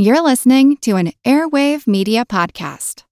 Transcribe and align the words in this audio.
You're 0.00 0.22
listening 0.22 0.76
to 0.82 0.94
an 0.94 1.12
Airwave 1.24 1.88
Media 1.88 2.24
Podcast. 2.24 3.02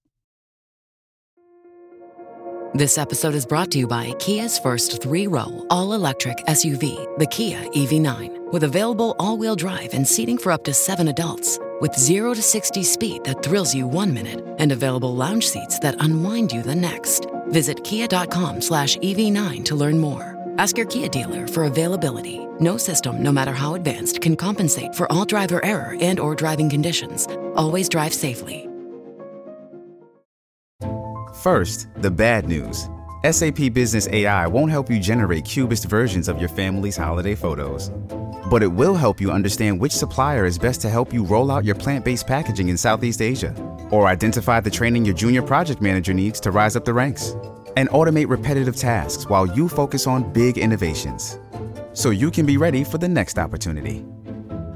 This 2.73 2.97
episode 2.97 3.35
is 3.35 3.45
brought 3.45 3.71
to 3.71 3.77
you 3.77 3.87
by 3.87 4.13
Kia's 4.19 4.57
first 4.57 5.01
three 5.01 5.27
row, 5.27 5.65
all 5.69 5.91
electric 5.91 6.37
SUV, 6.47 7.17
the 7.17 7.25
Kia 7.25 7.57
EV9, 7.71 8.53
with 8.53 8.63
available 8.63 9.17
all 9.19 9.37
wheel 9.37 9.57
drive 9.57 9.93
and 9.93 10.07
seating 10.07 10.37
for 10.37 10.49
up 10.49 10.63
to 10.63 10.73
seven 10.73 11.09
adults. 11.09 11.59
With 11.81 11.93
0 11.93 12.35
to 12.35 12.41
60 12.41 12.81
speed 12.83 13.25
that 13.25 13.43
thrills 13.43 13.75
you 13.75 13.85
one 13.85 14.13
minute 14.13 14.45
and 14.57 14.71
available 14.71 15.13
lounge 15.13 15.45
seats 15.45 15.79
that 15.79 16.01
unwind 16.01 16.53
you 16.53 16.63
the 16.63 16.73
next. 16.73 17.27
Visit 17.47 17.83
kia.com 17.83 18.61
slash 18.61 18.95
EV9 18.99 19.65
to 19.65 19.75
learn 19.75 19.99
more. 19.99 20.36
Ask 20.57 20.75
your 20.75 20.87
Kia 20.87 21.07
dealer 21.07 21.47
for 21.47 21.65
availability. 21.65 22.47
No 22.59 22.77
system, 22.77 23.21
no 23.21 23.31
matter 23.31 23.53
how 23.53 23.75
advanced, 23.75 24.21
can 24.21 24.35
compensate 24.35 24.95
for 24.95 25.11
all 25.11 25.23
driver 25.23 25.63
error 25.63 25.95
and 26.01 26.19
or 26.19 26.33
driving 26.33 26.67
conditions. 26.67 27.27
Always 27.55 27.87
drive 27.87 28.13
safely. 28.13 28.67
First, 31.43 31.87
the 31.97 32.09
bad 32.09 32.47
news. 32.47 32.89
SAP 33.29 33.73
Business 33.73 34.07
AI 34.07 34.47
won't 34.47 34.71
help 34.71 34.89
you 34.89 34.99
generate 34.99 35.45
cubist 35.45 35.85
versions 35.85 36.27
of 36.27 36.39
your 36.39 36.49
family's 36.49 36.97
holiday 36.97 37.35
photos. 37.35 37.91
But 38.49 38.63
it 38.63 38.71
will 38.71 38.95
help 38.95 39.21
you 39.21 39.29
understand 39.29 39.79
which 39.79 39.91
supplier 39.91 40.45
is 40.45 40.57
best 40.57 40.81
to 40.81 40.89
help 40.89 41.13
you 41.13 41.23
roll 41.23 41.51
out 41.51 41.65
your 41.65 41.75
plant-based 41.75 42.25
packaging 42.25 42.69
in 42.69 42.77
Southeast 42.77 43.21
Asia 43.21 43.53
or 43.91 44.07
identify 44.07 44.59
the 44.59 44.71
training 44.71 45.05
your 45.05 45.15
junior 45.15 45.43
project 45.43 45.81
manager 45.81 46.13
needs 46.13 46.39
to 46.39 46.51
rise 46.51 46.75
up 46.75 46.85
the 46.85 46.93
ranks 46.93 47.35
and 47.77 47.87
automate 47.89 48.27
repetitive 48.27 48.75
tasks 48.75 49.29
while 49.29 49.45
you 49.45 49.69
focus 49.69 50.07
on 50.07 50.33
big 50.33 50.57
innovations 50.57 51.37
so 51.93 52.09
you 52.09 52.31
can 52.31 52.43
be 52.43 52.57
ready 52.57 52.83
for 52.83 52.97
the 52.97 53.07
next 53.07 53.37
opportunity. 53.37 54.03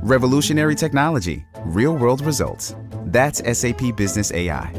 Revolutionary 0.03 0.75
technology, 0.75 1.43
real 1.65 1.95
world 1.95 2.21
results. 2.21 2.75
That's 3.07 3.39
SAP 3.57 3.95
Business 3.97 4.31
AI. 4.31 4.71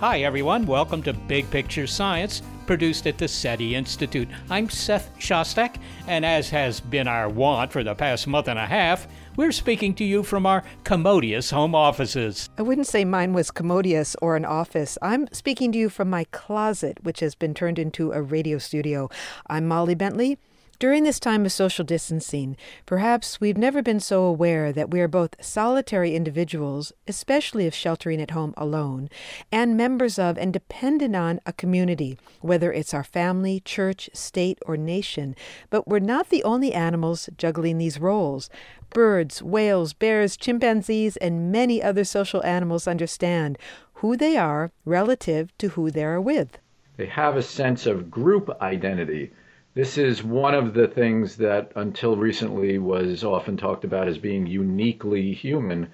Hi, 0.00 0.20
everyone. 0.20 0.66
Welcome 0.66 1.02
to 1.04 1.14
Big 1.14 1.48
Picture 1.50 1.86
Science 1.86 2.42
produced 2.66 3.06
at 3.06 3.18
the 3.18 3.28
SETI 3.28 3.74
Institute. 3.74 4.28
I'm 4.50 4.68
Seth 4.68 5.10
Shostak, 5.18 5.76
and 6.06 6.24
as 6.24 6.50
has 6.50 6.80
been 6.80 7.08
our 7.08 7.28
wont 7.28 7.72
for 7.72 7.82
the 7.82 7.94
past 7.94 8.26
month 8.26 8.48
and 8.48 8.58
a 8.58 8.66
half, 8.66 9.06
we're 9.36 9.52
speaking 9.52 9.94
to 9.94 10.04
you 10.04 10.22
from 10.22 10.46
our 10.46 10.62
commodious 10.84 11.50
home 11.50 11.74
offices. 11.74 12.50
I 12.58 12.62
wouldn't 12.62 12.86
say 12.86 13.04
mine 13.04 13.32
was 13.32 13.50
commodious 13.50 14.14
or 14.22 14.36
an 14.36 14.44
office. 14.44 14.98
I'm 15.00 15.26
speaking 15.32 15.72
to 15.72 15.78
you 15.78 15.88
from 15.88 16.10
my 16.10 16.24
closet, 16.32 16.98
which 17.02 17.20
has 17.20 17.34
been 17.34 17.54
turned 17.54 17.78
into 17.78 18.12
a 18.12 18.22
radio 18.22 18.58
studio. 18.58 19.08
I'm 19.46 19.66
Molly 19.66 19.94
Bentley. 19.94 20.38
During 20.82 21.04
this 21.04 21.20
time 21.20 21.46
of 21.46 21.52
social 21.52 21.84
distancing, 21.84 22.56
perhaps 22.86 23.40
we've 23.40 23.56
never 23.56 23.82
been 23.82 24.00
so 24.00 24.24
aware 24.24 24.72
that 24.72 24.90
we 24.90 25.00
are 25.00 25.06
both 25.06 25.36
solitary 25.40 26.16
individuals, 26.16 26.92
especially 27.06 27.66
if 27.66 27.72
sheltering 27.72 28.20
at 28.20 28.32
home 28.32 28.52
alone, 28.56 29.08
and 29.52 29.76
members 29.76 30.18
of 30.18 30.36
and 30.36 30.52
dependent 30.52 31.14
on 31.14 31.38
a 31.46 31.52
community, 31.52 32.18
whether 32.40 32.72
it's 32.72 32.92
our 32.92 33.04
family, 33.04 33.60
church, 33.60 34.10
state, 34.12 34.58
or 34.66 34.76
nation. 34.76 35.36
But 35.70 35.86
we're 35.86 36.00
not 36.00 36.30
the 36.30 36.42
only 36.42 36.72
animals 36.74 37.30
juggling 37.38 37.78
these 37.78 38.00
roles. 38.00 38.50
Birds, 38.90 39.40
whales, 39.40 39.92
bears, 39.92 40.36
chimpanzees, 40.36 41.16
and 41.18 41.52
many 41.52 41.80
other 41.80 42.02
social 42.02 42.44
animals 42.44 42.88
understand 42.88 43.56
who 43.94 44.16
they 44.16 44.36
are 44.36 44.72
relative 44.84 45.56
to 45.58 45.68
who 45.68 45.92
they 45.92 46.02
are 46.02 46.20
with. 46.20 46.58
They 46.96 47.06
have 47.06 47.36
a 47.36 47.42
sense 47.42 47.86
of 47.86 48.10
group 48.10 48.50
identity 48.60 49.30
this 49.74 49.96
is 49.96 50.22
one 50.22 50.54
of 50.54 50.74
the 50.74 50.86
things 50.86 51.36
that 51.36 51.72
until 51.76 52.16
recently 52.16 52.78
was 52.78 53.24
often 53.24 53.56
talked 53.56 53.84
about 53.84 54.06
as 54.06 54.18
being 54.18 54.46
uniquely 54.46 55.32
human. 55.32 55.88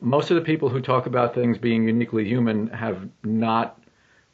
Most 0.00 0.30
of 0.30 0.36
the 0.36 0.42
people 0.42 0.68
who 0.68 0.80
talk 0.80 1.06
about 1.06 1.34
things 1.34 1.58
being 1.58 1.88
uniquely 1.88 2.24
human 2.24 2.68
have 2.68 3.08
not 3.24 3.80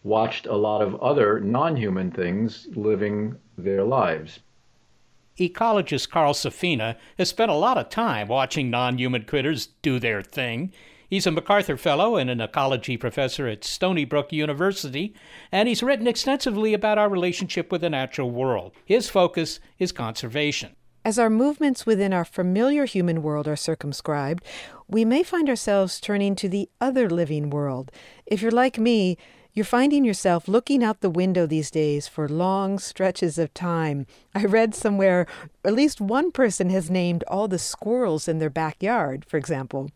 watched 0.03 0.47
a 0.47 0.57
lot 0.57 0.83
of 0.83 1.01
other 1.01 1.41
non 1.41 1.77
human 1.77 2.11
things 2.11 2.69
living 2.75 3.37
their 3.57 3.85
lives. 3.85 4.41
Ecologist 5.39 6.11
Carl 6.11 6.35
Safina 6.35 6.97
has 7.17 7.31
spent 7.31 7.51
a 7.51 7.55
lot 7.55 7.79
of 7.79 7.89
time 7.89 8.29
watching 8.29 8.69
non 8.69 8.99
human 8.99 9.25
critters 9.25 9.69
do 9.81 9.99
their 9.99 10.21
thing 10.21 10.73
He's 11.13 11.27
a 11.27 11.31
MacArthur 11.31 11.77
Fellow 11.77 12.17
and 12.17 12.31
an 12.31 12.41
ecology 12.41 12.97
professor 12.97 13.47
at 13.47 13.65
Stony 13.65 14.07
Brook 14.07 14.33
University, 14.33 15.15
and 15.53 15.69
he's 15.69 15.83
written 15.83 16.07
extensively 16.07 16.73
about 16.73 16.97
our 16.97 17.11
relationship 17.11 17.71
with 17.71 17.83
the 17.83 17.91
natural 17.91 18.31
world. 18.31 18.73
His 18.87 19.11
focus 19.11 19.61
is 19.79 19.93
conservation. 19.93 20.75
As 21.05 21.19
our 21.19 21.29
movements 21.29 21.85
within 21.85 22.15
our 22.15 22.25
familiar 22.25 22.87
human 22.87 23.23
world 23.23 23.47
are 23.47 23.57
circumscribed, 23.57 24.43
we 24.89 25.05
may 25.05 25.23
find 25.23 25.51
ourselves 25.51 26.01
turning 26.01 26.35
to 26.37 26.49
the 26.49 26.71
other 26.81 27.11
living 27.11 27.51
world. 27.51 27.93
If 28.25 28.41
you're 28.41 28.51
like 28.51 28.79
me, 28.79 29.19
you're 29.53 29.67
finding 29.67 30.07
yourself 30.07 30.49
looking 30.49 30.83
out 30.83 31.03
the 31.03 31.11
window 31.11 31.45
these 31.45 31.71
days 31.71 32.09
for 32.09 32.27
long 32.27 32.79
stretches 32.79 33.37
of 33.37 33.53
time. 33.53 34.07
I 34.35 34.47
read 34.47 34.75
somewhere 34.75 35.27
at 35.63 35.75
least 35.75 36.01
one 36.01 36.33
person 36.33 36.71
has 36.71 36.89
named 36.89 37.23
all 37.29 37.49
the 37.49 37.59
squirrels 37.59 38.29
in 38.29 38.39
their 38.39 38.49
backyard, 38.49 39.27
for 39.29 39.37
example. 39.37 39.91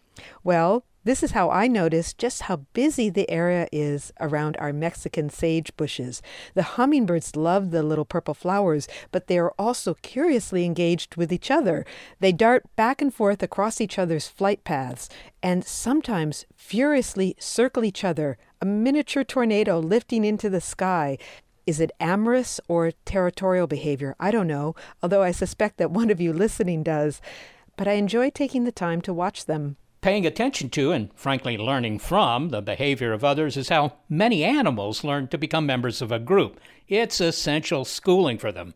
Well, 0.44 0.84
this 1.06 1.22
is 1.22 1.30
how 1.30 1.50
I 1.50 1.68
noticed 1.68 2.18
just 2.18 2.42
how 2.42 2.56
busy 2.72 3.08
the 3.10 3.30
area 3.30 3.68
is 3.70 4.12
around 4.18 4.56
our 4.56 4.72
Mexican 4.72 5.30
sage 5.30 5.70
bushes. 5.76 6.20
The 6.54 6.74
hummingbirds 6.74 7.36
love 7.36 7.70
the 7.70 7.84
little 7.84 8.04
purple 8.04 8.34
flowers, 8.34 8.88
but 9.12 9.28
they 9.28 9.38
are 9.38 9.54
also 9.56 9.94
curiously 10.02 10.64
engaged 10.64 11.14
with 11.14 11.32
each 11.32 11.48
other. 11.48 11.86
They 12.18 12.32
dart 12.32 12.64
back 12.74 13.00
and 13.00 13.14
forth 13.14 13.40
across 13.40 13.80
each 13.80 14.00
other's 14.00 14.26
flight 14.26 14.64
paths 14.64 15.08
and 15.44 15.64
sometimes 15.64 16.44
furiously 16.56 17.36
circle 17.38 17.84
each 17.84 18.02
other, 18.02 18.36
a 18.60 18.66
miniature 18.66 19.22
tornado 19.22 19.78
lifting 19.78 20.24
into 20.24 20.50
the 20.50 20.60
sky. 20.60 21.18
Is 21.66 21.78
it 21.78 21.92
amorous 22.00 22.60
or 22.66 22.90
territorial 23.04 23.68
behavior? 23.68 24.16
I 24.18 24.32
don't 24.32 24.48
know, 24.48 24.74
although 25.04 25.22
I 25.22 25.30
suspect 25.30 25.76
that 25.76 25.92
one 25.92 26.10
of 26.10 26.20
you 26.20 26.32
listening 26.32 26.82
does. 26.82 27.20
But 27.76 27.86
I 27.86 27.92
enjoy 27.92 28.30
taking 28.30 28.64
the 28.64 28.72
time 28.72 29.00
to 29.02 29.14
watch 29.14 29.44
them. 29.44 29.76
Paying 30.06 30.24
attention 30.24 30.70
to 30.70 30.92
and 30.92 31.10
frankly 31.16 31.58
learning 31.58 31.98
from 31.98 32.50
the 32.50 32.62
behavior 32.62 33.12
of 33.12 33.24
others 33.24 33.56
is 33.56 33.70
how 33.70 33.94
many 34.08 34.44
animals 34.44 35.02
learn 35.02 35.26
to 35.26 35.36
become 35.36 35.66
members 35.66 36.00
of 36.00 36.12
a 36.12 36.20
group. 36.20 36.60
It's 36.86 37.20
essential 37.20 37.84
schooling 37.84 38.38
for 38.38 38.52
them. 38.52 38.74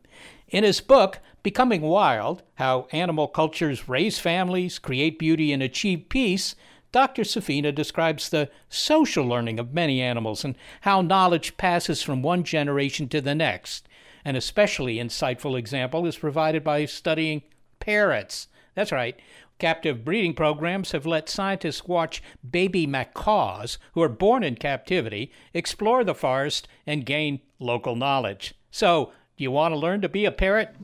In 0.48 0.64
his 0.64 0.80
book, 0.80 1.20
Becoming 1.44 1.82
Wild 1.82 2.42
How 2.54 2.88
Animal 2.90 3.28
Cultures 3.28 3.88
Raise 3.88 4.18
Families, 4.18 4.80
Create 4.80 5.20
Beauty, 5.20 5.52
and 5.52 5.62
Achieve 5.62 6.08
Peace, 6.08 6.56
Dr. 6.90 7.22
Safina 7.22 7.72
describes 7.72 8.28
the 8.28 8.50
social 8.68 9.24
learning 9.24 9.60
of 9.60 9.72
many 9.72 10.02
animals 10.02 10.44
and 10.44 10.56
how 10.80 11.00
knowledge 11.00 11.56
passes 11.56 12.02
from 12.02 12.22
one 12.22 12.42
generation 12.42 13.08
to 13.08 13.20
the 13.20 13.36
next. 13.36 13.88
An 14.24 14.34
especially 14.34 14.96
insightful 14.96 15.56
example 15.56 16.06
is 16.06 16.18
provided 16.18 16.64
by 16.64 16.86
studying 16.86 17.42
parrots. 17.78 18.48
That's 18.74 18.90
right, 18.92 19.16
Captive 19.60 20.06
breeding 20.06 20.32
programs 20.32 20.92
have 20.92 21.04
let 21.04 21.28
scientists 21.28 21.86
watch 21.86 22.22
baby 22.50 22.86
macaws 22.86 23.76
who 23.92 24.00
are 24.00 24.08
born 24.08 24.42
in 24.42 24.54
captivity 24.54 25.30
explore 25.52 26.02
the 26.02 26.14
forest 26.14 26.66
and 26.86 27.04
gain 27.04 27.40
local 27.58 27.94
knowledge. 27.94 28.54
So, 28.70 29.12
do 29.36 29.44
you 29.44 29.50
want 29.50 29.72
to 29.72 29.78
learn 29.78 30.00
to 30.00 30.08
be 30.08 30.24
a 30.24 30.32
parrot? 30.32 30.74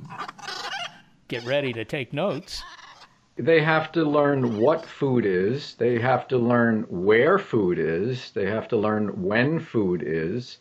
Get 1.29 1.43
ready 1.47 1.73
to 1.73 1.87
take 1.87 2.13
notes. 2.13 2.63
They 3.37 3.63
have 3.63 3.93
to 3.93 4.05
learn 4.05 4.59
what 4.59 4.85
food 4.85 5.25
is, 5.25 5.75
they 5.77 5.99
have 5.99 6.29
to 6.29 6.37
learn 6.37 6.83
where 6.91 7.39
food 7.39 7.79
is, 7.79 8.31
they 8.33 8.45
have 8.45 8.69
to 8.69 8.77
learn 8.77 9.23
when 9.23 9.59
food 9.59 10.03
is. 10.07 10.59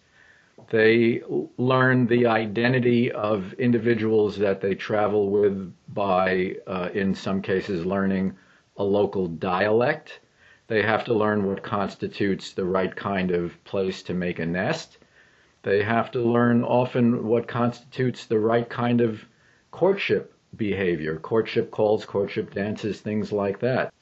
They 0.69 1.21
learn 1.57 2.07
the 2.07 2.27
identity 2.27 3.11
of 3.11 3.53
individuals 3.53 4.37
that 4.37 4.61
they 4.61 4.73
travel 4.73 5.29
with 5.29 5.73
by, 5.89 6.55
uh, 6.65 6.89
in 6.93 7.13
some 7.13 7.41
cases, 7.41 7.85
learning 7.85 8.35
a 8.77 8.83
local 8.83 9.27
dialect. 9.27 10.19
They 10.67 10.81
have 10.81 11.03
to 11.05 11.13
learn 11.13 11.45
what 11.45 11.61
constitutes 11.61 12.53
the 12.53 12.65
right 12.65 12.95
kind 12.95 13.31
of 13.31 13.63
place 13.63 14.01
to 14.03 14.13
make 14.13 14.39
a 14.39 14.45
nest. 14.45 14.97
They 15.63 15.83
have 15.83 16.11
to 16.11 16.19
learn 16.19 16.63
often 16.63 17.27
what 17.27 17.47
constitutes 17.47 18.25
the 18.25 18.39
right 18.39 18.69
kind 18.69 19.01
of 19.01 19.25
courtship 19.71 20.33
behavior, 20.55 21.17
courtship 21.17 21.69
calls, 21.71 22.05
courtship 22.05 22.53
dances, 22.53 23.01
things 23.01 23.31
like 23.31 23.59
that. 23.59 23.93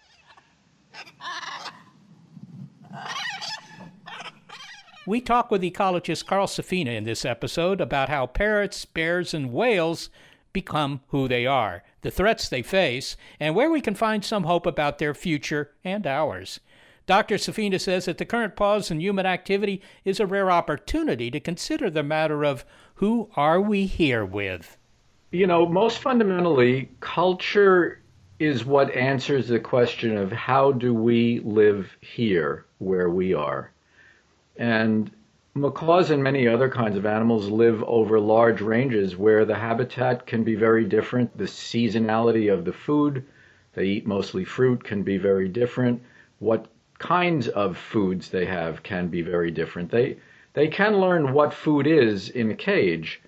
We 5.05 5.19
talk 5.19 5.51
with 5.51 5.63
ecologist 5.63 6.25
Carl 6.27 6.47
Safina 6.47 6.95
in 6.95 7.03
this 7.03 7.25
episode 7.25 7.81
about 7.81 8.07
how 8.07 8.25
parrots, 8.25 8.85
bears, 8.85 9.33
and 9.33 9.51
whales 9.51 10.09
become 10.53 11.01
who 11.09 11.27
they 11.27 11.45
are, 11.45 11.83
the 12.03 12.11
threats 12.11 12.47
they 12.47 12.61
face, 12.61 13.17
and 13.37 13.53
where 13.53 13.69
we 13.69 13.81
can 13.81 13.95
find 13.95 14.23
some 14.23 14.45
hope 14.45 14.65
about 14.65 14.99
their 14.99 15.13
future 15.13 15.71
and 15.83 16.07
ours. 16.07 16.61
Dr. 17.05 17.35
Safina 17.35 17.81
says 17.81 18.05
that 18.05 18.17
the 18.17 18.23
current 18.23 18.55
pause 18.55 18.89
in 18.89 19.01
human 19.01 19.25
activity 19.25 19.81
is 20.05 20.21
a 20.21 20.25
rare 20.25 20.49
opportunity 20.49 21.29
to 21.31 21.39
consider 21.41 21.89
the 21.89 22.01
matter 22.01 22.45
of 22.45 22.63
who 22.95 23.29
are 23.35 23.59
we 23.59 23.87
here 23.87 24.23
with? 24.23 24.77
You 25.31 25.47
know, 25.47 25.65
most 25.65 25.97
fundamentally, 25.97 26.89
culture 27.01 28.01
is 28.39 28.63
what 28.63 28.95
answers 28.95 29.49
the 29.49 29.59
question 29.59 30.15
of 30.15 30.31
how 30.31 30.71
do 30.71 30.93
we 30.93 31.41
live 31.41 31.91
here 31.99 32.67
where 32.77 33.09
we 33.09 33.33
are. 33.33 33.73
And 34.55 35.09
macaws 35.55 36.11
and 36.11 36.23
many 36.23 36.47
other 36.47 36.69
kinds 36.69 36.95
of 36.95 37.07
animals 37.07 37.49
live 37.49 37.83
over 37.85 38.19
large 38.19 38.61
ranges 38.61 39.17
where 39.17 39.45
the 39.45 39.55
habitat 39.55 40.27
can 40.27 40.43
be 40.43 40.53
very 40.53 40.85
different. 40.85 41.35
The 41.35 41.45
seasonality 41.45 42.53
of 42.53 42.63
the 42.63 42.73
food, 42.73 43.23
they 43.73 43.85
eat 43.85 44.05
mostly 44.05 44.45
fruit, 44.45 44.83
can 44.83 45.01
be 45.01 45.17
very 45.17 45.47
different. 45.47 46.03
What 46.37 46.67
kinds 46.99 47.47
of 47.47 47.77
foods 47.77 48.29
they 48.29 48.45
have 48.45 48.83
can 48.83 49.07
be 49.07 49.23
very 49.23 49.49
different. 49.49 49.89
They, 49.89 50.17
they 50.53 50.67
can 50.67 50.99
learn 50.99 51.33
what 51.33 51.53
food 51.53 51.87
is 51.87 52.29
in 52.29 52.51
a 52.51 52.55
cage, 52.55 53.21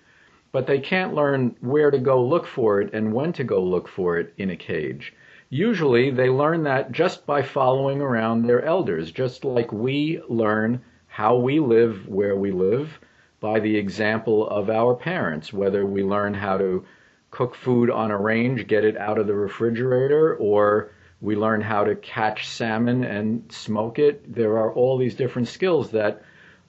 but 0.51 0.67
they 0.67 0.79
can't 0.79 1.15
learn 1.15 1.55
where 1.59 1.89
to 1.89 1.97
go 1.97 2.23
look 2.23 2.45
for 2.45 2.81
it 2.81 2.93
and 2.93 3.13
when 3.13 3.33
to 3.33 3.43
go 3.43 3.63
look 3.63 3.87
for 3.87 4.19
it 4.19 4.31
in 4.37 4.51
a 4.51 4.55
cage. 4.55 5.11
Usually 5.49 6.11
they 6.11 6.29
learn 6.29 6.63
that 6.63 6.91
just 6.91 7.25
by 7.25 7.41
following 7.41 7.99
around 7.99 8.43
their 8.45 8.63
elders, 8.63 9.11
just 9.11 9.43
like 9.43 9.71
we 9.73 10.21
learn 10.29 10.81
how 11.15 11.37
we 11.37 11.61
live 11.61 12.05
where 12.09 12.35
we 12.35 12.51
live 12.51 12.99
by 13.39 13.57
the 13.57 13.77
example 13.77 14.49
of 14.49 14.69
our 14.69 14.93
parents, 14.93 15.53
whether 15.53 15.85
we 15.85 16.03
learn 16.03 16.33
how 16.33 16.57
to 16.57 16.83
cook 17.31 17.55
food 17.55 17.89
on 17.89 18.11
a 18.11 18.17
range, 18.17 18.67
get 18.67 18.83
it 18.83 18.97
out 18.97 19.17
of 19.17 19.25
the 19.25 19.33
refrigerator, 19.33 20.35
or 20.35 20.91
we 21.21 21.33
learn 21.33 21.61
how 21.61 21.85
to 21.85 21.95
catch 21.95 22.49
salmon 22.49 23.05
and 23.05 23.49
smoke 23.49 23.97
it. 23.97 24.35
There 24.35 24.57
are 24.57 24.73
all 24.73 24.97
these 24.97 25.15
different 25.15 25.47
skills 25.47 25.89
that 25.91 26.21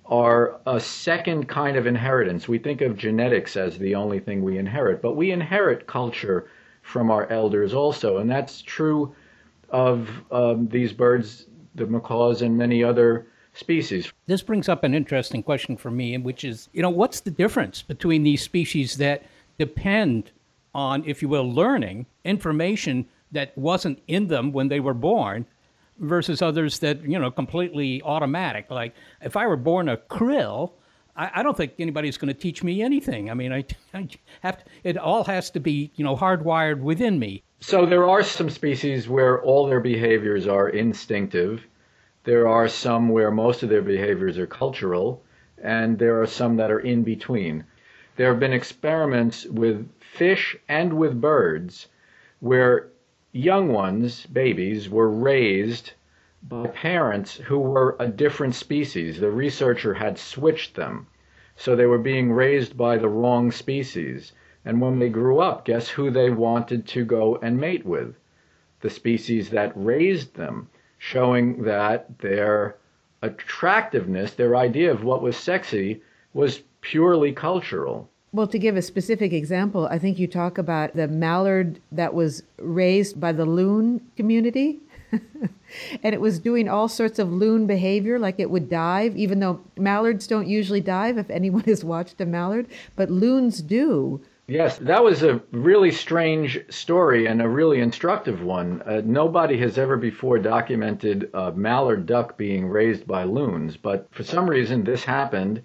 are 0.04 0.60
a 0.64 0.78
second 0.78 1.48
kind 1.48 1.76
of 1.76 1.88
inheritance. 1.88 2.46
We 2.46 2.60
think 2.60 2.82
of 2.82 2.96
genetics 2.96 3.56
as 3.56 3.76
the 3.76 3.96
only 3.96 4.20
thing 4.20 4.44
we 4.44 4.58
inherit, 4.58 5.02
but 5.02 5.16
we 5.16 5.32
inherit 5.32 5.88
culture 5.88 6.48
from 6.82 7.10
our 7.10 7.28
elders 7.32 7.74
also, 7.74 8.18
and 8.18 8.30
that's 8.30 8.62
true 8.62 9.12
of 9.70 10.08
um, 10.30 10.68
these 10.68 10.92
birds, 10.92 11.46
the 11.74 11.86
macaws, 11.86 12.42
and 12.42 12.56
many 12.56 12.84
other 12.84 13.26
species. 13.56 14.12
This 14.26 14.42
brings 14.42 14.68
up 14.68 14.84
an 14.84 14.94
interesting 14.94 15.42
question 15.42 15.76
for 15.76 15.90
me, 15.90 16.16
which 16.18 16.44
is, 16.44 16.68
you 16.72 16.82
know, 16.82 16.90
what's 16.90 17.20
the 17.20 17.30
difference 17.30 17.82
between 17.82 18.22
these 18.22 18.42
species 18.42 18.96
that 18.98 19.24
depend 19.58 20.30
on, 20.74 21.04
if 21.06 21.22
you 21.22 21.28
will, 21.28 21.50
learning 21.50 22.06
information 22.24 23.06
that 23.32 23.56
wasn't 23.56 23.98
in 24.06 24.28
them 24.28 24.52
when 24.52 24.68
they 24.68 24.80
were 24.80 24.94
born 24.94 25.46
versus 25.98 26.42
others 26.42 26.78
that, 26.80 27.02
you 27.02 27.18
know, 27.18 27.30
completely 27.30 28.02
automatic. 28.02 28.70
Like 28.70 28.94
if 29.22 29.36
I 29.36 29.46
were 29.46 29.56
born 29.56 29.88
a 29.88 29.96
krill, 29.96 30.72
I, 31.16 31.30
I 31.36 31.42
don't 31.42 31.56
think 31.56 31.72
anybody's 31.78 32.18
going 32.18 32.32
to 32.32 32.38
teach 32.38 32.62
me 32.62 32.82
anything. 32.82 33.30
I 33.30 33.34
mean, 33.34 33.52
I, 33.52 33.64
I 33.94 34.08
have 34.42 34.58
to, 34.58 34.64
it 34.84 34.98
all 34.98 35.24
has 35.24 35.50
to 35.50 35.60
be, 35.60 35.90
you 35.96 36.04
know, 36.04 36.16
hardwired 36.16 36.80
within 36.80 37.18
me. 37.18 37.42
So 37.60 37.86
there 37.86 38.06
are 38.08 38.22
some 38.22 38.50
species 38.50 39.08
where 39.08 39.42
all 39.42 39.66
their 39.66 39.80
behaviors 39.80 40.46
are 40.46 40.68
instinctive 40.68 41.66
there 42.26 42.48
are 42.48 42.66
some 42.66 43.08
where 43.08 43.30
most 43.30 43.62
of 43.62 43.68
their 43.68 43.82
behaviors 43.82 44.36
are 44.36 44.48
cultural, 44.48 45.22
and 45.62 45.96
there 45.96 46.20
are 46.20 46.26
some 46.26 46.56
that 46.56 46.72
are 46.72 46.80
in 46.80 47.04
between. 47.04 47.62
There 48.16 48.28
have 48.30 48.40
been 48.40 48.52
experiments 48.52 49.46
with 49.46 49.88
fish 50.00 50.56
and 50.68 50.94
with 50.94 51.20
birds 51.20 51.86
where 52.40 52.88
young 53.30 53.72
ones, 53.72 54.26
babies, 54.26 54.90
were 54.90 55.08
raised 55.08 55.92
by 56.42 56.66
parents 56.66 57.36
who 57.36 57.60
were 57.60 57.94
a 58.00 58.08
different 58.08 58.56
species. 58.56 59.20
The 59.20 59.30
researcher 59.30 59.94
had 59.94 60.18
switched 60.18 60.74
them. 60.74 61.06
So 61.54 61.76
they 61.76 61.86
were 61.86 61.96
being 61.96 62.32
raised 62.32 62.76
by 62.76 62.98
the 62.98 63.08
wrong 63.08 63.52
species. 63.52 64.32
And 64.64 64.80
when 64.80 64.98
they 64.98 65.10
grew 65.10 65.38
up, 65.38 65.64
guess 65.64 65.90
who 65.90 66.10
they 66.10 66.30
wanted 66.30 66.88
to 66.88 67.04
go 67.04 67.36
and 67.36 67.56
mate 67.56 67.86
with? 67.86 68.16
The 68.80 68.90
species 68.90 69.50
that 69.50 69.72
raised 69.76 70.34
them 70.34 70.70
showing 70.98 71.62
that 71.64 72.18
their 72.18 72.76
attractiveness, 73.22 74.34
their 74.34 74.56
idea 74.56 74.90
of 74.90 75.04
what 75.04 75.22
was 75.22 75.36
sexy, 75.36 76.00
was 76.34 76.62
purely 76.80 77.32
cultural. 77.32 78.08
Well, 78.32 78.46
to 78.48 78.58
give 78.58 78.76
a 78.76 78.82
specific 78.82 79.32
example, 79.32 79.86
I 79.90 79.98
think 79.98 80.18
you 80.18 80.26
talk 80.26 80.58
about 80.58 80.94
the 80.94 81.08
mallard 81.08 81.80
that 81.92 82.12
was 82.12 82.42
raised 82.58 83.18
by 83.18 83.32
the 83.32 83.46
loon 83.46 84.06
community. 84.16 84.80
and 85.10 86.14
it 86.14 86.20
was 86.20 86.38
doing 86.38 86.68
all 86.68 86.88
sorts 86.88 87.18
of 87.18 87.32
loon 87.32 87.66
behavior, 87.66 88.18
like 88.18 88.38
it 88.38 88.50
would 88.50 88.68
dive, 88.68 89.16
even 89.16 89.40
though 89.40 89.60
mallards 89.76 90.26
don't 90.26 90.48
usually 90.48 90.80
dive, 90.80 91.16
if 91.16 91.30
anyone 91.30 91.62
has 91.62 91.84
watched 91.84 92.20
a 92.20 92.26
mallard, 92.26 92.66
but 92.94 93.10
loons 93.10 93.62
do. 93.62 94.20
Yes, 94.48 94.78
that 94.78 95.04
was 95.04 95.22
a 95.22 95.40
really 95.52 95.92
strange 95.92 96.58
story 96.68 97.26
and 97.26 97.40
a 97.40 97.48
really 97.48 97.80
instructive 97.80 98.42
one. 98.42 98.82
Uh, 98.84 99.00
nobody 99.04 99.56
has 99.58 99.78
ever 99.78 99.96
before 99.96 100.38
documented 100.40 101.30
a 101.32 101.52
mallard 101.52 102.06
duck 102.06 102.36
being 102.36 102.66
raised 102.66 103.06
by 103.06 103.22
loons, 103.22 103.76
but 103.76 104.08
for 104.12 104.24
some 104.24 104.50
reason 104.50 104.82
this 104.82 105.04
happened, 105.04 105.62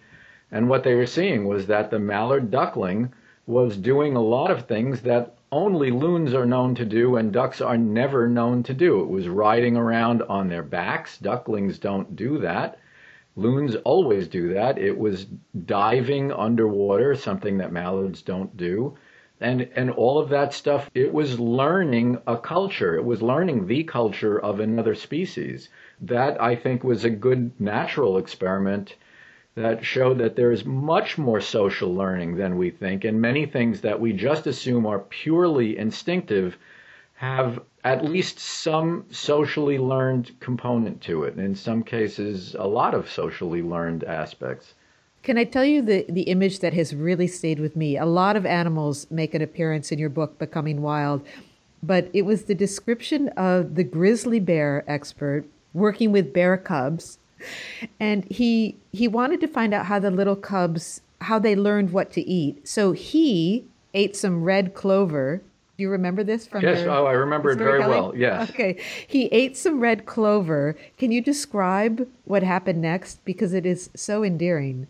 and 0.52 0.70
what 0.70 0.84
they 0.84 0.94
were 0.94 1.08
seeing 1.08 1.46
was 1.46 1.66
that 1.68 1.90
the 1.90 1.98
mallard 2.00 2.52
duckling 2.52 3.12
was 3.48 3.78
doing 3.78 4.16
a 4.16 4.22
lot 4.22 4.52
of 4.52 4.68
things 4.68 5.02
that 5.02 5.36
only 5.52 5.92
loons 5.92 6.34
are 6.34 6.46
known 6.46 6.74
to 6.76 6.86
do 6.86 7.16
and 7.18 7.34
ducks 7.34 7.62
are 7.62 7.78
never 7.78 8.28
known 8.28 8.64
to 8.64 8.74
do. 8.74 9.02
It 9.02 9.10
was 9.10 9.28
riding 9.28 9.76
around 9.76 10.22
on 10.24 10.50
their 10.50 10.64
backs. 10.64 11.18
Ducklings 11.18 11.78
don't 11.78 12.16
do 12.16 12.38
that. 12.40 12.80
Loons 13.36 13.76
always 13.76 14.28
do 14.28 14.54
that. 14.54 14.78
It 14.78 14.98
was 14.98 15.26
diving 15.66 16.32
underwater, 16.32 17.16
something 17.16 17.58
that 17.60 17.72
mallards 17.72 18.22
don't 18.22 18.56
do. 18.58 18.98
And, 19.40 19.70
and 19.76 19.90
all 19.90 20.20
of 20.20 20.30
that 20.30 20.54
stuff, 20.54 20.90
it 20.94 21.12
was 21.12 21.40
learning 21.40 22.20
a 22.28 22.38
culture. 22.38 22.96
It 22.96 23.06
was 23.06 23.22
learning 23.22 23.66
the 23.66 23.84
culture 23.84 24.40
of 24.40 24.60
another 24.60 24.94
species. 24.94 25.70
That, 26.02 26.42
I 26.42 26.56
think, 26.56 26.84
was 26.84 27.06
a 27.06 27.10
good 27.10 27.52
natural 27.60 28.18
experiment 28.18 28.96
that 29.56 29.84
showed 29.84 30.20
that 30.20 30.36
there 30.36 30.52
is 30.52 30.64
much 30.66 31.18
more 31.18 31.42
social 31.42 31.94
learning 31.94 32.36
than 32.36 32.58
we 32.58 32.70
think, 32.70 33.04
and 33.04 33.20
many 33.20 33.46
things 33.46 33.82
that 33.82 34.00
we 34.00 34.14
just 34.14 34.48
assume 34.48 34.86
are 34.86 35.00
purely 35.00 35.78
instinctive 35.78 36.58
have 37.16 37.60
at 37.84 38.06
least 38.06 38.40
some 38.40 39.06
socially 39.10 39.80
learned 39.80 40.32
component 40.40 41.02
to 41.02 41.24
it. 41.24 41.38
In 41.38 41.56
some 41.56 41.84
cases, 41.84 42.56
a 42.58 42.68
lot 42.68 42.94
of 42.94 43.10
socially 43.10 43.62
learned 43.62 44.04
aspects. 44.04 44.74
Can 45.24 45.38
I 45.38 45.44
tell 45.44 45.66
you 45.66 45.82
the, 45.82 46.06
the 46.10 46.24
image 46.24 46.60
that 46.60 46.74
has 46.74 46.96
really 46.96 47.28
stayed 47.28 47.60
with 47.60 47.76
me? 47.76 47.98
A 47.98 48.06
lot 48.06 48.36
of 48.36 48.46
animals 48.46 49.08
make 49.12 49.34
an 49.34 49.42
appearance 49.42 49.92
in 49.92 50.00
your 50.00 50.10
book, 50.10 50.38
Becoming 50.40 50.82
Wild, 50.82 51.26
but 51.84 52.10
it 52.14 52.24
was 52.24 52.46
the 52.46 52.56
description 52.56 53.30
of 53.30 53.76
the 53.76 53.84
grizzly 53.84 54.40
bear 54.40 54.84
expert 54.88 55.46
working 55.74 56.12
with 56.12 56.34
bear 56.34 56.58
cubs. 56.58 57.18
And 58.00 58.26
he 58.26 58.78
he 58.92 59.08
wanted 59.08 59.40
to 59.42 59.48
find 59.48 59.74
out 59.74 59.88
how 59.88 59.98
the 59.98 60.12
little 60.12 60.36
cubs 60.36 61.02
how 61.22 61.40
they 61.40 61.56
learned 61.56 61.92
what 61.92 62.12
to 62.14 62.22
eat. 62.22 62.68
So 62.68 62.92
he 62.92 63.66
ate 63.94 64.16
some 64.16 64.44
red 64.44 64.74
clover 64.74 65.42
do 65.82 65.86
you 65.86 65.90
remember 65.90 66.24
this 66.24 66.46
from 66.46 66.62
Yes, 66.62 66.86
oh, 66.88 67.08
I 67.08 67.14
remember 67.14 67.50
it 67.50 67.58
very 67.58 67.80
well. 67.80 68.14
Yes. 68.16 68.52
Okay. 68.52 68.80
He 69.08 69.26
ate 69.32 69.58
some 69.58 69.80
red 69.80 70.06
clover. 70.06 70.76
Can 71.00 71.12
you 71.12 71.22
describe 71.22 72.08
what 72.26 72.44
happened 72.44 72.84
next 72.84 73.26
because 73.26 73.56
it 73.56 73.66
is 73.66 73.90
so 73.96 74.24
endearing? 74.24 74.86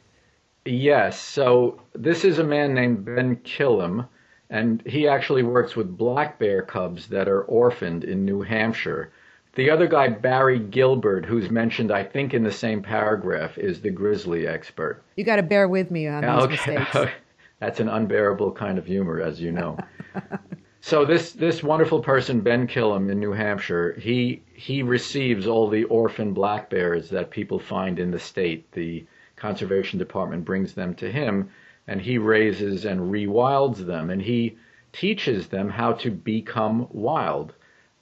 Yes. 0.65 1.17
So 1.17 1.81
this 1.93 2.25
is 2.25 2.39
a 2.39 2.43
man 2.43 2.73
named 2.73 3.05
Ben 3.05 3.37
Kilham 3.37 4.05
and 4.49 4.83
he 4.85 5.07
actually 5.07 5.43
works 5.43 5.77
with 5.77 5.97
black 5.97 6.37
bear 6.37 6.61
cubs 6.61 7.07
that 7.07 7.29
are 7.29 7.43
orphaned 7.43 8.03
in 8.03 8.25
New 8.25 8.41
Hampshire. 8.41 9.13
The 9.55 9.69
other 9.69 9.87
guy, 9.87 10.09
Barry 10.09 10.59
Gilbert, 10.59 11.23
who's 11.23 11.49
mentioned, 11.49 11.89
I 11.89 12.03
think, 12.03 12.33
in 12.33 12.43
the 12.43 12.51
same 12.51 12.81
paragraph, 12.81 13.57
is 13.57 13.79
the 13.79 13.91
grizzly 13.91 14.45
expert. 14.45 15.01
You 15.15 15.23
got 15.23 15.37
to 15.37 15.43
bear 15.43 15.69
with 15.69 15.89
me 15.89 16.09
on 16.09 16.21
these 16.23 16.43
okay. 16.43 16.75
mistakes. 16.75 17.13
That's 17.61 17.79
an 17.79 17.87
unbearable 17.87 18.51
kind 18.51 18.77
of 18.77 18.85
humor, 18.85 19.21
as 19.21 19.39
you 19.39 19.53
know. 19.53 19.77
So 20.83 21.05
this 21.05 21.31
this 21.33 21.61
wonderful 21.61 21.99
person, 21.99 22.41
Ben 22.41 22.65
Kilham 22.65 23.11
in 23.11 23.19
New 23.19 23.33
Hampshire, 23.33 23.93
he 23.99 24.41
he 24.51 24.81
receives 24.81 25.45
all 25.45 25.69
the 25.69 25.83
orphan 25.83 26.33
black 26.33 26.71
bears 26.71 27.11
that 27.11 27.29
people 27.29 27.59
find 27.59 27.99
in 27.99 28.09
the 28.09 28.17
state. 28.17 28.71
The 28.71 29.05
conservation 29.35 29.99
department 29.99 30.43
brings 30.43 30.73
them 30.73 30.95
to 30.95 31.11
him, 31.11 31.51
and 31.87 32.01
he 32.01 32.17
raises 32.17 32.83
and 32.83 33.11
rewilds 33.11 33.85
them, 33.85 34.09
and 34.09 34.23
he 34.23 34.57
teaches 34.91 35.49
them 35.49 35.69
how 35.69 35.93
to 35.93 36.09
become 36.09 36.87
wild. 36.89 37.53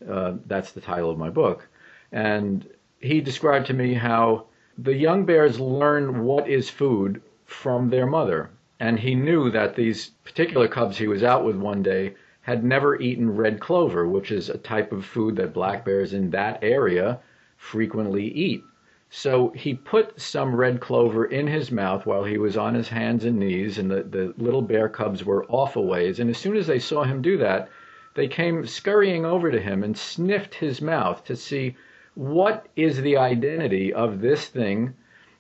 Uh, 0.10 0.36
that's 0.46 0.72
the 0.72 0.82
title 0.82 1.12
of 1.12 1.18
my 1.18 1.30
book, 1.30 1.68
and 2.14 2.66
he 3.02 3.20
described 3.20 3.68
to 3.68 3.74
me 3.74 3.94
how 3.94 4.46
the 4.78 4.96
young 4.96 5.26
bears 5.26 5.60
learn 5.60 6.24
what 6.24 6.48
is 6.48 6.70
food 6.70 7.22
from 7.44 7.90
their 7.90 8.08
mother, 8.08 8.50
and 8.80 9.00
he 9.00 9.16
knew 9.16 9.52
that 9.52 9.76
these 9.76 10.12
particular 10.24 10.70
cubs 10.70 10.98
he 10.98 11.10
was 11.10 11.24
out 11.24 11.44
with 11.44 11.58
one 11.58 11.84
day 11.84 12.16
had 12.42 12.64
never 12.64 13.00
eaten 13.00 13.36
red 13.36 13.60
clover, 13.60 14.08
which 14.08 14.32
is 14.32 14.50
a 14.50 14.58
type 14.58 14.92
of 14.92 15.06
food 15.06 15.36
that 15.36 15.54
black 15.54 15.84
bears 15.86 16.14
in 16.14 16.32
that 16.32 16.60
area 16.64 17.20
frequently 17.58 18.26
eat. 18.26 18.64
So 19.10 19.50
he 19.50 19.74
put 19.74 20.22
some 20.22 20.56
red 20.56 20.80
clover 20.80 21.26
in 21.26 21.48
his 21.48 21.72
mouth 21.72 22.06
while 22.06 22.24
he 22.24 22.38
was 22.38 22.56
on 22.56 22.76
his 22.76 22.90
hands 22.90 23.26
and 23.26 23.40
knees, 23.40 23.78
and 23.78 23.90
the, 23.90 24.04
the 24.04 24.34
little 24.38 24.62
bear 24.62 24.88
cubs 24.88 25.26
were 25.26 25.46
off 25.46 25.76
a 25.76 25.82
ways. 25.82 26.20
And 26.20 26.30
as 26.30 26.38
soon 26.38 26.56
as 26.56 26.68
they 26.68 26.80
saw 26.80 27.04
him 27.04 27.22
do 27.22 27.38
that, 27.38 27.70
they 28.14 28.28
came 28.28 28.66
scurrying 28.66 29.26
over 29.26 29.52
to 29.52 29.60
him 29.60 29.84
and 29.84 29.98
sniffed 29.98 30.56
his 30.56 30.82
mouth 30.82 31.24
to 31.26 31.36
see 31.36 31.76
what 32.14 32.68
is 32.76 33.02
the 33.02 33.18
identity 33.18 33.94
of 33.94 34.22
this 34.22 34.48
thing 34.48 34.94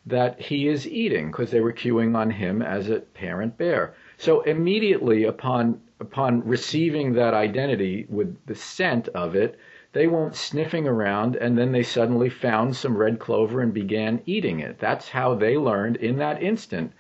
that 0.05 0.39
he 0.39 0.67
is 0.67 0.87
eating, 0.87 1.29
because 1.29 1.51
they 1.51 1.61
were 1.61 1.73
cueing 1.73 2.15
on 2.15 2.31
him 2.31 2.61
as 2.61 2.89
a 2.89 2.99
parent 2.99 3.57
bear. 3.57 3.93
So 4.17 4.41
immediately 4.41 5.25
upon 5.25 5.81
upon 5.99 6.47
receiving 6.47 7.13
that 7.13 7.33
identity 7.33 8.05
with 8.09 8.37
the 8.45 8.55
scent 8.55 9.07
of 9.09 9.35
it, 9.35 9.57
they 9.91 10.07
went 10.07 10.35
sniffing 10.35 10.87
around 10.87 11.35
and 11.35 11.57
then 11.57 11.71
they 11.71 11.83
suddenly 11.83 12.29
found 12.29 12.75
some 12.75 12.95
red 12.95 13.19
clover 13.19 13.61
and 13.61 13.73
began 13.73 14.21
eating 14.25 14.59
it. 14.59 14.77
That's 14.79 15.09
how 15.09 15.35
they 15.35 15.57
learned 15.57 15.97
in 15.97 16.17
that 16.17 16.41
instant 16.41 16.93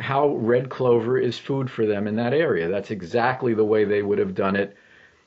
how 0.00 0.34
red 0.36 0.68
clover 0.68 1.18
is 1.18 1.38
food 1.38 1.70
for 1.70 1.86
them 1.86 2.06
in 2.06 2.16
that 2.16 2.32
area. 2.32 2.68
That's 2.68 2.90
exactly 2.90 3.54
the 3.54 3.64
way 3.64 3.84
they 3.84 4.02
would 4.02 4.18
have 4.18 4.34
done 4.34 4.56
it 4.56 4.76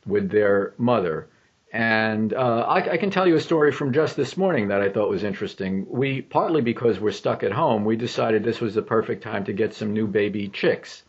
with 0.05 0.29
their 0.29 0.73
mother. 0.77 1.27
And 1.71 2.33
uh, 2.33 2.65
I, 2.67 2.93
I, 2.93 2.97
can 2.97 3.09
tell 3.09 3.27
you 3.27 3.35
a 3.35 3.41
story 3.41 3.71
from 3.71 3.93
just 3.93 4.15
this 4.15 4.37
morning 4.37 4.69
that 4.69 4.81
I 4.81 4.89
thought 4.89 5.09
was 5.09 5.23
interesting. 5.23 5.85
We, 5.89 6.21
partly 6.21 6.61
because 6.61 6.99
we're 6.99 7.11
stuck 7.11 7.43
at 7.43 7.51
home, 7.51 7.85
we 7.85 7.97
decided 7.97 8.43
this 8.43 8.61
was 8.61 8.73
the 8.73 8.81
perfect 8.81 9.21
time 9.23 9.43
to 9.45 9.53
get 9.53 9.73
some 9.73 9.93
new 9.93 10.07
baby 10.07 10.47
chicks 10.47 11.03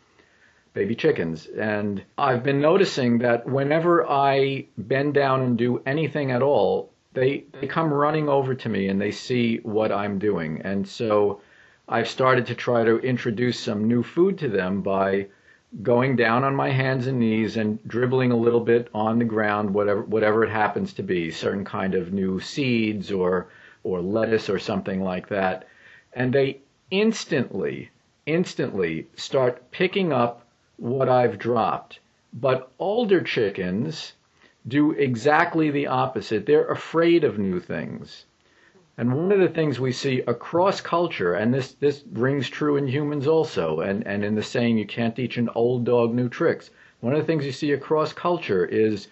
baby 0.79 0.95
chickens. 0.95 1.47
And 1.47 2.05
I've 2.17 2.45
been 2.45 2.61
noticing 2.61 3.19
that 3.19 3.45
whenever 3.49 4.09
I 4.09 4.67
bend 4.77 5.13
down 5.13 5.43
and 5.43 5.59
do 5.59 5.83
anything 5.85 6.31
at 6.31 6.41
all, 6.41 6.93
they, 7.15 7.47
they 7.61 7.67
come 7.67 7.93
running 7.93 8.29
over 8.29 8.55
to 8.55 8.69
me 8.69 8.87
and 8.87 9.01
they 9.01 9.11
see 9.11 9.57
what 9.65 9.91
I'm 9.91 10.21
doing. 10.21 10.63
And 10.63 10.87
so 10.87 11.41
I've 11.89 12.07
started 12.07 12.47
to 12.47 12.55
try 12.55 12.85
to 12.85 12.99
introduce 12.99 13.59
some 13.59 13.89
new 13.89 14.05
food 14.05 14.39
to 14.39 14.49
them 14.49 14.83
by 14.83 15.27
going 15.83 16.15
down 16.15 16.45
on 16.45 16.55
my 16.55 16.71
hands 16.71 17.09
and 17.09 17.19
knees 17.19 17.57
and 17.57 17.83
dribbling 17.89 18.31
a 18.31 18.37
little 18.37 18.61
bit 18.61 18.89
on 18.95 19.19
the 19.19 19.25
ground, 19.25 19.75
whatever 19.75 20.03
whatever 20.03 20.45
it 20.45 20.51
happens 20.51 20.93
to 20.93 21.03
be, 21.03 21.33
certain 21.33 21.65
kind 21.65 21.97
of 21.97 22.13
new 22.13 22.39
seeds 22.39 23.11
or 23.11 23.49
or 23.83 24.01
lettuce 24.01 24.49
or 24.49 24.61
something 24.61 25.03
like 25.03 25.29
that. 25.29 25.67
And 26.13 26.33
they 26.33 26.61
instantly, 26.93 27.91
instantly 28.27 29.09
start 29.17 29.73
picking 29.73 30.13
up 30.13 30.45
what 30.79 31.09
I've 31.09 31.39
dropped. 31.39 32.01
But 32.33 32.71
older 32.79 33.21
chickens 33.21 34.15
do 34.67 34.93
exactly 34.93 35.71
the 35.71 35.87
opposite. 35.87 36.47
They're 36.47 36.71
afraid 36.71 37.25
of 37.25 37.39
new 37.39 37.61
things. 37.61 38.25
And 38.97 39.15
one 39.15 39.31
of 39.31 39.39
the 39.39 39.49
things 39.49 39.79
we 39.79 39.93
see 39.93 40.23
across 40.23 40.81
culture, 40.81 41.35
and 41.35 41.55
this, 41.55 41.75
this 41.75 42.05
rings 42.13 42.49
true 42.49 42.77
in 42.77 42.89
humans 42.89 43.29
also, 43.29 43.81
and, 43.81 44.07
and 44.07 44.25
in 44.25 44.35
the 44.35 44.43
saying, 44.43 44.77
you 44.77 44.87
can't 44.87 45.15
teach 45.15 45.37
an 45.37 45.49
old 45.55 45.85
dog 45.85 46.15
new 46.15 46.29
tricks. 46.29 46.71
One 47.01 47.13
of 47.13 47.21
the 47.21 47.25
things 47.25 47.47
you 47.47 47.53
see 47.53 47.73
across 47.73 48.13
culture 48.13 48.65
is 48.65 49.07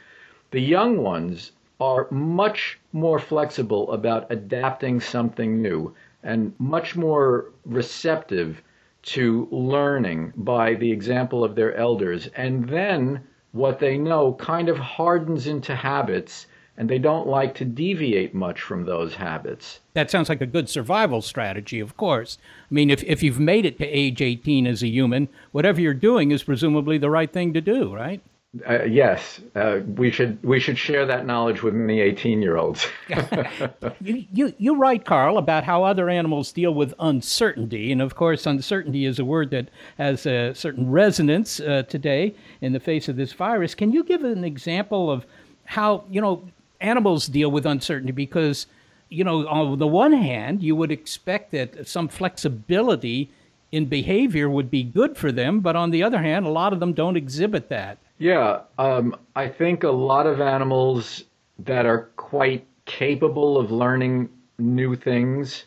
the 0.51 0.61
young 0.61 1.03
ones 1.03 1.53
are 1.81 2.09
much 2.11 2.81
more 2.93 3.19
flexible 3.19 3.93
about 3.93 4.27
adapting 4.31 5.01
something 5.01 5.63
new 5.63 5.95
and 6.23 6.53
much 6.59 6.97
more 6.97 7.53
receptive 7.65 8.63
to 9.07 9.47
learning 9.51 10.33
by 10.37 10.75
the 10.75 10.91
example 10.91 11.45
of 11.45 11.55
their 11.55 11.75
elders. 11.77 12.29
And 12.37 12.69
then 12.69 13.23
what 13.53 13.79
they 13.79 13.97
know 13.97 14.35
kind 14.35 14.69
of 14.69 14.79
hardens 14.79 15.47
into 15.47 15.75
habits 15.75 16.47
and 16.77 16.91
they 16.91 16.99
don't 16.99 17.27
like 17.27 17.55
to 17.55 17.65
deviate 17.65 18.35
much 18.35 18.61
from 18.61 18.85
those 18.85 19.15
habits. 19.15 19.81
That 19.95 20.11
sounds 20.11 20.29
like 20.29 20.43
a 20.43 20.47
good 20.47 20.69
survival 20.69 21.23
strategy, 21.23 21.81
of 21.81 21.97
course. 21.97 22.37
I 22.71 22.75
mean, 22.75 22.91
if, 22.91 23.03
if 23.05 23.23
you've 23.23 23.41
made 23.41 23.65
it 23.65 23.79
to 23.79 23.87
age 23.87 24.21
18 24.21 24.67
as 24.67 24.83
a 24.83 24.89
human, 24.89 25.29
whatever 25.53 25.81
you're 25.81 25.95
doing 25.95 26.33
is 26.33 26.43
presumably 26.43 26.99
the 26.99 27.09
right 27.09 27.33
thing 27.33 27.55
to 27.55 27.63
do, 27.63 27.95
right? 27.95 28.21
Uh, 28.69 28.85
yes, 28.85 29.41
uh, 29.55 29.81
we 29.97 30.11
should 30.11 30.43
we 30.45 30.61
should 30.61 30.79
share 30.79 31.05
that 31.07 31.27
knowledge 31.27 31.63
with 31.63 31.75
many 31.75 32.01
eighteen 32.01 32.41
year 32.41 32.57
olds. 32.57 32.87
you, 34.01 34.25
you 34.33 34.55
you 34.59 34.77
write, 34.77 35.05
Carl, 35.05 35.39
about 35.39 35.65
how 35.65 35.83
other 35.83 36.09
animals 36.09 36.53
deal 36.53 36.73
with 36.73 36.95
uncertainty, 36.99 37.91
and 37.91 38.01
of 38.01 38.15
course, 38.15 38.47
uncertainty 38.47 39.05
is 39.05 39.19
a 39.19 39.25
word 39.25 39.51
that 39.51 39.69
has 39.99 40.27
a 40.27 40.55
certain 40.55 40.91
resonance 40.91 41.59
uh, 41.61 41.83
today 41.89 42.35
in 42.61 42.73
the 42.73 42.81
face 42.81 43.09
of 43.09 43.17
this 43.17 43.33
virus. 43.33 43.75
Can 43.75 43.93
you 43.93 44.05
give 44.05 44.23
an 44.23 44.45
example 44.45 45.11
of 45.11 45.27
how 45.65 46.05
you 46.11 46.21
know 46.21 46.49
animals 46.81 47.27
deal 47.27 47.51
with 47.51 47.67
uncertainty? 47.67 48.13
Because 48.13 48.67
you 49.09 49.25
know, 49.25 49.47
on 49.49 49.79
the 49.79 49.87
one 49.87 50.13
hand, 50.13 50.63
you 50.63 50.77
would 50.77 50.93
expect 50.93 51.53
that 51.53 51.87
some 51.89 52.09
flexibility 52.09 53.31
in 53.73 53.87
behavior 53.87 54.49
would 54.49 54.71
be 54.71 54.83
good 54.83 55.17
for 55.17 55.33
them, 55.33 55.61
but 55.61 55.77
on 55.77 55.91
the 55.91 56.03
other 56.03 56.23
hand, 56.23 56.47
a 56.47 56.51
lot 56.51 56.73
of 56.73 56.81
them 56.81 56.93
don't 56.93 57.17
exhibit 57.17 57.69
that. 57.69 57.99
Yeah, 58.19 58.63
um, 58.79 59.17
I 59.35 59.49
think 59.49 59.83
a 59.85 59.91
lot 59.91 60.27
of 60.27 60.41
animals 60.41 61.25
that 61.61 61.87
are 61.87 62.11
quite 62.17 62.67
capable 62.87 63.59
of 63.59 63.71
learning 63.71 64.31
new 64.59 64.97
things 64.97 65.67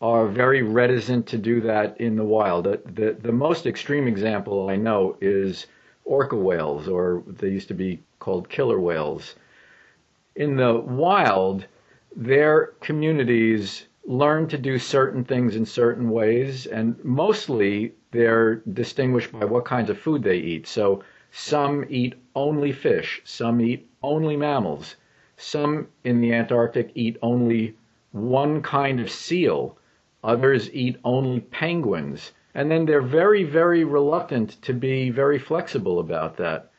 are 0.00 0.28
very 0.28 0.62
reticent 0.62 1.26
to 1.28 1.38
do 1.38 1.60
that 1.62 2.00
in 2.00 2.16
the 2.16 2.24
wild. 2.24 2.64
The, 2.64 2.80
the, 2.86 3.16
the 3.20 3.32
most 3.32 3.66
extreme 3.66 4.06
example 4.06 4.68
I 4.68 4.76
know 4.76 5.16
is 5.20 5.66
orca 6.04 6.36
whales, 6.36 6.88
or 6.88 7.22
they 7.26 7.48
used 7.48 7.68
to 7.68 7.74
be 7.74 8.00
called 8.20 8.48
killer 8.48 8.78
whales. 8.80 9.34
In 10.36 10.56
the 10.56 10.74
wild, 10.74 11.66
their 12.16 12.72
communities 12.80 13.86
learn 14.04 14.48
to 14.48 14.58
do 14.58 14.78
certain 14.78 15.24
things 15.24 15.56
in 15.56 15.66
certain 15.66 16.10
ways, 16.10 16.66
and 16.66 16.96
mostly 17.04 17.94
they're 18.12 18.56
distinguished 18.72 19.32
by 19.32 19.44
what 19.44 19.64
kinds 19.64 19.90
of 19.90 19.98
food 19.98 20.22
they 20.22 20.38
eat. 20.38 20.66
So 20.66 21.02
some 21.32 21.84
eat 21.88 22.14
only 22.34 22.72
fish, 22.72 23.20
some 23.24 23.60
eat 23.60 23.88
only 24.02 24.36
mammals, 24.36 24.96
some 25.36 25.88
in 26.04 26.20
the 26.20 26.32
Antarctic 26.32 26.90
eat 26.94 27.16
only 27.22 27.74
one 28.12 28.60
kind 28.62 29.00
of 29.00 29.10
seal, 29.10 29.78
others 30.24 30.72
eat 30.74 30.96
only 31.04 31.40
penguins. 31.40 32.32
And 32.54 32.70
then 32.70 32.84
they're 32.84 33.00
very, 33.00 33.44
very 33.44 33.84
reluctant 33.84 34.60
to 34.62 34.72
be 34.72 35.10
very 35.10 35.38
flexible 35.38 36.00
about 36.00 36.36
that. 36.38 36.70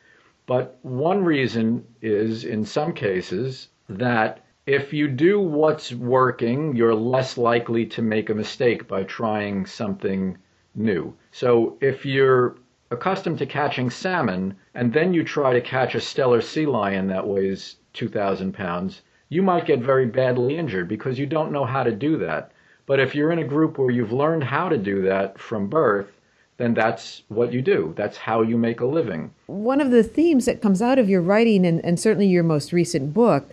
But 0.46 0.78
one 0.82 1.24
reason 1.24 1.86
is, 2.02 2.44
in 2.44 2.66
some 2.66 2.94
cases, 2.94 3.70
that 3.88 4.44
if 4.66 4.92
you 4.92 5.08
do 5.08 5.40
what's 5.40 5.94
working, 5.94 6.76
you're 6.76 6.94
less 6.94 7.38
likely 7.38 7.86
to 7.86 8.02
make 8.02 8.30
a 8.30 8.36
mistake 8.36 8.88
by 8.88 9.04
trying 9.04 9.66
something 9.66 10.38
new. 10.76 11.16
So 11.32 11.78
if 11.82 12.06
you're 12.06 12.58
accustomed 12.92 13.40
to 13.40 13.46
catching 13.46 13.90
salmon, 13.90 14.56
and 14.76 14.94
then 14.94 15.14
you 15.14 15.24
try 15.24 15.54
to 15.54 15.62
catch 15.62 15.96
a 15.96 16.00
Steller 16.00 16.44
sea 16.44 16.66
lion 16.66 17.08
that 17.08 17.28
weighs 17.28 17.78
2,000 17.94 18.54
pounds, 18.54 19.02
you 19.30 19.42
might 19.42 19.66
get 19.66 19.80
very 19.80 20.06
badly 20.06 20.58
injured 20.58 20.88
because 20.88 21.18
you 21.18 21.26
don't 21.26 21.52
know 21.52 21.66
how 21.66 21.84
to 21.84 21.92
do 21.92 22.18
that. 22.18 22.52
But 22.86 23.00
if 23.00 23.16
you're 23.16 23.32
in 23.32 23.40
a 23.40 23.48
group 23.48 23.78
where 23.78 23.90
you've 23.90 24.12
learned 24.12 24.44
how 24.44 24.68
to 24.68 24.78
do 24.78 25.02
that 25.04 25.40
from 25.40 25.68
birth, 25.68 26.20
then 26.58 26.74
that's 26.74 27.24
what 27.30 27.54
you 27.54 27.62
do. 27.62 27.94
That's 27.96 28.18
how 28.18 28.42
you 28.42 28.58
make 28.58 28.82
a 28.82 28.86
living. 28.86 29.34
One 29.48 29.82
of 29.82 29.92
the 29.92 30.04
themes 30.04 30.46
that 30.46 30.62
comes 30.62 30.82
out 30.82 31.00
of 31.00 31.10
your 31.10 31.22
writing, 31.22 31.66
and, 31.66 31.84
and 31.86 32.00
certainly 32.00 32.28
your 32.28 32.44
most 32.44 32.74
recent 32.74 33.14
book, 33.14 33.50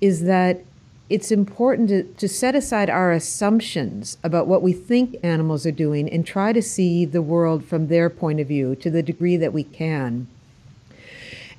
is 0.00 0.24
that 0.24 0.64
it's 1.12 1.30
important 1.30 1.90
to, 1.90 2.04
to 2.04 2.26
set 2.26 2.54
aside 2.54 2.88
our 2.88 3.12
assumptions 3.12 4.16
about 4.24 4.46
what 4.46 4.62
we 4.62 4.72
think 4.72 5.14
animals 5.22 5.66
are 5.66 5.70
doing 5.70 6.08
and 6.08 6.26
try 6.26 6.54
to 6.54 6.62
see 6.62 7.04
the 7.04 7.20
world 7.20 7.66
from 7.66 7.88
their 7.88 8.08
point 8.08 8.40
of 8.40 8.48
view 8.48 8.74
to 8.76 8.90
the 8.90 9.02
degree 9.02 9.36
that 9.36 9.52
we 9.52 9.62
can. 9.62 10.26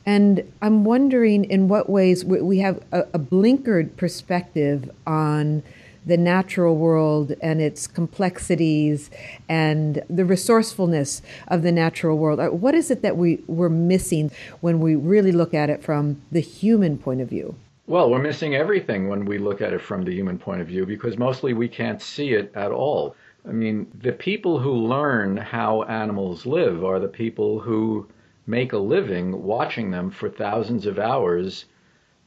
And 0.08 0.52
I'm 0.60 0.84
wondering 0.84 1.46
in 1.46 1.68
what 1.68 1.88
ways 1.88 2.26
we 2.26 2.58
have 2.60 2.84
a, 2.92 3.02
a 3.14 3.20
blinkered 3.20 3.96
perspective 3.96 4.90
on 5.06 5.62
the 6.04 6.18
natural 6.18 6.76
world 6.76 7.34
and 7.40 7.62
its 7.62 7.86
complexities 7.86 9.12
and 9.48 10.04
the 10.10 10.26
resourcefulness 10.26 11.22
of 11.48 11.62
the 11.62 11.72
natural 11.72 12.18
world. 12.18 12.40
Uh, 12.40 12.50
what 12.50 12.74
is 12.74 12.90
it 12.90 13.04
that 13.04 13.18
we, 13.18 13.42
we're 13.46 13.70
missing 13.70 14.32
when 14.62 14.80
we 14.80 14.96
really 14.96 15.32
look 15.32 15.54
at 15.54 15.70
it 15.70 15.84
from 15.84 16.20
the 16.32 16.42
human 16.42 16.98
point 16.98 17.22
of 17.22 17.30
view? 17.30 17.56
Well, 17.86 18.10
we're 18.10 18.20
missing 18.22 18.56
everything 18.56 19.10
when 19.10 19.26
we 19.26 19.38
look 19.38 19.60
at 19.60 19.74
it 19.74 19.82
from 19.82 20.04
the 20.04 20.14
human 20.14 20.38
point 20.38 20.62
of 20.62 20.68
view 20.68 20.86
because 20.86 21.18
mostly 21.18 21.54
we 21.54 21.68
can't 21.68 22.02
see 22.02 22.32
it 22.32 22.50
at 22.56 22.72
all. 22.72 23.14
I 23.46 23.52
mean, 23.52 23.92
the 23.94 24.14
people 24.14 24.60
who 24.60 24.72
learn 24.72 25.36
how 25.36 25.84
animals 25.84 26.46
live 26.46 26.86
are 26.86 26.98
the 26.98 27.10
people 27.10 27.60
who 27.60 28.08
make 28.48 28.72
a 28.72 28.78
living 28.78 29.44
watching 29.44 29.92
them 29.92 30.12
for 30.12 30.30
thousands 30.30 30.86
of 30.86 30.98
hours, 30.98 31.66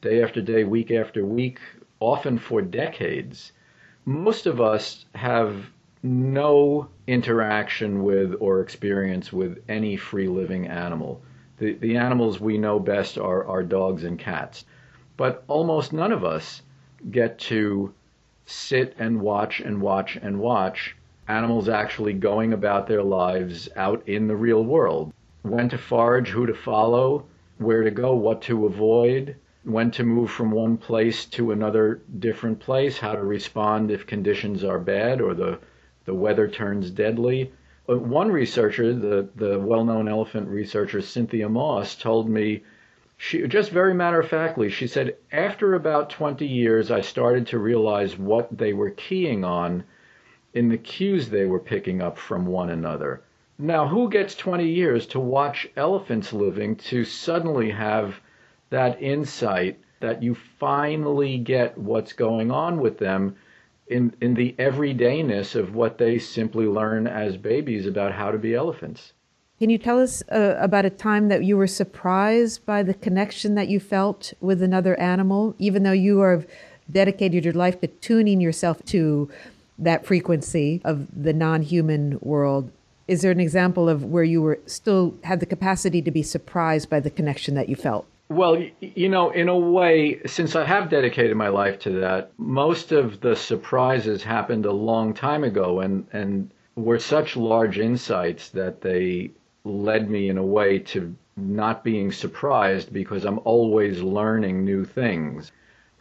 day 0.02 0.22
after 0.22 0.42
day, 0.42 0.64
week 0.64 0.90
after 0.90 1.24
week, 1.24 1.58
often 2.00 2.36
for 2.36 2.60
decades. 2.60 3.52
Most 4.04 4.44
of 4.44 4.60
us 4.60 5.06
have 5.14 5.70
no 6.02 6.88
interaction 7.06 8.02
with 8.02 8.34
or 8.40 8.60
experience 8.60 9.32
with 9.32 9.62
any 9.70 9.96
free 9.96 10.28
living 10.28 10.66
animal. 10.66 11.22
The, 11.56 11.72
the 11.72 11.96
animals 11.96 12.38
we 12.38 12.58
know 12.58 12.78
best 12.78 13.16
are, 13.16 13.42
are 13.46 13.62
dogs 13.62 14.04
and 14.04 14.18
cats. 14.18 14.66
But 15.16 15.44
almost 15.48 15.94
none 15.94 16.12
of 16.12 16.24
us 16.24 16.60
get 17.10 17.38
to 17.38 17.94
sit 18.44 18.94
and 18.98 19.22
watch 19.22 19.60
and 19.60 19.80
watch 19.80 20.18
and 20.20 20.38
watch 20.38 20.94
animals 21.26 21.68
actually 21.70 22.12
going 22.12 22.52
about 22.52 22.86
their 22.86 23.02
lives 23.02 23.68
out 23.76 24.02
in 24.06 24.28
the 24.28 24.36
real 24.36 24.62
world. 24.62 25.12
When 25.42 25.70
to 25.70 25.78
forage, 25.78 26.28
who 26.28 26.44
to 26.44 26.52
follow, 26.54 27.24
where 27.56 27.82
to 27.82 27.90
go, 27.90 28.14
what 28.14 28.42
to 28.42 28.66
avoid, 28.66 29.36
when 29.64 29.90
to 29.92 30.04
move 30.04 30.30
from 30.30 30.50
one 30.50 30.76
place 30.76 31.24
to 31.26 31.50
another 31.50 32.02
different 32.18 32.60
place, 32.60 32.98
how 32.98 33.14
to 33.14 33.24
respond 33.24 33.90
if 33.90 34.06
conditions 34.06 34.62
are 34.62 34.78
bad 34.78 35.20
or 35.22 35.32
the, 35.32 35.58
the 36.04 36.14
weather 36.14 36.46
turns 36.46 36.90
deadly. 36.90 37.50
Uh, 37.88 37.96
one 37.96 38.30
researcher, 38.30 38.92
the, 38.92 39.28
the 39.34 39.58
well 39.58 39.84
known 39.84 40.08
elephant 40.08 40.48
researcher 40.48 41.00
Cynthia 41.00 41.48
Moss, 41.48 41.94
told 41.94 42.28
me 42.28 42.62
she 43.18 43.46
just 43.48 43.70
very 43.70 43.94
matter 43.94 44.20
of 44.20 44.28
factly, 44.28 44.68
she 44.68 44.86
said, 44.86 45.16
after 45.32 45.74
about 45.74 46.10
20 46.10 46.46
years, 46.46 46.90
I 46.90 47.00
started 47.00 47.46
to 47.48 47.58
realize 47.58 48.18
what 48.18 48.58
they 48.58 48.72
were 48.72 48.90
keying 48.90 49.42
on 49.42 49.84
in 50.52 50.68
the 50.68 50.78
cues 50.78 51.30
they 51.30 51.46
were 51.46 51.58
picking 51.58 52.02
up 52.02 52.18
from 52.18 52.46
one 52.46 52.70
another. 52.70 53.22
Now, 53.58 53.88
who 53.88 54.10
gets 54.10 54.34
20 54.34 54.68
years 54.68 55.06
to 55.08 55.20
watch 55.20 55.66
elephants 55.76 56.32
living 56.32 56.76
to 56.76 57.04
suddenly 57.04 57.70
have 57.70 58.20
that 58.68 59.00
insight 59.02 59.78
that 60.00 60.22
you 60.22 60.34
finally 60.34 61.38
get 61.38 61.78
what's 61.78 62.12
going 62.12 62.50
on 62.50 62.80
with 62.80 62.98
them 62.98 63.36
in, 63.86 64.12
in 64.20 64.34
the 64.34 64.54
everydayness 64.58 65.54
of 65.54 65.74
what 65.74 65.96
they 65.96 66.18
simply 66.18 66.66
learn 66.66 67.06
as 67.06 67.38
babies 67.38 67.86
about 67.86 68.12
how 68.12 68.30
to 68.30 68.38
be 68.38 68.54
elephants? 68.54 69.14
Can 69.58 69.70
you 69.70 69.78
tell 69.78 69.98
us 69.98 70.22
uh, 70.30 70.56
about 70.58 70.84
a 70.84 70.90
time 70.90 71.28
that 71.28 71.42
you 71.42 71.56
were 71.56 71.66
surprised 71.66 72.66
by 72.66 72.82
the 72.82 72.92
connection 72.92 73.54
that 73.54 73.68
you 73.68 73.80
felt 73.80 74.34
with 74.38 74.62
another 74.62 75.00
animal, 75.00 75.54
even 75.58 75.82
though 75.82 75.92
you 75.92 76.18
have 76.20 76.46
dedicated 76.90 77.42
your 77.42 77.54
life 77.54 77.80
to 77.80 77.86
tuning 77.86 78.38
yourself 78.38 78.84
to 78.86 79.30
that 79.78 80.04
frequency 80.04 80.82
of 80.84 81.06
the 81.22 81.32
non 81.32 81.62
human 81.62 82.18
world? 82.20 82.70
Is 83.08 83.22
there 83.22 83.30
an 83.30 83.40
example 83.40 83.88
of 83.88 84.04
where 84.04 84.24
you 84.24 84.42
were 84.42 84.58
still 84.66 85.14
had 85.24 85.40
the 85.40 85.46
capacity 85.46 86.02
to 86.02 86.10
be 86.10 86.22
surprised 86.22 86.90
by 86.90 87.00
the 87.00 87.10
connection 87.10 87.54
that 87.54 87.70
you 87.70 87.76
felt? 87.76 88.06
Well, 88.28 88.62
you 88.80 89.08
know, 89.08 89.30
in 89.30 89.48
a 89.48 89.56
way, 89.56 90.20
since 90.26 90.54
I 90.54 90.66
have 90.66 90.90
dedicated 90.90 91.34
my 91.34 91.48
life 91.48 91.78
to 91.80 91.92
that, 92.00 92.30
most 92.36 92.92
of 92.92 93.20
the 93.20 93.34
surprises 93.34 94.22
happened 94.22 94.66
a 94.66 94.72
long 94.72 95.14
time 95.14 95.44
ago 95.44 95.80
and, 95.80 96.06
and 96.12 96.50
were 96.74 96.98
such 96.98 97.36
large 97.36 97.78
insights 97.78 98.50
that 98.50 98.82
they 98.82 99.30
led 99.66 100.08
me 100.08 100.28
in 100.28 100.38
a 100.38 100.44
way 100.44 100.78
to 100.78 101.14
not 101.36 101.84
being 101.84 102.12
surprised 102.12 102.92
because 102.92 103.24
I'm 103.24 103.40
always 103.44 104.00
learning 104.00 104.64
new 104.64 104.84
things. 104.84 105.52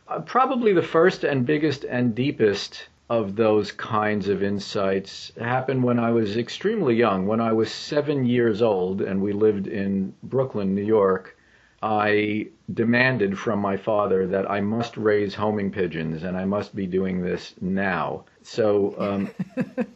Uh, 0.07 0.19
probably 0.21 0.71
the 0.71 0.81
first 0.81 1.23
and 1.23 1.45
biggest 1.45 1.83
and 1.83 2.15
deepest 2.15 2.87
of 3.09 3.35
those 3.35 3.71
kinds 3.71 4.29
of 4.29 4.41
insights 4.41 5.31
happened 5.39 5.83
when 5.83 5.99
I 5.99 6.11
was 6.11 6.37
extremely 6.37 6.95
young. 6.95 7.27
When 7.27 7.41
I 7.41 7.53
was 7.53 7.71
seven 7.71 8.25
years 8.25 8.61
old 8.61 9.01
and 9.01 9.21
we 9.21 9.33
lived 9.33 9.67
in 9.67 10.13
Brooklyn, 10.23 10.73
New 10.73 10.83
York, 10.83 11.37
I 11.81 12.47
demanded 12.73 13.37
from 13.37 13.59
my 13.59 13.77
father 13.77 14.25
that 14.27 14.49
I 14.49 14.61
must 14.61 14.97
raise 14.97 15.35
homing 15.35 15.71
pigeons 15.71 16.23
and 16.23 16.35
I 16.35 16.45
must 16.45 16.75
be 16.75 16.87
doing 16.87 17.21
this 17.21 17.53
now. 17.61 18.25
So, 18.45 18.95
um, 18.99 19.31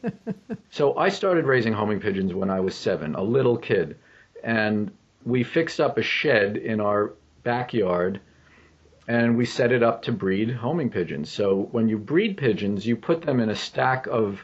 so 0.72 0.98
I 0.98 1.10
started 1.10 1.46
raising 1.46 1.72
homing 1.72 2.00
pigeons 2.00 2.34
when 2.34 2.50
I 2.50 2.60
was 2.60 2.76
seven, 2.76 3.14
a 3.14 3.22
little 3.22 3.58
kid, 3.58 3.98
and 4.44 4.92
we 5.24 5.44
fixed 5.44 5.80
up 5.80 6.00
a 6.00 6.02
shed 6.02 6.58
in 6.58 6.82
our 6.82 7.14
backyard, 7.44 8.20
and 9.08 9.38
we 9.38 9.46
set 9.46 9.72
it 9.72 9.84
up 9.84 10.02
to 10.04 10.12
breed 10.12 10.50
homing 10.50 10.90
pigeons. 10.90 11.30
So 11.30 11.70
when 11.72 11.90
you 11.90 12.00
breed 12.00 12.38
pigeons, 12.38 12.88
you 12.88 12.96
put 12.96 13.22
them 13.22 13.40
in 13.40 13.50
a 13.50 13.56
stack 13.56 14.08
of 14.08 14.44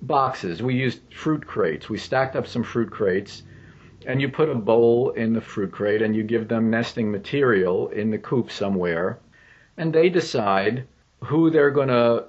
boxes. 0.00 0.62
We 0.62 0.76
used 0.76 1.02
fruit 1.12 1.46
crates. 1.46 1.90
We 1.90 1.98
stacked 1.98 2.36
up 2.36 2.46
some 2.46 2.62
fruit 2.62 2.90
crates, 2.90 3.42
and 4.06 4.22
you 4.22 4.30
put 4.30 4.48
a 4.48 4.54
bowl 4.54 5.10
in 5.10 5.34
the 5.34 5.42
fruit 5.42 5.70
crate, 5.70 6.00
and 6.00 6.16
you 6.16 6.22
give 6.22 6.48
them 6.48 6.70
nesting 6.70 7.10
material 7.10 7.88
in 7.88 8.10
the 8.10 8.18
coop 8.18 8.50
somewhere, 8.50 9.18
and 9.76 9.92
they 9.92 10.08
decide 10.08 10.86
who 11.24 11.50
they're 11.50 11.70
going 11.70 11.88
to 11.88 12.28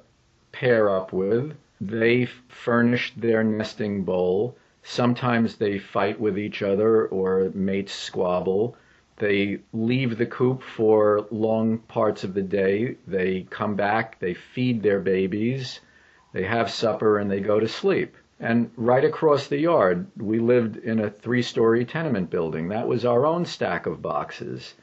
pair 0.56 0.89
up 0.89 1.12
with. 1.12 1.54
They 1.82 2.26
furnish 2.48 3.13
their 3.18 3.44
nesting 3.44 4.04
bowl. 4.04 4.56
Sometimes 4.84 5.58
they 5.58 5.78
fight 5.80 6.18
with 6.18 6.39
each 6.39 6.62
other 6.62 7.08
or 7.08 7.52
mates 7.54 7.91
squabble. 7.94 8.78
They 9.18 9.60
leave 9.74 10.18
the 10.18 10.26
coop 10.26 10.63
for 10.63 11.28
long 11.30 11.80
parts 11.80 12.24
of 12.24 12.34
the 12.34 12.41
day. 12.41 12.96
They 13.06 13.48
come 13.50 13.76
back, 13.76 14.20
they 14.20 14.34
feed 14.34 14.82
their 14.82 15.02
babies, 15.02 15.82
they 16.32 16.44
have 16.44 16.70
supper, 16.70 17.20
and 17.20 17.30
they 17.30 17.41
go 17.41 17.60
to 17.60 17.68
sleep. 17.68 18.15
And 18.39 18.72
right 18.78 19.04
across 19.04 19.48
the 19.48 19.60
yard, 19.60 20.08
we 20.18 20.39
lived 20.39 20.78
in 20.78 21.00
a 21.02 21.10
three 21.10 21.41
story 21.41 21.84
tenement 21.84 22.30
building. 22.30 22.70
That 22.70 22.88
was 22.88 23.04
our 23.04 23.26
own 23.26 23.44
stack 23.44 23.86
of 23.86 24.02
boxes 24.02 24.76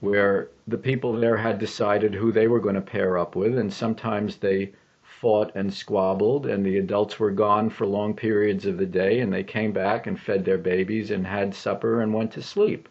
where 0.00 0.48
the 0.66 0.78
people 0.78 1.12
there 1.12 1.36
had 1.36 1.58
decided 1.58 2.14
who 2.14 2.32
they 2.32 2.48
were 2.48 2.60
going 2.60 2.76
to 2.76 2.80
pair 2.80 3.18
up 3.18 3.36
with, 3.36 3.58
and 3.58 3.70
sometimes 3.70 4.36
they 4.36 4.72
fought 5.20 5.50
and 5.54 5.72
squabbled, 5.72 6.46
and 6.46 6.64
the 6.64 6.78
adults 6.78 7.18
were 7.18 7.30
gone 7.30 7.68
for 7.70 7.86
long 7.86 8.14
periods 8.14 8.66
of 8.66 8.78
the 8.78 8.86
day, 8.86 9.20
and 9.20 9.32
they 9.32 9.42
came 9.42 9.72
back 9.72 10.06
and 10.06 10.18
fed 10.20 10.44
their 10.44 10.58
babies 10.58 11.10
and 11.10 11.26
had 11.26 11.54
supper 11.54 12.00
and 12.00 12.14
went 12.14 12.32
to 12.32 12.42
sleep. 12.42 12.88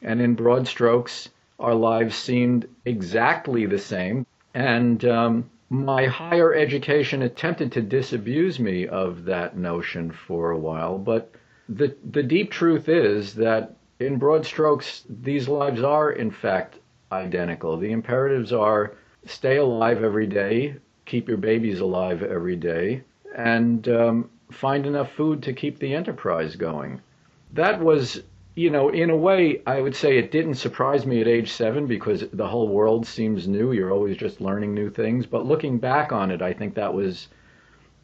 And 0.00 0.20
in 0.20 0.34
broad 0.34 0.66
strokes, 0.66 1.30
our 1.58 1.74
lives 1.74 2.14
seemed 2.16 2.68
exactly 2.84 3.66
the 3.66 3.78
same. 3.78 4.26
And 4.54 5.04
um, 5.04 5.50
my 5.68 6.06
higher 6.06 6.54
education 6.54 7.22
attempted 7.22 7.72
to 7.72 7.80
disabuse 7.82 8.60
me 8.60 8.86
of 8.86 9.24
that 9.24 9.56
notion 9.56 10.10
for 10.10 10.50
a 10.50 10.58
while, 10.58 10.98
but 10.98 11.32
the 11.68 11.94
the 12.10 12.22
deep 12.22 12.50
truth 12.50 12.88
is 12.88 13.34
that 13.34 13.74
in 13.98 14.18
broad 14.18 14.44
strokes, 14.44 15.04
these 15.08 15.48
lives 15.48 15.82
are 15.82 16.10
in 16.10 16.30
fact 16.30 16.78
identical. 17.10 17.76
The 17.76 17.92
imperatives 17.92 18.52
are 18.52 18.94
stay 19.24 19.56
alive 19.56 20.02
every 20.02 20.26
day, 20.26 20.76
keep 21.12 21.28
your 21.28 21.36
babies 21.36 21.80
alive 21.80 22.22
every 22.22 22.56
day, 22.56 23.02
and 23.36 23.86
um, 23.86 24.30
find 24.50 24.86
enough 24.86 25.12
food 25.12 25.42
to 25.42 25.52
keep 25.52 25.78
the 25.78 25.94
enterprise 25.94 26.56
going. 26.56 26.98
That 27.52 27.82
was, 27.82 28.22
you 28.54 28.70
know, 28.70 28.88
in 28.88 29.10
a 29.10 29.16
way, 29.16 29.60
I 29.66 29.82
would 29.82 29.94
say 29.94 30.16
it 30.16 30.32
didn't 30.32 30.54
surprise 30.54 31.04
me 31.04 31.20
at 31.20 31.28
age 31.28 31.52
seven 31.52 31.86
because 31.86 32.24
the 32.32 32.48
whole 32.48 32.66
world 32.66 33.06
seems 33.06 33.46
new. 33.46 33.72
You're 33.72 33.92
always 33.92 34.16
just 34.16 34.40
learning 34.40 34.72
new 34.72 34.88
things. 34.88 35.26
But 35.26 35.44
looking 35.44 35.76
back 35.76 36.12
on 36.12 36.30
it, 36.30 36.40
I 36.40 36.54
think 36.54 36.74
that 36.76 36.94
was 36.94 37.28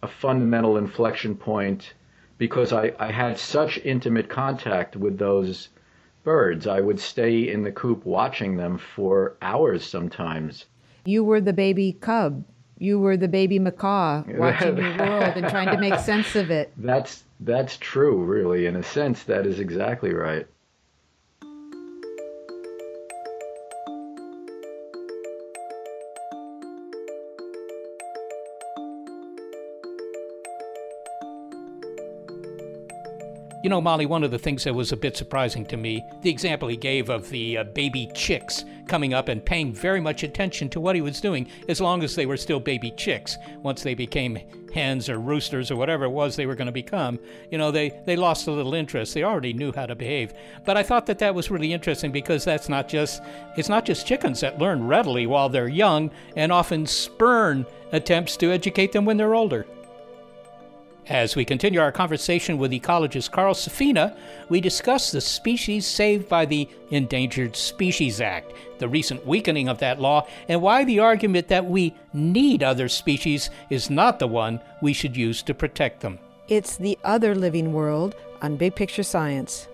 a 0.02 0.06
fundamental 0.06 0.76
inflection 0.76 1.34
point 1.34 1.94
because 2.36 2.74
I, 2.74 2.92
I 2.98 3.10
had 3.10 3.38
such 3.38 3.78
intimate 3.86 4.28
contact 4.28 4.96
with 4.96 5.16
those 5.16 5.70
birds. 6.24 6.66
I 6.66 6.82
would 6.82 7.00
stay 7.00 7.48
in 7.48 7.62
the 7.62 7.72
coop 7.72 8.04
watching 8.04 8.58
them 8.58 8.76
for 8.76 9.38
hours 9.40 9.82
sometimes. 9.82 10.66
You 11.06 11.24
were 11.24 11.40
the 11.40 11.54
baby 11.54 11.96
cub 11.98 12.44
you 12.78 12.98
were 13.00 13.16
the 13.16 13.28
baby 13.28 13.58
macaw 13.58 14.22
watching 14.28 14.76
the 14.76 14.96
world 14.98 15.36
and 15.36 15.48
trying 15.48 15.68
to 15.68 15.78
make 15.78 15.98
sense 16.00 16.36
of 16.36 16.50
it. 16.50 16.72
That's 16.76 17.24
that's 17.40 17.76
true, 17.76 18.22
really. 18.22 18.66
In 18.66 18.76
a 18.76 18.82
sense, 18.82 19.24
that 19.24 19.46
is 19.46 19.60
exactly 19.60 20.12
right. 20.12 20.46
You 33.60 33.70
know, 33.70 33.80
Molly, 33.80 34.06
one 34.06 34.22
of 34.22 34.30
the 34.30 34.38
things 34.38 34.62
that 34.64 34.74
was 34.74 34.92
a 34.92 34.96
bit 34.96 35.16
surprising 35.16 35.66
to 35.66 35.76
me, 35.76 36.04
the 36.22 36.30
example 36.30 36.68
he 36.68 36.76
gave 36.76 37.08
of 37.08 37.28
the 37.28 37.58
uh, 37.58 37.64
baby 37.64 38.08
chicks 38.14 38.64
coming 38.86 39.12
up 39.12 39.26
and 39.26 39.44
paying 39.44 39.72
very 39.72 40.00
much 40.00 40.22
attention 40.22 40.68
to 40.68 40.78
what 40.78 40.94
he 40.94 41.02
was 41.02 41.20
doing 41.20 41.48
as 41.68 41.80
long 41.80 42.04
as 42.04 42.14
they 42.14 42.24
were 42.24 42.36
still 42.36 42.60
baby 42.60 42.92
chicks. 42.92 43.36
Once 43.62 43.82
they 43.82 43.94
became 43.94 44.38
hens 44.72 45.08
or 45.08 45.18
roosters 45.18 45.72
or 45.72 45.76
whatever 45.76 46.04
it 46.04 46.10
was 46.10 46.36
they 46.36 46.46
were 46.46 46.54
going 46.54 46.66
to 46.66 46.72
become, 46.72 47.18
you 47.50 47.58
know, 47.58 47.72
they, 47.72 48.00
they 48.06 48.14
lost 48.14 48.46
a 48.46 48.52
little 48.52 48.74
interest. 48.74 49.12
They 49.12 49.24
already 49.24 49.52
knew 49.52 49.72
how 49.72 49.86
to 49.86 49.96
behave. 49.96 50.34
But 50.64 50.76
I 50.76 50.84
thought 50.84 51.06
that 51.06 51.18
that 51.18 51.34
was 51.34 51.50
really 51.50 51.72
interesting 51.72 52.12
because 52.12 52.44
that's 52.44 52.68
not 52.68 52.88
just, 52.88 53.22
it's 53.56 53.68
not 53.68 53.84
just 53.84 54.06
chickens 54.06 54.38
that 54.40 54.60
learn 54.60 54.86
readily 54.86 55.26
while 55.26 55.48
they're 55.48 55.66
young 55.66 56.12
and 56.36 56.52
often 56.52 56.86
spurn 56.86 57.66
attempts 57.90 58.36
to 58.36 58.52
educate 58.52 58.92
them 58.92 59.04
when 59.04 59.16
they're 59.16 59.34
older. 59.34 59.66
As 61.08 61.34
we 61.34 61.46
continue 61.46 61.80
our 61.80 61.90
conversation 61.90 62.58
with 62.58 62.70
ecologist 62.70 63.30
Carl 63.30 63.54
Safina, 63.54 64.14
we 64.50 64.60
discuss 64.60 65.10
the 65.10 65.22
species 65.22 65.86
saved 65.86 66.28
by 66.28 66.44
the 66.44 66.68
Endangered 66.90 67.56
Species 67.56 68.20
Act, 68.20 68.52
the 68.78 68.88
recent 68.88 69.26
weakening 69.26 69.70
of 69.70 69.78
that 69.78 70.02
law, 70.02 70.26
and 70.48 70.60
why 70.60 70.84
the 70.84 70.98
argument 70.98 71.48
that 71.48 71.64
we 71.64 71.94
need 72.12 72.62
other 72.62 72.90
species 72.90 73.48
is 73.70 73.88
not 73.88 74.18
the 74.18 74.26
one 74.26 74.60
we 74.82 74.92
should 74.92 75.16
use 75.16 75.42
to 75.44 75.54
protect 75.54 76.00
them. 76.00 76.18
It's 76.46 76.76
the 76.76 76.98
other 77.04 77.34
living 77.34 77.72
world 77.72 78.14
on 78.42 78.56
Big 78.56 78.74
Picture 78.74 79.02
Science. 79.02 79.66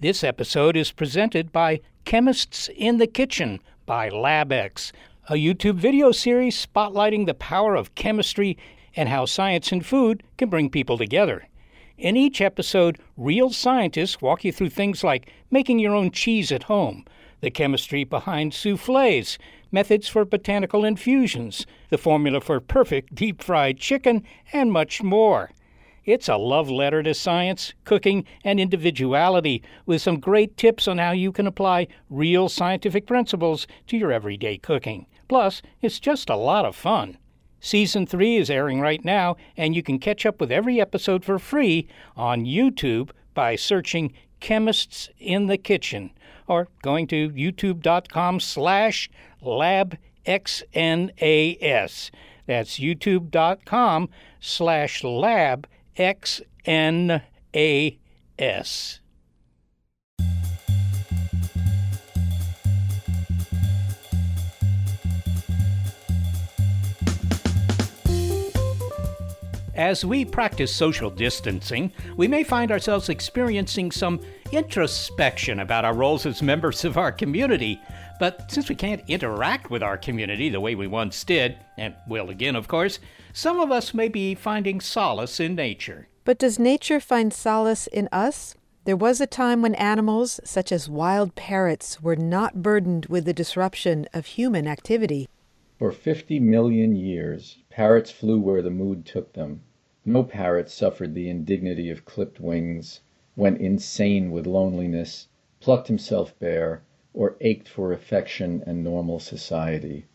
This 0.00 0.22
episode 0.22 0.76
is 0.76 0.92
presented 0.92 1.50
by 1.50 1.80
Chemists 2.04 2.70
in 2.76 2.98
the 2.98 3.08
Kitchen 3.08 3.58
by 3.84 4.10
LabX, 4.10 4.92
a 5.28 5.32
YouTube 5.32 5.74
video 5.74 6.12
series 6.12 6.64
spotlighting 6.64 7.26
the 7.26 7.34
power 7.34 7.74
of 7.74 7.96
chemistry 7.96 8.56
and 8.94 9.08
how 9.08 9.24
science 9.24 9.72
and 9.72 9.84
food 9.84 10.22
can 10.36 10.50
bring 10.50 10.70
people 10.70 10.98
together. 10.98 11.48
In 11.96 12.16
each 12.16 12.40
episode, 12.40 13.00
real 13.16 13.50
scientists 13.50 14.22
walk 14.22 14.44
you 14.44 14.52
through 14.52 14.70
things 14.70 15.02
like 15.02 15.32
making 15.50 15.80
your 15.80 15.96
own 15.96 16.12
cheese 16.12 16.52
at 16.52 16.62
home, 16.62 17.04
the 17.40 17.50
chemistry 17.50 18.04
behind 18.04 18.54
souffles, 18.54 19.36
methods 19.72 20.06
for 20.06 20.24
botanical 20.24 20.84
infusions, 20.84 21.66
the 21.90 21.98
formula 21.98 22.40
for 22.40 22.60
perfect 22.60 23.16
deep 23.16 23.42
fried 23.42 23.78
chicken, 23.78 24.22
and 24.52 24.70
much 24.70 25.02
more. 25.02 25.50
It's 26.08 26.26
a 26.26 26.38
love 26.38 26.70
letter 26.70 27.02
to 27.02 27.12
science, 27.12 27.74
cooking, 27.84 28.24
and 28.42 28.58
individuality 28.58 29.62
with 29.84 30.00
some 30.00 30.20
great 30.20 30.56
tips 30.56 30.88
on 30.88 30.96
how 30.96 31.10
you 31.10 31.32
can 31.32 31.46
apply 31.46 31.86
real 32.08 32.48
scientific 32.48 33.06
principles 33.06 33.66
to 33.88 33.98
your 33.98 34.10
everyday 34.10 34.56
cooking. 34.56 35.04
Plus, 35.28 35.60
it's 35.82 36.00
just 36.00 36.30
a 36.30 36.34
lot 36.34 36.64
of 36.64 36.74
fun. 36.74 37.18
Season 37.60 38.06
3 38.06 38.36
is 38.36 38.48
airing 38.48 38.80
right 38.80 39.04
now, 39.04 39.36
and 39.54 39.76
you 39.76 39.82
can 39.82 39.98
catch 39.98 40.24
up 40.24 40.40
with 40.40 40.50
every 40.50 40.80
episode 40.80 41.26
for 41.26 41.38
free 41.38 41.86
on 42.16 42.46
YouTube 42.46 43.10
by 43.34 43.54
searching 43.54 44.14
Chemists 44.40 45.10
in 45.18 45.46
the 45.46 45.58
Kitchen 45.58 46.10
or 46.46 46.68
going 46.80 47.06
to 47.08 47.28
youtube.com 47.32 48.40
slash 48.40 49.10
labxnas. 49.42 50.00
That's 52.46 52.78
youtube.com 52.78 54.08
slash 54.40 55.02
labxnas. 55.02 55.64
As 69.74 70.04
we 70.04 70.24
practice 70.24 70.72
social 70.72 71.10
distancing, 71.10 71.92
we 72.16 72.28
may 72.28 72.44
find 72.44 72.70
ourselves 72.70 73.08
experiencing 73.08 73.90
some 73.90 74.20
introspection 74.52 75.60
about 75.60 75.84
our 75.84 75.94
roles 75.94 76.26
as 76.26 76.42
members 76.42 76.84
of 76.84 76.96
our 76.96 77.10
community. 77.10 77.80
But 78.20 78.50
since 78.52 78.68
we 78.68 78.74
can't 78.76 79.02
interact 79.08 79.70
with 79.70 79.82
our 79.82 79.96
community 79.96 80.48
the 80.48 80.60
way 80.60 80.76
we 80.76 80.86
once 80.86 81.24
did, 81.24 81.56
and 81.76 81.94
will 82.06 82.30
again, 82.30 82.54
of 82.54 82.68
course, 82.68 83.00
some 83.32 83.60
of 83.60 83.70
us 83.70 83.92
may 83.92 84.08
be 84.08 84.34
finding 84.34 84.80
solace 84.80 85.38
in 85.40 85.54
nature. 85.54 86.08
But 86.24 86.38
does 86.38 86.58
nature 86.58 87.00
find 87.00 87.32
solace 87.32 87.86
in 87.86 88.08
us? 88.12 88.54
There 88.84 88.96
was 88.96 89.20
a 89.20 89.26
time 89.26 89.60
when 89.62 89.74
animals, 89.74 90.40
such 90.44 90.72
as 90.72 90.88
wild 90.88 91.34
parrots, 91.34 92.02
were 92.02 92.16
not 92.16 92.62
burdened 92.62 93.06
with 93.06 93.26
the 93.26 93.34
disruption 93.34 94.06
of 94.14 94.26
human 94.26 94.66
activity. 94.66 95.28
For 95.78 95.92
50 95.92 96.40
million 96.40 96.96
years, 96.96 97.58
parrots 97.70 98.10
flew 98.10 98.40
where 98.40 98.62
the 98.62 98.70
mood 98.70 99.04
took 99.04 99.34
them. 99.34 99.62
No 100.04 100.24
parrot 100.24 100.70
suffered 100.70 101.14
the 101.14 101.28
indignity 101.28 101.90
of 101.90 102.04
clipped 102.04 102.40
wings, 102.40 103.00
went 103.36 103.60
insane 103.60 104.30
with 104.30 104.46
loneliness, 104.46 105.28
plucked 105.60 105.88
himself 105.88 106.38
bare, 106.38 106.82
or 107.12 107.36
ached 107.40 107.68
for 107.68 107.92
affection 107.92 108.62
and 108.66 108.82
normal 108.82 109.20
society. 109.20 110.06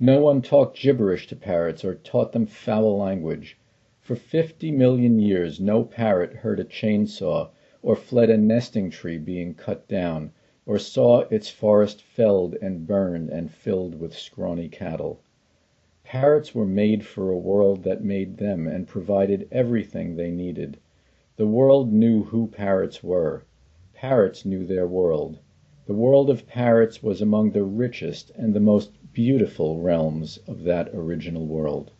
No 0.00 0.20
one 0.20 0.42
talked 0.42 0.80
gibberish 0.80 1.28
to 1.28 1.36
parrots 1.36 1.84
or 1.84 1.94
taught 1.94 2.32
them 2.32 2.46
foul 2.46 2.98
language. 2.98 3.56
For 4.00 4.16
fifty 4.16 4.72
million 4.72 5.20
years 5.20 5.60
no 5.60 5.84
parrot 5.84 6.32
heard 6.32 6.58
a 6.58 6.64
chain 6.64 7.06
saw, 7.06 7.50
or 7.80 7.94
fled 7.94 8.28
a 8.28 8.36
nesting 8.36 8.90
tree 8.90 9.18
being 9.18 9.54
cut 9.54 9.86
down, 9.86 10.32
or 10.66 10.80
saw 10.80 11.20
its 11.30 11.48
forest 11.48 12.02
felled 12.02 12.56
and 12.60 12.88
burned 12.88 13.30
and 13.30 13.52
filled 13.52 14.00
with 14.00 14.18
scrawny 14.18 14.68
cattle. 14.68 15.20
Parrots 16.02 16.56
were 16.56 16.66
made 16.66 17.06
for 17.06 17.30
a 17.30 17.38
world 17.38 17.84
that 17.84 18.02
made 18.02 18.38
them 18.38 18.66
and 18.66 18.88
provided 18.88 19.46
everything 19.52 20.16
they 20.16 20.32
needed. 20.32 20.76
The 21.36 21.46
world 21.46 21.92
knew 21.92 22.24
who 22.24 22.48
parrots 22.48 23.04
were. 23.04 23.44
Parrots 23.92 24.44
knew 24.44 24.64
their 24.66 24.88
world. 24.88 25.38
The 25.86 25.94
world 25.94 26.30
of 26.30 26.48
parrots 26.48 27.00
was 27.00 27.22
among 27.22 27.52
the 27.52 27.62
richest 27.62 28.32
and 28.34 28.54
the 28.54 28.58
most 28.58 28.90
beautiful 29.14 29.80
realms 29.80 30.38
of 30.46 30.64
that 30.64 30.90
original 30.92 31.46
world. 31.46 31.92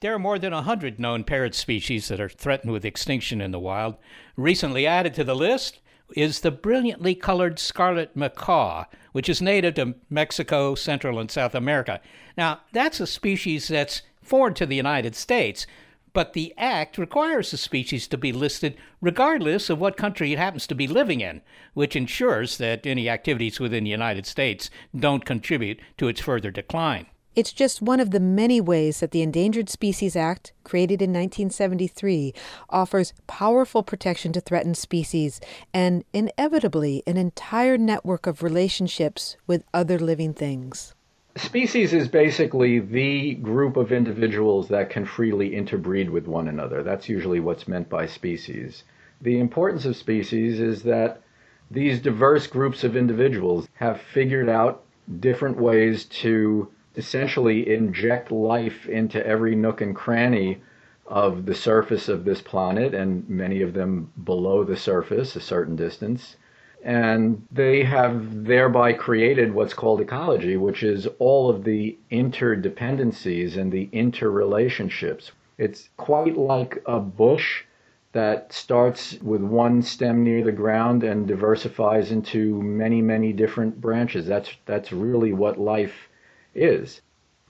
There 0.00 0.14
are 0.14 0.18
more 0.18 0.38
than 0.38 0.52
a 0.52 0.62
hundred 0.62 0.98
known 0.98 1.24
parrot 1.24 1.54
species 1.54 2.08
that 2.08 2.20
are 2.20 2.28
threatened 2.28 2.72
with 2.72 2.84
extinction 2.84 3.40
in 3.40 3.52
the 3.52 3.58
wild. 3.58 3.96
Recently 4.36 4.86
added 4.86 5.14
to 5.14 5.24
the 5.24 5.36
list 5.36 5.80
is 6.16 6.40
the 6.40 6.50
brilliantly 6.50 7.14
colored 7.14 7.58
scarlet 7.58 8.14
macaw, 8.14 8.84
which 9.12 9.28
is 9.28 9.40
native 9.40 9.74
to 9.74 9.94
Mexico, 10.10 10.74
Central, 10.74 11.18
and 11.18 11.30
South 11.30 11.54
America. 11.54 12.00
Now, 12.36 12.60
that's 12.72 13.00
a 13.00 13.06
species 13.06 13.68
that's 13.68 14.02
foreign 14.22 14.54
to 14.54 14.66
the 14.66 14.76
United 14.76 15.14
States, 15.14 15.66
but 16.14 16.32
the 16.32 16.54
Act 16.56 16.96
requires 16.96 17.50
the 17.50 17.58
species 17.58 18.08
to 18.08 18.16
be 18.16 18.32
listed 18.32 18.76
regardless 19.02 19.68
of 19.68 19.78
what 19.78 19.98
country 19.98 20.32
it 20.32 20.38
happens 20.38 20.66
to 20.68 20.74
be 20.74 20.86
living 20.86 21.20
in, 21.20 21.42
which 21.74 21.94
ensures 21.94 22.56
that 22.56 22.86
any 22.86 23.10
activities 23.10 23.60
within 23.60 23.84
the 23.84 23.90
United 23.90 24.24
States 24.24 24.70
don't 24.96 25.26
contribute 25.26 25.78
to 25.98 26.08
its 26.08 26.22
further 26.22 26.50
decline. 26.50 27.06
It's 27.34 27.52
just 27.52 27.82
one 27.82 27.98
of 27.98 28.12
the 28.12 28.20
many 28.20 28.60
ways 28.60 29.00
that 29.00 29.10
the 29.10 29.22
Endangered 29.22 29.68
Species 29.68 30.14
Act, 30.14 30.52
created 30.62 31.02
in 31.02 31.10
1973, 31.10 32.32
offers 32.70 33.12
powerful 33.26 33.82
protection 33.82 34.32
to 34.34 34.40
threatened 34.40 34.76
species 34.76 35.40
and 35.72 36.04
inevitably 36.12 37.02
an 37.08 37.16
entire 37.16 37.76
network 37.76 38.28
of 38.28 38.44
relationships 38.44 39.36
with 39.48 39.64
other 39.74 39.98
living 39.98 40.32
things. 40.32 40.94
Species 41.36 41.92
is 41.92 42.06
basically 42.06 42.78
the 42.78 43.34
group 43.34 43.76
of 43.76 43.90
individuals 43.90 44.68
that 44.68 44.88
can 44.88 45.04
freely 45.04 45.54
interbreed 45.54 46.08
with 46.08 46.28
one 46.28 46.46
another. 46.46 46.82
That's 46.82 47.08
usually 47.08 47.40
what's 47.40 47.66
meant 47.66 47.88
by 47.88 48.06
species. 48.06 48.84
The 49.20 49.40
importance 49.40 49.84
of 49.84 49.96
species 49.96 50.60
is 50.60 50.84
that 50.84 51.22
these 51.70 52.00
diverse 52.00 52.46
groups 52.46 52.84
of 52.84 52.96
individuals 52.96 53.68
have 53.74 54.00
figured 54.00 54.48
out 54.48 54.84
different 55.18 55.56
ways 55.56 56.04
to 56.22 56.68
essentially 56.96 57.74
inject 57.74 58.30
life 58.30 58.88
into 58.88 59.24
every 59.26 59.56
nook 59.56 59.80
and 59.80 59.94
cranny 59.96 60.62
of 61.06 61.46
the 61.46 61.54
surface 61.54 62.08
of 62.08 62.24
this 62.24 62.40
planet, 62.42 62.94
and 62.94 63.28
many 63.28 63.60
of 63.60 63.74
them 63.74 64.12
below 64.22 64.62
the 64.62 64.76
surface 64.76 65.34
a 65.34 65.40
certain 65.40 65.74
distance. 65.74 66.36
And 66.84 67.46
they 67.50 67.82
have 67.82 68.44
thereby 68.44 68.92
created 68.92 69.54
what's 69.54 69.72
called 69.72 70.02
ecology, 70.02 70.58
which 70.58 70.82
is 70.82 71.08
all 71.18 71.48
of 71.48 71.64
the 71.64 71.96
interdependencies 72.12 73.56
and 73.56 73.72
the 73.72 73.88
interrelationships. 73.92 75.30
It's 75.56 75.88
quite 75.96 76.36
like 76.36 76.82
a 76.84 77.00
bush 77.00 77.64
that 78.12 78.52
starts 78.52 79.14
with 79.22 79.40
one 79.40 79.82
stem 79.82 80.22
near 80.22 80.44
the 80.44 80.52
ground 80.52 81.02
and 81.02 81.26
diversifies 81.26 82.12
into 82.12 82.62
many, 82.62 83.00
many 83.00 83.32
different 83.32 83.80
branches. 83.80 84.26
That's, 84.26 84.50
that's 84.66 84.92
really 84.92 85.32
what 85.32 85.58
life 85.58 86.08
is. 86.54 87.00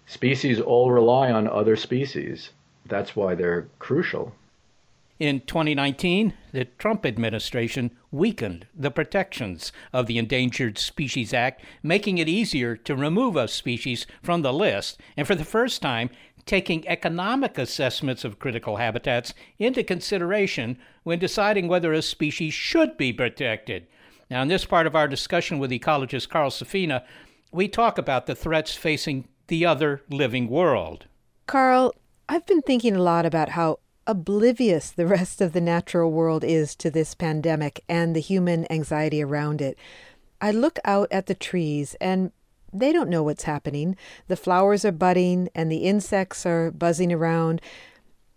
Species 0.07 0.61
all 0.61 0.93
rely 0.93 1.33
on 1.33 1.49
other 1.49 1.77
species. 1.77 2.51
That's 2.87 3.17
why 3.17 3.35
they're 3.35 3.67
crucial. 3.79 4.33
In 5.21 5.41
2019, 5.43 6.35
the 6.53 6.65
Trump 6.65 7.07
administration 7.07 7.93
weakened 8.11 8.67
the 8.75 8.91
protections 8.91 9.71
of 9.93 10.07
the 10.07 10.19
Endangered 10.19 10.77
Species 10.77 11.33
Act, 11.33 11.63
making 11.85 12.19
it 12.19 12.29
easier 12.29 12.77
to 12.79 12.97
remove 12.97 13.37
a 13.37 13.47
species 13.47 14.09
from 14.23 14.43
the 14.43 14.53
list, 14.53 15.01
and 15.17 15.25
for 15.25 15.37
the 15.37 15.45
first 15.45 15.81
time, 15.81 16.11
taking 16.47 16.87
economic 16.89 17.59
assessments 17.59 18.25
of 18.25 18.41
critical 18.41 18.77
habitats 18.77 19.35
into 19.59 19.85
consideration 19.85 20.77
when 21.05 21.21
deciding 21.21 21.69
whether 21.69 21.93
a 21.93 22.03
species 22.03 22.53
should 22.53 22.97
be 22.97 23.13
protected. 23.13 23.87
Now, 24.29 24.43
in 24.43 24.49
this 24.49 24.65
part 24.65 24.87
of 24.87 24.97
our 24.97 25.07
discussion 25.07 25.61
with 25.61 25.71
ecologist 25.71 26.29
Carl 26.29 26.51
Safina, 26.51 27.05
we 27.53 27.69
talk 27.69 27.99
about 27.99 28.27
the 28.27 28.35
threats 28.35 28.75
facing 28.75 29.29
the 29.47 29.65
other 29.65 30.03
living 30.11 30.49
world. 30.49 31.07
Carl, 31.47 31.95
I've 32.29 32.47
been 32.47 32.63
thinking 32.63 32.97
a 32.97 33.03
lot 33.03 33.27
about 33.27 33.51
how 33.51 33.79
oblivious 34.07 34.91
the 34.91 35.07
rest 35.07 35.41
of 35.41 35.53
the 35.53 35.61
natural 35.61 36.11
world 36.11 36.45
is 36.45 36.75
to 36.77 36.91
this 36.91 37.15
pandemic 37.15 37.85
and 37.89 38.15
the 38.15 38.21
human 38.21 38.71
anxiety 38.71 39.23
around 39.23 39.61
it. 39.61 39.79
I 40.41 40.51
look 40.51 40.79
out 40.85 41.09
at 41.11 41.27
the 41.27 41.35
trees 41.35 41.97
and 42.01 42.33
they 42.73 42.93
don't 42.93 43.09
know 43.09 43.23
what's 43.23 43.45
happening. 43.45 43.97
The 44.29 44.37
flowers 44.37 44.85
are 44.85 44.93
budding 44.93 45.49
and 45.55 45.71
the 45.71 45.85
insects 45.85 46.45
are 46.45 46.71
buzzing 46.71 47.13
around. 47.13 47.61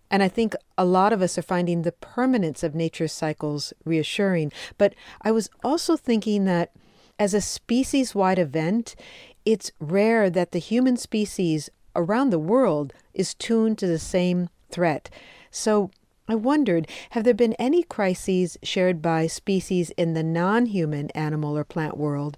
And 0.10 0.24
I 0.24 0.30
think 0.30 0.54
a 0.78 0.86
lot 0.86 1.12
of 1.12 1.22
us 1.22 1.38
are 1.38 1.44
finding 1.44 1.82
the 1.82 1.92
permanence 1.92 2.64
of 2.64 2.76
nature's 2.76 3.12
cycles 3.12 3.74
reassuring. 3.84 4.52
But 4.78 4.94
I 5.22 5.32
was 5.32 5.50
also 5.64 5.98
thinking 5.98 6.46
that 6.46 6.72
as 7.20 7.34
a 7.34 7.42
species 7.42 8.14
wide 8.14 8.40
event, 8.40 8.96
it's 9.44 9.72
rare 9.80 10.30
that 10.30 10.52
the 10.52 10.60
human 10.60 10.98
species 10.98 11.70
around 11.96 12.30
the 12.30 12.40
world 12.40 12.94
is 13.14 13.34
tuned 13.34 13.78
to 13.80 13.88
the 13.88 14.00
same 14.00 14.50
threat. 14.70 15.10
So 15.58 15.90
I 16.28 16.36
wondered 16.36 16.88
have 17.10 17.24
there 17.24 17.34
been 17.34 17.54
any 17.54 17.82
crises 17.82 18.60
shared 18.62 19.02
by 19.02 19.26
species 19.26 19.90
in 19.98 20.14
the 20.14 20.22
non 20.22 20.68
human 20.68 21.10
animal 21.12 21.58
or 21.58 21.64
plant 21.64 21.98
world 21.98 22.38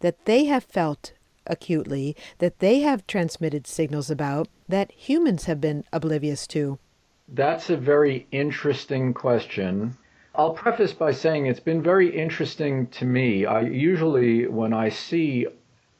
that 0.00 0.24
they 0.24 0.46
have 0.46 0.64
felt 0.64 1.12
acutely, 1.46 2.16
that 2.38 2.58
they 2.58 2.80
have 2.80 3.06
transmitted 3.06 3.68
signals 3.68 4.10
about, 4.10 4.48
that 4.68 4.90
humans 4.90 5.44
have 5.44 5.60
been 5.60 5.84
oblivious 5.92 6.44
to? 6.48 6.80
That's 7.28 7.70
a 7.70 7.76
very 7.76 8.26
interesting 8.32 9.14
question. 9.14 9.96
I'll 10.34 10.52
preface 10.52 10.92
by 10.92 11.12
saying 11.12 11.46
it's 11.46 11.60
been 11.60 11.84
very 11.84 12.08
interesting 12.08 12.88
to 12.88 13.04
me. 13.04 13.46
I 13.46 13.60
usually, 13.60 14.48
when 14.48 14.72
I 14.72 14.88
see 14.88 15.46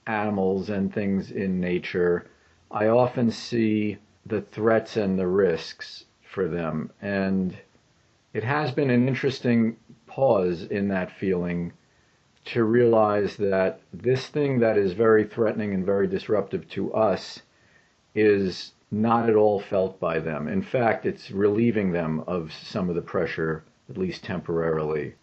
animals 0.09 0.69
and 0.69 0.93
things 0.93 1.31
in 1.31 1.61
nature, 1.61 2.27
I 2.73 2.89
often 2.89 3.31
see 3.31 3.99
the 4.27 4.41
threats 4.41 4.97
and 4.97 5.17
the 5.17 5.29
risks 5.29 6.07
for 6.37 6.47
them. 6.49 6.91
And 7.01 7.57
it 8.35 8.45
has 8.45 8.71
been 8.71 8.91
an 8.91 9.09
interesting 9.09 9.79
pause 10.07 10.65
in 10.65 10.89
that 10.89 11.11
feeling 11.11 11.73
to 12.53 12.63
realize 12.65 13.39
that 13.39 13.81
this 13.95 14.27
thing 14.27 14.59
that 14.59 14.77
is 14.77 14.93
very 14.93 15.25
threatening 15.25 15.73
and 15.73 15.87
very 15.87 16.07
disruptive 16.07 16.69
to 16.69 16.93
us 16.93 17.41
is 18.15 18.73
not 18.91 19.31
at 19.31 19.35
all 19.35 19.59
felt 19.59 19.99
by 19.99 20.19
them. 20.19 20.47
In 20.47 20.61
fact, 20.61 21.07
it's 21.07 21.31
relieving 21.31 21.93
them 21.93 22.23
of 22.27 22.53
some 22.53 22.91
of 22.91 22.97
the 22.97 23.01
pressure, 23.15 23.65
at 23.89 23.97
least 23.97 24.23
temporarily. 24.23 25.15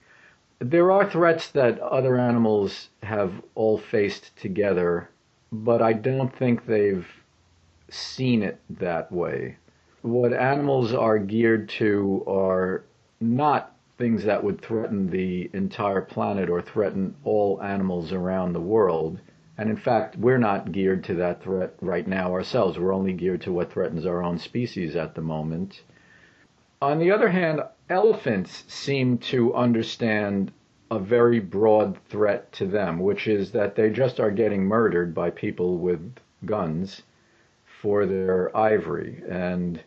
There 0.57 0.91
are 0.91 1.07
threats 1.07 1.51
that 1.51 1.79
other 1.79 2.17
animals 2.17 2.89
have 3.03 3.31
all 3.53 3.77
faced 3.77 4.35
together, 4.35 5.09
but 5.51 5.79
I 5.79 5.93
don't 5.93 6.35
think 6.35 6.65
they've 6.65 7.07
seen 7.91 8.41
it 8.41 8.59
that 8.71 9.11
way. 9.11 9.57
What 10.03 10.33
animals 10.33 10.93
are 10.93 11.17
geared 11.17 11.69
to 11.79 12.25
are 12.27 12.83
not 13.21 13.73
things 13.97 14.25
that 14.25 14.43
would 14.43 14.59
threaten 14.59 15.09
the 15.09 15.49
entire 15.53 16.01
planet 16.01 16.49
or 16.49 16.61
threaten 16.61 17.15
all 17.23 17.61
animals 17.63 18.11
around 18.11 18.51
the 18.51 18.59
world. 18.59 19.21
And 19.57 19.69
in 19.69 19.77
fact, 19.77 20.17
we're 20.17 20.37
not 20.37 20.73
geared 20.73 21.05
to 21.05 21.13
that 21.15 21.41
threat 21.41 21.75
right 21.79 22.05
now 22.05 22.33
ourselves. 22.33 22.77
We're 22.77 22.93
only 22.93 23.13
geared 23.13 23.43
to 23.43 23.53
what 23.53 23.71
threatens 23.71 24.05
our 24.05 24.21
own 24.21 24.39
species 24.39 24.97
at 24.97 25.15
the 25.15 25.21
moment. 25.21 25.83
On 26.81 26.99
the 26.99 27.09
other 27.11 27.29
hand, 27.29 27.61
elephants 27.89 28.65
seem 28.67 29.19
to 29.19 29.55
understand 29.55 30.51
a 30.91 30.99
very 30.99 31.39
broad 31.39 31.97
threat 32.09 32.51
to 32.51 32.65
them, 32.65 32.99
which 32.99 33.25
is 33.25 33.53
that 33.53 33.75
they 33.75 33.89
just 33.89 34.19
are 34.19 34.31
getting 34.31 34.65
murdered 34.65 35.15
by 35.15 35.29
people 35.29 35.77
with 35.77 36.17
guns 36.43 37.03
for 37.81 38.05
their 38.05 38.55
ivory. 38.55 39.23
And 39.29 39.81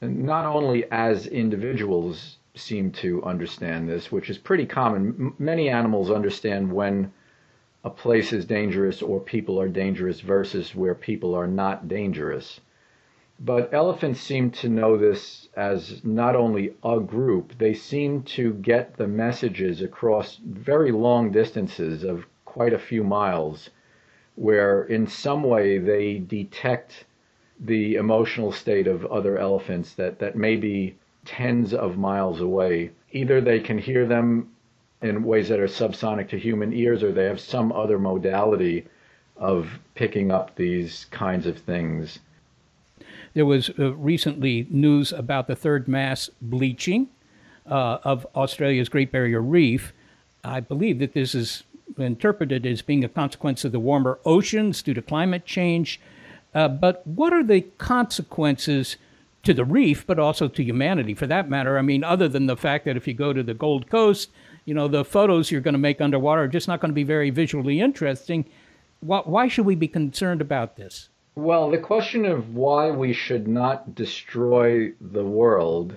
not 0.00 0.46
only 0.46 0.90
as 0.90 1.26
individuals 1.26 2.38
seem 2.54 2.90
to 2.90 3.22
understand 3.22 3.88
this, 3.88 4.10
which 4.10 4.30
is 4.30 4.38
pretty 4.38 4.66
common. 4.66 5.06
M- 5.18 5.34
many 5.38 5.68
animals 5.68 6.10
understand 6.10 6.72
when 6.72 7.12
a 7.84 7.90
place 7.90 8.32
is 8.32 8.44
dangerous 8.44 9.02
or 9.02 9.20
people 9.20 9.60
are 9.60 9.68
dangerous 9.68 10.20
versus 10.20 10.74
where 10.74 10.94
people 10.94 11.34
are 11.34 11.46
not 11.46 11.88
dangerous. 11.88 12.60
But 13.38 13.72
elephants 13.72 14.20
seem 14.20 14.50
to 14.52 14.68
know 14.68 14.98
this 14.98 15.48
as 15.56 16.04
not 16.04 16.36
only 16.36 16.74
a 16.84 17.00
group, 17.00 17.56
they 17.56 17.72
seem 17.72 18.22
to 18.24 18.52
get 18.54 18.96
the 18.96 19.06
messages 19.06 19.80
across 19.80 20.36
very 20.36 20.92
long 20.92 21.30
distances 21.30 22.04
of 22.04 22.26
quite 22.44 22.74
a 22.74 22.78
few 22.78 23.02
miles, 23.02 23.70
where 24.34 24.82
in 24.84 25.06
some 25.06 25.42
way 25.42 25.78
they 25.78 26.18
detect 26.18 27.04
the 27.60 27.96
emotional 27.96 28.52
state 28.52 28.86
of 28.86 29.04
other 29.06 29.38
elephants 29.38 29.94
that, 29.94 30.18
that 30.18 30.36
may 30.36 30.56
be 30.56 30.96
tens 31.24 31.74
of 31.74 31.98
miles 31.98 32.40
away. 32.40 32.90
Either 33.12 33.40
they 33.40 33.60
can 33.60 33.78
hear 33.78 34.06
them 34.06 34.48
in 35.02 35.24
ways 35.24 35.48
that 35.48 35.60
are 35.60 35.66
subsonic 35.66 36.28
to 36.28 36.38
human 36.38 36.72
ears, 36.72 37.02
or 37.02 37.12
they 37.12 37.24
have 37.24 37.40
some 37.40 37.72
other 37.72 37.98
modality 37.98 38.86
of 39.36 39.78
picking 39.94 40.30
up 40.30 40.54
these 40.56 41.06
kinds 41.10 41.46
of 41.46 41.58
things. 41.58 42.18
There 43.34 43.46
was 43.46 43.70
uh, 43.78 43.94
recently 43.94 44.66
news 44.70 45.12
about 45.12 45.46
the 45.46 45.56
third 45.56 45.88
mass 45.88 46.28
bleaching 46.40 47.08
uh, 47.66 47.98
of 48.04 48.26
Australia's 48.34 48.88
Great 48.88 49.12
Barrier 49.12 49.40
Reef. 49.40 49.92
I 50.42 50.60
believe 50.60 50.98
that 50.98 51.14
this 51.14 51.34
is 51.34 51.62
interpreted 51.98 52.66
as 52.66 52.82
being 52.82 53.04
a 53.04 53.08
consequence 53.08 53.64
of 53.64 53.72
the 53.72 53.80
warmer 53.80 54.18
oceans 54.24 54.82
due 54.82 54.94
to 54.94 55.02
climate 55.02 55.44
change. 55.44 56.00
Uh, 56.54 56.68
but 56.68 57.06
what 57.06 57.32
are 57.32 57.44
the 57.44 57.62
consequences 57.78 58.96
to 59.42 59.54
the 59.54 59.64
reef, 59.64 60.06
but 60.06 60.18
also 60.18 60.48
to 60.48 60.62
humanity 60.62 61.14
for 61.14 61.26
that 61.26 61.48
matter. 61.48 61.78
I 61.78 61.82
mean, 61.82 62.04
other 62.04 62.28
than 62.28 62.46
the 62.46 62.56
fact 62.56 62.84
that 62.84 62.96
if 62.96 63.08
you 63.08 63.14
go 63.14 63.32
to 63.32 63.42
the 63.42 63.54
Gold 63.54 63.88
Coast, 63.88 64.30
you 64.64 64.74
know, 64.74 64.88
the 64.88 65.04
photos 65.04 65.50
you're 65.50 65.60
going 65.62 65.74
to 65.74 65.78
make 65.78 66.00
underwater 66.00 66.42
are 66.42 66.48
just 66.48 66.68
not 66.68 66.80
going 66.80 66.90
to 66.90 66.94
be 66.94 67.04
very 67.04 67.30
visually 67.30 67.80
interesting. 67.80 68.44
Why, 69.00 69.20
why 69.20 69.48
should 69.48 69.64
we 69.64 69.74
be 69.74 69.88
concerned 69.88 70.40
about 70.40 70.76
this? 70.76 71.08
Well, 71.36 71.70
the 71.70 71.78
question 71.78 72.26
of 72.26 72.54
why 72.54 72.90
we 72.90 73.12
should 73.14 73.48
not 73.48 73.94
destroy 73.94 74.92
the 75.00 75.24
world 75.24 75.96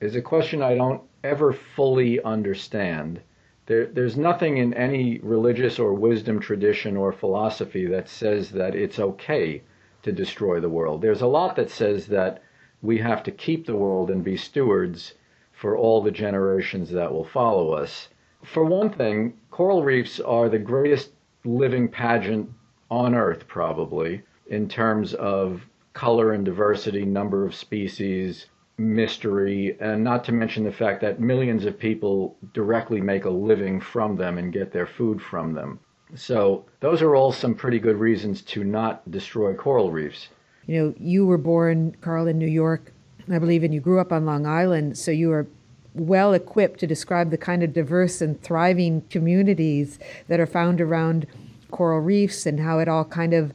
is 0.00 0.14
a 0.14 0.22
question 0.22 0.62
I 0.62 0.76
don't 0.76 1.02
ever 1.24 1.52
fully 1.52 2.22
understand. 2.22 3.20
There, 3.66 3.86
there's 3.86 4.16
nothing 4.16 4.58
in 4.58 4.74
any 4.74 5.18
religious 5.18 5.80
or 5.80 5.92
wisdom 5.92 6.38
tradition 6.38 6.96
or 6.96 7.10
philosophy 7.10 7.86
that 7.86 8.08
says 8.08 8.50
that 8.50 8.76
it's 8.76 9.00
okay 9.00 9.62
to 10.06 10.12
destroy 10.12 10.60
the 10.60 10.68
world. 10.68 11.02
There's 11.02 11.20
a 11.20 11.26
lot 11.26 11.56
that 11.56 11.68
says 11.68 12.06
that 12.06 12.40
we 12.80 12.98
have 12.98 13.24
to 13.24 13.32
keep 13.32 13.66
the 13.66 13.76
world 13.76 14.08
and 14.08 14.22
be 14.22 14.36
stewards 14.36 15.14
for 15.52 15.76
all 15.76 16.00
the 16.00 16.12
generations 16.12 16.90
that 16.92 17.12
will 17.12 17.24
follow 17.24 17.72
us. 17.72 18.08
For 18.44 18.64
one 18.64 18.90
thing, 18.90 19.34
coral 19.50 19.82
reefs 19.82 20.20
are 20.20 20.48
the 20.48 20.60
greatest 20.60 21.10
living 21.44 21.88
pageant 21.88 22.48
on 22.88 23.16
Earth, 23.16 23.48
probably, 23.48 24.22
in 24.46 24.68
terms 24.68 25.12
of 25.14 25.66
color 25.92 26.32
and 26.32 26.44
diversity, 26.44 27.04
number 27.04 27.44
of 27.44 27.54
species, 27.54 28.46
mystery, 28.78 29.76
and 29.80 30.04
not 30.04 30.22
to 30.24 30.32
mention 30.32 30.62
the 30.62 30.70
fact 30.70 31.00
that 31.00 31.18
millions 31.18 31.64
of 31.64 31.80
people 31.80 32.36
directly 32.54 33.00
make 33.00 33.24
a 33.24 33.30
living 33.30 33.80
from 33.80 34.14
them 34.14 34.38
and 34.38 34.52
get 34.52 34.70
their 34.70 34.86
food 34.86 35.20
from 35.20 35.52
them. 35.52 35.80
So, 36.14 36.64
those 36.80 37.02
are 37.02 37.16
all 37.16 37.32
some 37.32 37.54
pretty 37.54 37.78
good 37.78 37.96
reasons 37.96 38.42
to 38.42 38.62
not 38.62 39.10
destroy 39.10 39.54
coral 39.54 39.90
reefs. 39.90 40.28
You 40.66 40.82
know, 40.82 40.94
you 40.98 41.26
were 41.26 41.38
born, 41.38 41.96
Carl, 42.00 42.26
in 42.26 42.38
New 42.38 42.46
York, 42.46 42.92
I 43.30 43.38
believe, 43.38 43.64
and 43.64 43.74
you 43.74 43.80
grew 43.80 44.00
up 44.00 44.12
on 44.12 44.24
Long 44.24 44.46
Island, 44.46 44.96
so 44.96 45.10
you 45.10 45.32
are 45.32 45.46
well 45.94 46.34
equipped 46.34 46.80
to 46.80 46.86
describe 46.86 47.30
the 47.30 47.38
kind 47.38 47.62
of 47.62 47.72
diverse 47.72 48.20
and 48.20 48.40
thriving 48.42 49.00
communities 49.10 49.98
that 50.28 50.38
are 50.38 50.46
found 50.46 50.80
around 50.80 51.26
coral 51.70 52.00
reefs 52.00 52.46
and 52.46 52.60
how 52.60 52.78
it 52.78 52.88
all 52.88 53.04
kind 53.04 53.34
of 53.34 53.52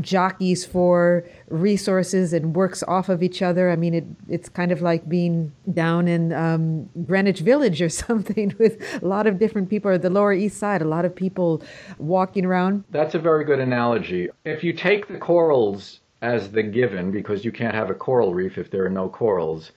jockeys 0.00 0.64
for 0.64 1.24
resources 1.48 2.32
and 2.32 2.54
works 2.54 2.82
off 2.86 3.08
of 3.08 3.22
each 3.22 3.42
other. 3.42 3.70
I 3.70 3.76
mean, 3.76 3.94
it, 3.94 4.04
it's 4.28 4.48
kind 4.48 4.72
of 4.72 4.82
like 4.82 5.08
being 5.08 5.52
down 5.72 6.08
in 6.08 6.32
um, 6.32 6.88
Greenwich 7.06 7.40
Village 7.40 7.82
or 7.82 7.88
something 8.06 8.54
with 8.58 8.80
a 9.02 9.06
lot 9.06 9.26
of 9.26 9.38
different 9.38 9.68
people, 9.68 9.90
or 9.90 9.98
the 9.98 10.10
Lower 10.10 10.32
East 10.32 10.58
Side, 10.58 10.82
a 10.82 10.86
lot 10.86 11.04
of 11.04 11.14
people 11.14 11.62
walking 11.98 12.44
around. 12.44 12.84
That's 12.90 13.14
a 13.14 13.18
very 13.18 13.44
good 13.44 13.60
analogy. 13.60 14.28
If 14.44 14.62
you 14.62 14.72
take 14.72 15.08
the 15.08 15.18
corals 15.18 16.00
as 16.22 16.50
the 16.50 16.62
given 16.62 17.10
because 17.10 17.44
you 17.44 17.52
can't 17.52 17.74
have 17.74 17.90
a 17.90 17.94
coral 17.94 18.34
reef 18.34 18.58
if 18.58 18.70
there 18.70 18.84
are 18.84 18.90
no 18.90 19.08
corals. 19.08 19.72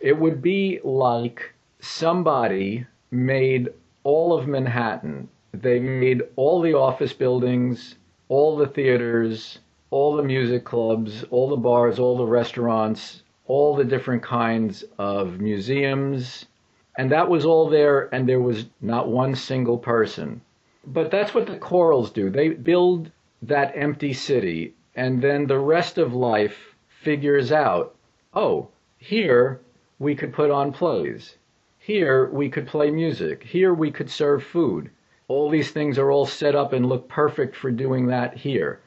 It 0.00 0.16
would 0.16 0.40
be 0.40 0.80
like 0.84 1.52
somebody 1.80 2.86
made 3.10 3.68
all 4.04 4.32
of 4.32 4.46
Manhattan. 4.46 5.28
They 5.52 5.78
made 5.80 6.22
all 6.36 6.60
the 6.60 6.74
office 6.74 7.12
buildings, 7.12 7.96
all 8.28 8.56
the 8.56 8.66
theaters, 8.66 9.58
all 9.90 10.16
the 10.16 10.22
music 10.22 10.64
clubs, 10.64 11.24
all 11.30 11.48
the 11.48 11.56
bars, 11.56 11.98
all 11.98 12.16
the 12.16 12.24
restaurants, 12.24 13.22
all 13.46 13.74
the 13.74 13.84
different 13.84 14.22
kinds 14.22 14.84
of 14.98 15.40
museums. 15.40 16.46
And 16.96 17.12
that 17.12 17.28
was 17.28 17.44
all 17.44 17.68
there, 17.68 18.12
and 18.14 18.28
there 18.28 18.40
was 18.40 18.66
not 18.80 19.08
one 19.08 19.34
single 19.34 19.78
person. 19.78 20.40
But 20.86 21.10
that's 21.10 21.34
what 21.34 21.46
the 21.46 21.56
corals 21.56 22.10
do. 22.10 22.30
They 22.30 22.48
build 22.50 23.10
that 23.42 23.72
empty 23.76 24.12
city 24.12 24.74
and 24.98 25.22
then 25.22 25.46
the 25.46 25.60
rest 25.60 25.96
of 25.96 26.12
life 26.12 26.74
figures 26.88 27.52
out 27.52 27.94
oh, 28.34 28.68
here 28.98 29.60
we 30.00 30.14
could 30.16 30.32
put 30.32 30.50
on 30.50 30.72
plays. 30.72 31.36
Here 31.78 32.28
we 32.30 32.50
could 32.50 32.66
play 32.66 32.90
music. 32.90 33.44
Here 33.44 33.72
we 33.72 33.92
could 33.92 34.10
serve 34.10 34.42
food. 34.42 34.90
All 35.28 35.50
these 35.50 35.70
things 35.70 35.98
are 35.98 36.10
all 36.10 36.24
set 36.24 36.54
up 36.54 36.72
and 36.72 36.86
look 36.86 37.06
perfect 37.06 37.54
for 37.54 37.70
doing 37.70 38.06
that 38.06 38.34
here. 38.34 38.80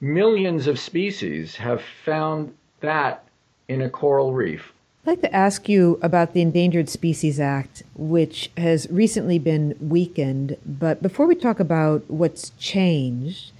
Millions 0.00 0.68
of 0.68 0.78
species 0.78 1.56
have 1.56 1.82
found 2.04 2.54
that 2.78 3.24
in 3.68 3.82
a 3.82 3.90
coral 3.90 4.32
reef. 4.32 4.72
I'd 5.04 5.10
like 5.10 5.22
to 5.22 5.34
ask 5.34 5.68
you 5.68 5.98
about 6.00 6.32
the 6.32 6.42
Endangered 6.42 6.88
Species 6.88 7.40
Act, 7.40 7.82
which 7.96 8.52
has 8.56 8.86
recently 8.88 9.40
been 9.40 9.76
weakened. 9.80 10.56
But 10.64 11.02
before 11.02 11.26
we 11.26 11.34
talk 11.34 11.58
about 11.58 12.08
what's 12.08 12.50
changed, 12.58 13.50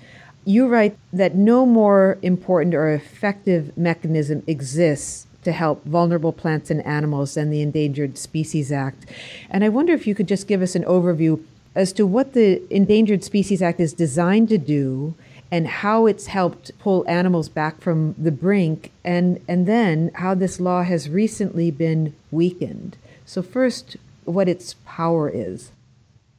you 0.45 0.69
write 0.69 0.97
that 1.13 1.35
no 1.35 1.67
more 1.67 2.19
important 2.23 2.77
or 2.77 2.91
effective 2.91 3.77
mechanism 3.77 4.45
exists 4.47 5.27
to 5.43 5.53
help 5.53 5.85
vulnerable 5.85 6.33
plants 6.33 6.71
and 6.71 6.85
animals 6.87 7.35
than 7.35 7.51
the 7.51 7.63
Endangered 7.63 8.19
Species 8.19 8.71
Act. 8.71 9.07
And 9.49 9.65
I 9.65 9.69
wonder 9.69 9.93
if 9.95 10.07
you 10.07 10.15
could 10.15 10.29
just 10.29 10.47
give 10.47 10.63
us 10.63 10.75
an 10.75 10.85
overview 10.85 11.43
as 11.75 11.93
to 11.93 12.07
what 12.07 12.33
the 12.33 12.63
Endangered 12.73 13.23
Species 13.23 13.63
Act 13.63 13.81
is 13.81 13.93
designed 13.93 14.49
to 14.49 14.59
do 14.59 15.15
and 15.51 15.67
how 15.67 16.07
it's 16.07 16.27
helped 16.27 16.77
pull 16.79 17.05
animals 17.09 17.49
back 17.49 17.81
from 17.81 18.15
the 18.17 18.31
brink 18.31 18.93
and 19.05 19.43
and 19.49 19.67
then 19.67 20.11
how 20.15 20.35
this 20.35 20.61
law 20.61 20.83
has 20.83 21.09
recently 21.09 21.71
been 21.71 22.15
weakened. 22.31 22.97
So 23.25 23.43
first 23.43 23.97
what 24.25 24.49
its 24.49 24.77
power 24.87 25.29
is. 25.29 25.73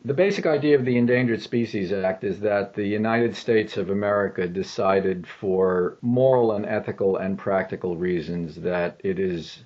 The 0.03 0.13
basic 0.13 0.47
idea 0.47 0.75
of 0.79 0.85
the 0.85 0.97
Endangered 0.97 1.41
Species 1.41 1.91
Act 1.93 2.23
is 2.23 2.39
that 2.39 2.73
the 2.73 2.87
United 2.87 3.35
States 3.35 3.77
of 3.77 3.91
America 3.91 4.47
decided 4.47 5.27
for 5.27 5.97
moral 6.01 6.53
and 6.53 6.65
ethical 6.65 7.17
and 7.17 7.37
practical 7.37 7.95
reasons 7.97 8.55
that 8.55 8.99
it 9.03 9.19
is 9.19 9.63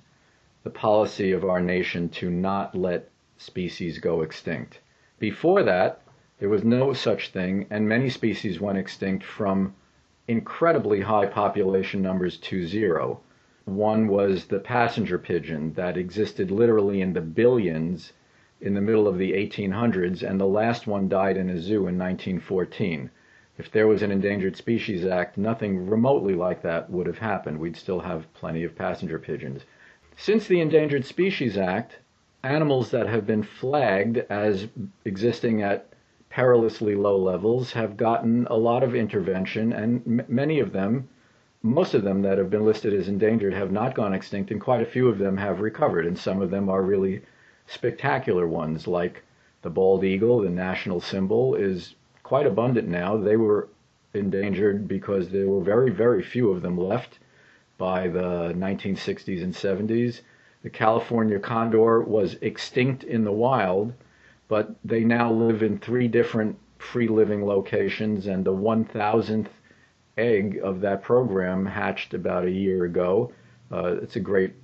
the 0.62 0.70
policy 0.70 1.32
of 1.32 1.44
our 1.44 1.60
nation 1.60 2.08
to 2.10 2.28
not 2.28 2.74
let 2.74 3.08
species 3.38 3.98
go 3.98 4.20
extinct. 4.20 4.80
Before 5.18 5.62
that, 5.62 6.02
there 6.38 6.50
was 6.50 6.62
no 6.62 6.92
such 6.92 7.30
thing, 7.30 7.66
and 7.70 7.88
many 7.88 8.10
species 8.10 8.60
went 8.60 8.76
extinct 8.76 9.24
from 9.24 9.74
incredibly 10.28 11.00
high 11.00 11.26
population 11.26 12.02
numbers 12.02 12.36
to 12.38 12.66
zero. 12.66 13.20
One 13.64 14.08
was 14.08 14.44
the 14.46 14.58
passenger 14.58 15.18
pigeon 15.18 15.72
that 15.72 15.96
existed 15.96 16.50
literally 16.50 17.00
in 17.00 17.14
the 17.14 17.22
billions 17.22 18.12
in 18.60 18.74
the 18.74 18.80
middle 18.80 19.08
of 19.08 19.18
the 19.18 19.32
1800s, 19.32 20.22
and 20.22 20.38
the 20.38 20.46
last 20.46 20.86
one 20.86 21.08
died 21.08 21.36
in 21.36 21.48
a 21.48 21.58
zoo 21.58 21.86
in 21.86 21.98
1914. 21.98 23.10
If 23.58 23.70
there 23.70 23.86
was 23.86 24.02
an 24.02 24.10
Endangered 24.10 24.56
Species 24.56 25.06
Act, 25.06 25.38
nothing 25.38 25.88
remotely 25.88 26.34
like 26.34 26.60
that 26.60 26.90
would 26.90 27.06
have 27.06 27.18
happened. 27.18 27.58
We'd 27.58 27.76
still 27.76 28.00
have 28.00 28.32
plenty 28.34 28.64
of 28.64 28.76
passenger 28.76 29.18
pigeons. 29.18 29.64
Since 30.14 30.46
the 30.46 30.60
Endangered 30.60 31.06
Species 31.06 31.56
Act, 31.56 32.00
animals 32.46 32.92
that 32.92 33.08
have 33.08 33.26
been 33.26 33.42
flagged 33.42 34.18
as 34.30 34.68
existing 35.04 35.62
at 35.62 35.88
perilously 36.30 36.94
low 36.94 37.16
levels 37.16 37.72
have 37.72 37.96
gotten 37.96 38.46
a 38.46 38.56
lot 38.56 38.82
of 38.84 38.94
intervention, 38.94 39.72
and 39.72 40.02
m- 40.06 40.26
many 40.28 40.60
of 40.60 40.72
them, 40.72 41.08
most 41.62 41.92
of 41.94 42.04
them 42.04 42.22
that 42.22 42.38
have 42.38 42.48
been 42.48 42.64
listed 42.64 42.94
as 42.94 43.08
endangered, 43.08 43.52
have 43.52 43.72
not 43.72 43.94
gone 43.94 44.14
extinct, 44.14 44.50
and 44.52 44.60
quite 44.60 44.80
a 44.80 44.86
few 44.86 45.08
of 45.08 45.18
them 45.18 45.36
have 45.36 45.60
recovered, 45.60 46.06
and 46.06 46.16
some 46.18 46.40
of 46.40 46.50
them 46.50 46.68
are 46.68 46.82
really 46.82 47.20
spectacular 47.66 48.46
ones 48.46 48.86
like 48.86 49.24
the 49.62 49.70
bald 49.70 50.04
eagle, 50.04 50.40
the 50.40 50.48
national 50.50 51.00
symbol, 51.00 51.56
is 51.56 51.96
quite 52.22 52.46
abundant 52.46 52.86
now. 52.86 53.16
They 53.16 53.36
were 53.36 53.68
endangered 54.14 54.86
because 54.86 55.30
there 55.30 55.48
were 55.48 55.62
very, 55.62 55.90
very 55.90 56.22
few 56.22 56.50
of 56.50 56.62
them 56.62 56.78
left 56.78 57.18
by 57.76 58.06
the 58.08 58.52
1960s 58.56 59.42
and 59.42 59.52
70s. 59.52 60.20
The 60.66 60.70
California 60.70 61.38
condor 61.38 62.00
was 62.00 62.34
extinct 62.40 63.04
in 63.04 63.22
the 63.22 63.30
wild, 63.30 63.92
but 64.48 64.74
they 64.84 65.04
now 65.04 65.32
live 65.32 65.62
in 65.62 65.78
three 65.78 66.08
different 66.08 66.58
free 66.78 67.06
living 67.06 67.46
locations, 67.46 68.26
and 68.26 68.44
the 68.44 68.52
1000th 68.52 69.46
egg 70.18 70.58
of 70.64 70.80
that 70.80 71.04
program 71.04 71.66
hatched 71.66 72.14
about 72.14 72.46
a 72.46 72.50
year 72.50 72.82
ago. 72.82 73.30
Uh, 73.70 73.94
it's 74.02 74.16
a 74.16 74.20
great 74.20 74.54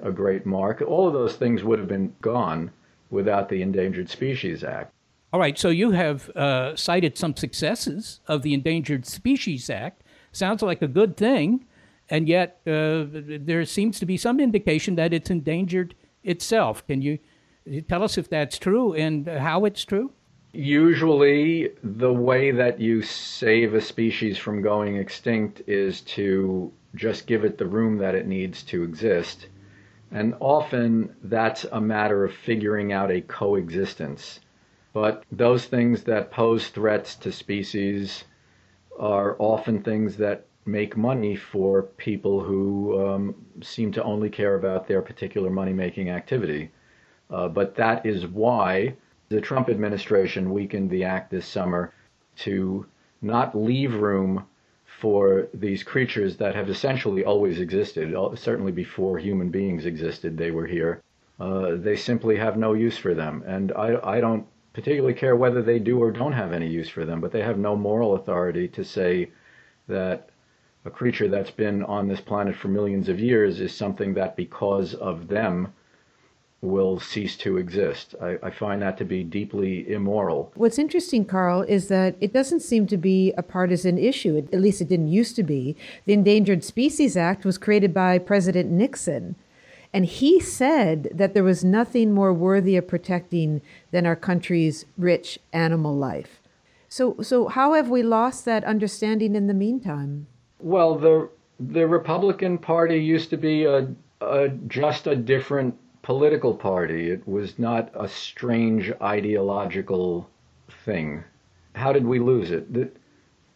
a 0.00 0.12
great 0.12 0.44
mark. 0.44 0.82
All 0.86 1.06
of 1.06 1.14
those 1.14 1.36
things 1.36 1.64
would 1.64 1.78
have 1.78 1.88
been 1.88 2.14
gone 2.20 2.70
without 3.08 3.48
the 3.48 3.62
Endangered 3.62 4.10
Species 4.10 4.62
Act. 4.62 4.92
All 5.32 5.40
right, 5.40 5.58
so 5.58 5.70
you 5.70 5.92
have 5.92 6.28
uh, 6.36 6.76
cited 6.76 7.16
some 7.16 7.34
successes 7.34 8.20
of 8.28 8.42
the 8.42 8.52
Endangered 8.52 9.06
Species 9.06 9.70
Act. 9.70 10.02
Sounds 10.32 10.60
like 10.60 10.82
a 10.82 10.86
good 10.86 11.16
thing, 11.16 11.64
and 12.08 12.28
yet 12.28 12.60
uh, 12.66 13.04
there 13.10 13.64
seems 13.64 13.98
to 14.00 14.06
be 14.06 14.16
some 14.16 14.40
indication 14.40 14.94
that 14.96 15.12
it's 15.12 15.30
endangered 15.30 15.94
itself. 16.22 16.86
Can 16.86 17.02
you 17.02 17.18
tell 17.88 18.02
us 18.02 18.16
if 18.18 18.28
that's 18.28 18.58
true 18.58 18.92
and 18.94 19.26
how 19.26 19.64
it's 19.64 19.84
true? 19.84 20.12
Usually, 20.52 21.70
the 21.82 22.12
way 22.12 22.50
that 22.50 22.80
you 22.80 23.02
save 23.02 23.74
a 23.74 23.80
species 23.80 24.38
from 24.38 24.62
going 24.62 24.96
extinct 24.96 25.62
is 25.66 26.00
to 26.02 26.72
just 26.94 27.26
give 27.26 27.44
it 27.44 27.58
the 27.58 27.66
room 27.66 27.98
that 27.98 28.14
it 28.14 28.26
needs 28.26 28.62
to 28.64 28.82
exist. 28.82 29.48
And 30.10 30.34
often 30.40 31.14
that's 31.24 31.64
a 31.64 31.80
matter 31.80 32.24
of 32.24 32.32
figuring 32.32 32.92
out 32.92 33.10
a 33.10 33.20
coexistence. 33.20 34.40
But 34.92 35.24
those 35.30 35.66
things 35.66 36.04
that 36.04 36.30
pose 36.30 36.68
threats 36.68 37.16
to 37.16 37.32
species 37.32 38.24
are 38.98 39.36
often 39.38 39.82
things 39.82 40.16
that 40.16 40.46
make 40.66 40.96
money 40.96 41.36
for 41.36 41.82
people 41.82 42.42
who 42.42 43.06
um, 43.06 43.34
seem 43.62 43.92
to 43.92 44.02
only 44.02 44.28
care 44.28 44.56
about 44.56 44.86
their 44.86 45.00
particular 45.00 45.48
money 45.48 45.72
making 45.72 46.10
activity. 46.10 46.70
Uh, 47.30 47.48
but 47.48 47.74
that 47.76 48.04
is 48.04 48.26
why 48.26 48.94
the 49.28 49.40
Trump 49.40 49.68
administration 49.68 50.52
weakened 50.52 50.90
the 50.90 51.04
act 51.04 51.30
this 51.30 51.46
summer 51.46 51.92
to 52.36 52.86
not 53.22 53.56
leave 53.56 53.94
room 53.94 54.44
for 54.84 55.48
these 55.52 55.82
creatures 55.82 56.36
that 56.36 56.54
have 56.54 56.70
essentially 56.70 57.24
always 57.24 57.60
existed, 57.60 58.14
certainly 58.34 58.72
before 58.72 59.18
human 59.18 59.50
beings 59.50 59.84
existed, 59.84 60.36
they 60.36 60.50
were 60.50 60.66
here. 60.66 61.02
Uh, 61.38 61.72
they 61.74 61.96
simply 61.96 62.36
have 62.36 62.56
no 62.56 62.72
use 62.72 62.96
for 62.96 63.14
them. 63.14 63.42
And 63.46 63.72
I, 63.72 63.98
I 64.02 64.20
don't 64.20 64.46
particularly 64.72 65.14
care 65.14 65.36
whether 65.36 65.62
they 65.62 65.78
do 65.78 65.98
or 65.98 66.10
don't 66.10 66.32
have 66.32 66.52
any 66.52 66.68
use 66.68 66.88
for 66.88 67.04
them, 67.04 67.20
but 67.20 67.32
they 67.32 67.42
have 67.42 67.58
no 67.58 67.76
moral 67.76 68.14
authority 68.14 68.68
to 68.68 68.84
say 68.84 69.30
that 69.88 70.30
a 70.86 70.90
creature 70.90 71.28
that's 71.28 71.50
been 71.50 71.82
on 71.82 72.06
this 72.06 72.20
planet 72.20 72.54
for 72.54 72.68
millions 72.68 73.08
of 73.08 73.18
years 73.18 73.60
is 73.60 73.74
something 73.74 74.14
that 74.14 74.36
because 74.36 74.94
of 74.94 75.26
them 75.26 75.72
will 76.62 76.98
cease 77.00 77.36
to 77.36 77.58
exist. 77.58 78.14
I, 78.22 78.38
I, 78.42 78.50
find 78.50 78.80
that 78.82 78.96
to 78.98 79.04
be 79.04 79.22
deeply 79.22 79.90
immoral. 79.92 80.52
What's 80.54 80.78
interesting, 80.78 81.24
Carl, 81.24 81.62
is 81.62 81.88
that 81.88 82.16
it 82.20 82.32
doesn't 82.32 82.60
seem 82.60 82.86
to 82.86 82.96
be 82.96 83.32
a 83.36 83.42
partisan 83.42 83.98
issue. 83.98 84.38
At 84.38 84.60
least 84.60 84.80
it 84.80 84.88
didn't 84.88 85.08
used 85.08 85.36
to 85.36 85.42
be. 85.42 85.76
The 86.06 86.14
Endangered 86.14 86.64
Species 86.64 87.16
Act 87.16 87.44
was 87.44 87.58
created 87.58 87.92
by 87.92 88.18
President 88.18 88.70
Nixon. 88.70 89.36
And 89.92 90.06
he 90.06 90.40
said 90.40 91.10
that 91.12 91.34
there 91.34 91.44
was 91.44 91.62
nothing 91.64 92.12
more 92.12 92.32
worthy 92.32 92.76
of 92.76 92.88
protecting 92.88 93.60
than 93.90 94.06
our 94.06 94.16
country's 94.16 94.86
rich 94.96 95.38
animal 95.52 95.96
life. 95.96 96.40
So, 96.88 97.16
so 97.22 97.48
how 97.48 97.74
have 97.74 97.88
we 97.88 98.02
lost 98.02 98.44
that 98.44 98.64
understanding 98.64 99.34
in 99.34 99.46
the 99.46 99.54
meantime? 99.54 100.26
Well, 100.58 100.96
the 100.96 101.28
the 101.60 101.86
Republican 101.86 102.58
Party 102.58 102.98
used 102.98 103.30
to 103.30 103.36
be 103.36 103.64
a, 103.64 103.94
a 104.20 104.48
just 104.48 105.06
a 105.06 105.14
different 105.14 105.76
political 106.02 106.54
party. 106.54 107.10
It 107.10 107.26
was 107.26 107.58
not 107.58 107.90
a 107.94 108.08
strange 108.08 108.92
ideological 109.00 110.28
thing. 110.84 111.24
How 111.74 111.92
did 111.92 112.06
we 112.06 112.18
lose 112.18 112.50
it? 112.50 112.66
It, 112.74 112.96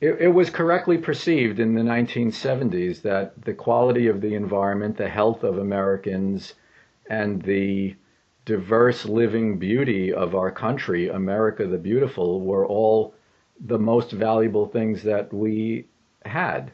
it 0.00 0.34
was 0.34 0.50
correctly 0.50 0.98
perceived 0.98 1.58
in 1.58 1.74
the 1.74 1.82
1970s 1.82 3.02
that 3.02 3.44
the 3.44 3.54
quality 3.54 4.06
of 4.06 4.20
the 4.20 4.34
environment, 4.34 4.96
the 4.96 5.08
health 5.08 5.42
of 5.42 5.58
Americans, 5.58 6.54
and 7.08 7.42
the 7.42 7.96
diverse 8.44 9.04
living 9.04 9.58
beauty 9.58 10.12
of 10.12 10.34
our 10.34 10.50
country, 10.50 11.08
America 11.08 11.66
the 11.66 11.78
Beautiful, 11.78 12.40
were 12.40 12.66
all 12.66 13.14
the 13.60 13.78
most 13.78 14.12
valuable 14.12 14.66
things 14.66 15.02
that 15.02 15.32
we 15.32 15.86
had. 16.24 16.72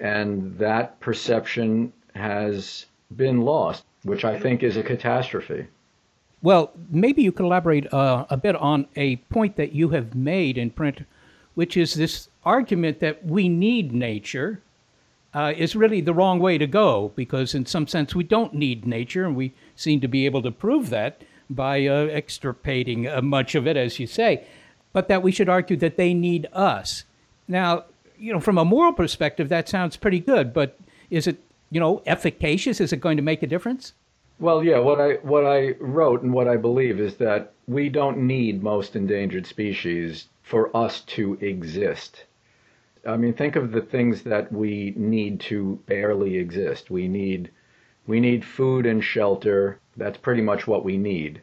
And 0.00 0.56
that 0.58 1.00
perception 1.00 1.92
has 2.14 2.86
been 3.16 3.42
lost 3.42 3.84
which 4.04 4.24
I 4.24 4.38
think 4.38 4.62
is 4.62 4.76
a 4.76 4.82
catastrophe. 4.82 5.66
Well, 6.42 6.72
maybe 6.90 7.22
you 7.22 7.32
could 7.32 7.46
elaborate 7.46 7.92
uh, 7.92 8.26
a 8.30 8.36
bit 8.36 8.54
on 8.56 8.86
a 8.96 9.16
point 9.16 9.56
that 9.56 9.72
you 9.72 9.90
have 9.90 10.14
made 10.14 10.56
in 10.56 10.70
print, 10.70 11.04
which 11.54 11.76
is 11.76 11.94
this 11.94 12.28
argument 12.44 13.00
that 13.00 13.24
we 13.24 13.48
need 13.48 13.92
nature 13.92 14.62
uh, 15.34 15.52
is 15.56 15.76
really 15.76 16.00
the 16.00 16.14
wrong 16.14 16.38
way 16.38 16.56
to 16.56 16.66
go 16.66 17.12
because, 17.16 17.54
in 17.54 17.66
some 17.66 17.86
sense, 17.86 18.14
we 18.14 18.24
don't 18.24 18.54
need 18.54 18.86
nature, 18.86 19.24
and 19.26 19.36
we 19.36 19.52
seem 19.74 20.00
to 20.00 20.08
be 20.08 20.26
able 20.26 20.42
to 20.42 20.50
prove 20.50 20.90
that 20.90 21.22
by 21.50 21.86
uh, 21.86 22.06
extirpating 22.06 23.06
uh, 23.06 23.20
much 23.20 23.54
of 23.54 23.66
it, 23.66 23.76
as 23.76 23.98
you 23.98 24.06
say, 24.06 24.44
but 24.92 25.08
that 25.08 25.22
we 25.22 25.32
should 25.32 25.48
argue 25.48 25.76
that 25.76 25.96
they 25.96 26.14
need 26.14 26.46
us. 26.52 27.04
Now, 27.48 27.84
you 28.18 28.32
know, 28.32 28.40
from 28.40 28.58
a 28.58 28.64
moral 28.64 28.92
perspective, 28.92 29.48
that 29.48 29.68
sounds 29.68 29.96
pretty 29.96 30.20
good, 30.20 30.52
but 30.52 30.78
is 31.10 31.26
it 31.26 31.38
you 31.70 31.80
know, 31.80 32.02
efficacious? 32.06 32.80
Is 32.80 32.92
it 32.92 33.00
going 33.00 33.16
to 33.16 33.22
make 33.22 33.42
a 33.42 33.46
difference? 33.46 33.92
Well, 34.40 34.62
yeah. 34.62 34.78
What 34.78 35.00
I 35.00 35.14
what 35.16 35.44
I 35.44 35.74
wrote 35.80 36.22
and 36.22 36.32
what 36.32 36.48
I 36.48 36.56
believe 36.56 37.00
is 37.00 37.16
that 37.16 37.52
we 37.66 37.88
don't 37.88 38.18
need 38.18 38.62
most 38.62 38.96
endangered 38.96 39.46
species 39.46 40.28
for 40.42 40.74
us 40.76 41.00
to 41.02 41.34
exist. 41.40 42.24
I 43.06 43.16
mean, 43.16 43.34
think 43.34 43.56
of 43.56 43.72
the 43.72 43.80
things 43.80 44.22
that 44.22 44.50
we 44.52 44.94
need 44.96 45.40
to 45.40 45.78
barely 45.86 46.36
exist. 46.36 46.90
We 46.90 47.08
need 47.08 47.50
we 48.06 48.20
need 48.20 48.44
food 48.44 48.86
and 48.86 49.02
shelter. 49.02 49.78
That's 49.96 50.18
pretty 50.18 50.42
much 50.42 50.66
what 50.66 50.84
we 50.84 50.96
need. 50.96 51.42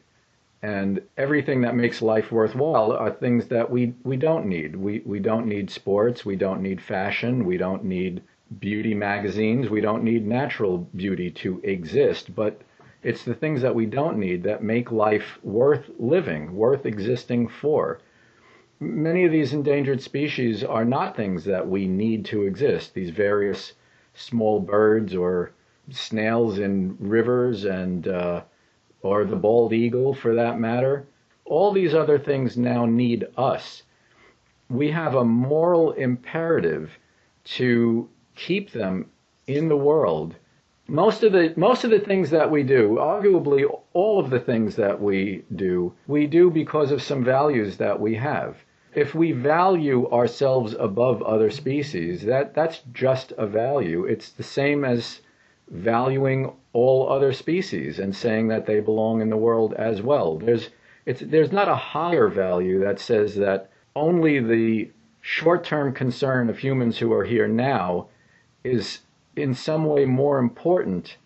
And 0.66 0.99
everything 1.16 1.61
that 1.61 1.76
makes 1.76 2.01
life 2.01 2.32
worthwhile 2.32 2.91
are 2.91 3.11
things 3.11 3.49
that 3.49 3.70
we, 3.70 3.93
we 4.03 4.18
don't 4.18 4.47
need. 4.47 4.76
We, 4.76 5.03
we 5.05 5.20
don't 5.20 5.45
need 5.45 5.70
sports. 5.70 6.26
We 6.26 6.36
don't 6.36 6.63
need 6.63 6.82
fashion. 6.82 7.45
We 7.45 7.57
don't 7.57 7.84
need 7.84 8.24
beauty 8.59 8.95
magazines. 8.95 9.70
We 9.70 9.80
don't 9.80 10.03
need 10.03 10.26
natural 10.26 10.80
beauty 10.95 11.30
to 11.30 11.61
exist, 11.63 12.34
but 12.34 12.61
it's 13.03 13.24
the 13.24 13.36
things 13.36 13.61
that 13.61 13.76
we 13.76 13.86
don't 13.86 14.18
need 14.18 14.41
that 14.41 14.63
make 14.63 14.91
life 14.91 15.38
worth 15.43 15.91
living, 15.99 16.55
worth 16.55 16.88
existing 16.88 17.47
for. 17.47 17.99
Many 18.80 19.24
of 19.24 19.32
these 19.32 19.53
endangered 19.53 20.01
species 20.01 20.63
are 20.63 20.84
not 20.84 21.16
things 21.16 21.43
that 21.43 21.68
we 21.68 21.88
need 21.88 22.26
to 22.26 22.41
exist. 22.41 22.95
These 22.95 23.11
various 23.11 23.74
small 24.16 24.59
birds 24.59 25.13
or 25.13 25.51
snails 25.91 26.57
in 26.57 26.97
rivers 26.99 27.66
and 27.66 28.07
uh, 28.07 28.41
or 29.06 29.24
the 29.24 29.36
bald 29.36 29.72
eagle 29.72 30.16
for 30.16 30.34
that 30.34 30.60
matter. 30.60 31.06
All 31.45 31.72
these 31.72 31.93
other 31.93 32.18
things 32.18 32.58
now 32.58 32.88
need 32.88 33.28
us. 33.38 33.84
We 34.68 34.89
have 34.89 35.14
a 35.14 35.24
moral 35.24 35.91
imperative 35.91 36.97
to 37.58 38.10
keep 38.36 38.72
them 38.72 39.12
in 39.45 39.70
the 39.70 39.78
world. 39.78 40.36
Most 40.88 41.24
of 41.24 41.34
the 41.34 41.53
most 41.56 41.84
of 41.84 41.91
the 41.91 41.99
things 41.99 42.32
that 42.32 42.49
we 42.49 42.64
do, 42.64 42.97
arguably 42.99 43.64
all 43.93 44.20
of 44.20 44.32
the 44.32 44.39
things 44.39 44.76
that 44.76 44.99
we 44.99 45.43
do, 45.56 45.93
we 46.08 46.26
do 46.26 46.49
because 46.49 46.91
of 46.91 47.01
some 47.01 47.24
values 47.24 47.78
that 47.78 47.99
we 47.99 48.16
have. 48.16 48.58
If 48.95 49.14
we 49.14 49.34
value 49.34 50.10
ourselves 50.10 50.76
above 50.80 51.22
other 51.22 51.51
species, 51.51 52.24
that 52.26 52.56
that's 52.56 52.82
just 52.91 53.34
a 53.38 53.45
value. 53.45 54.06
It's 54.06 54.32
the 54.32 54.43
same 54.43 54.84
as 54.84 55.22
valuing 55.70 56.51
all 56.74 57.09
other 57.09 57.34
species 57.34 57.99
and 57.99 58.16
saying 58.16 58.47
that 58.49 58.66
they 58.66 58.80
belong 58.80 59.22
in 59.22 59.30
the 59.30 59.38
world 59.38 59.74
as 59.74 60.01
well. 60.01 60.38
There's 60.38 60.70
it's 61.05 61.22
there's 61.22 61.51
not 61.51 61.68
a 61.68 61.76
higher 61.76 62.28
value 62.28 62.80
that 62.82 62.99
says 62.99 63.36
that 63.36 63.70
only 63.95 64.39
the 64.39 64.91
short-term 65.22 65.93
concern 65.93 66.49
of 66.49 66.59
humans 66.59 66.99
who 66.99 67.11
are 67.13 67.24
here 67.24 67.47
now 67.47 68.07
is 68.63 68.99
in 69.36 69.53
some 69.53 69.86
way 69.86 70.05
more 70.05 70.38
important 70.38 71.18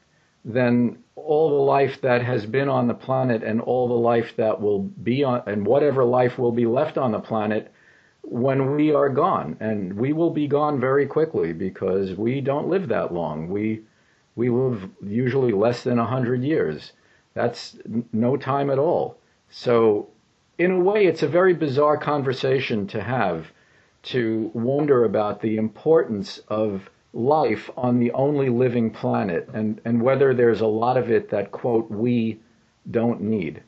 than 0.46 0.98
all 1.16 1.50
the 1.50 1.64
life 1.64 2.00
that 2.02 2.22
has 2.22 2.46
been 2.46 2.70
on 2.70 2.88
the 2.88 2.94
planet 2.94 3.44
and 3.44 3.60
all 3.62 3.88
the 3.88 3.94
life 3.94 4.34
that 4.38 4.60
will 4.62 4.80
be 4.80 5.24
on 5.24 5.44
and 5.48 5.66
whatever 5.66 6.06
life 6.06 6.38
will 6.40 6.52
be 6.52 6.66
left 6.66 6.98
on 6.98 7.12
the 7.12 7.20
planet 7.20 7.72
when 8.24 8.76
we 8.76 8.94
are 8.94 9.10
gone 9.10 9.58
and 9.60 9.94
we 9.94 10.14
will 10.14 10.30
be 10.30 10.48
gone 10.48 10.80
very 10.80 11.06
quickly 11.06 11.52
because 11.52 12.14
we 12.16 12.40
don't 12.42 12.70
live 12.70 12.88
that 12.88 13.14
long 13.14 13.50
we 13.50 13.82
we 14.40 14.50
live 14.50 14.90
usually 15.06 15.52
less 15.52 15.84
than 15.84 15.98
100 15.98 16.44
years 16.44 16.94
that's 17.34 17.78
no 18.14 18.38
time 18.38 18.70
at 18.70 18.80
all 18.80 19.18
so 19.50 20.08
in 20.58 20.72
a 20.72 20.80
way 20.80 21.06
it's 21.06 21.24
a 21.24 21.28
very 21.28 21.54
bizarre 21.54 21.98
conversation 21.98 22.88
to 22.88 23.02
have 23.02 23.52
to 24.02 24.50
wonder 24.54 25.04
about 25.04 25.42
the 25.42 25.58
importance 25.58 26.40
of 26.48 26.90
life 27.14 27.70
on 27.76 28.00
the 28.00 28.12
only 28.12 28.50
living 28.50 28.90
planet 28.90 29.50
and, 29.54 29.82
and 29.86 30.02
whether 30.02 30.34
there's 30.34 30.62
a 30.62 30.68
lot 30.68 30.98
of 30.98 31.10
it 31.10 31.30
that, 31.30 31.52
quote, 31.52 31.90
we 31.90 32.40
don't 32.92 33.22
need. 33.22 33.62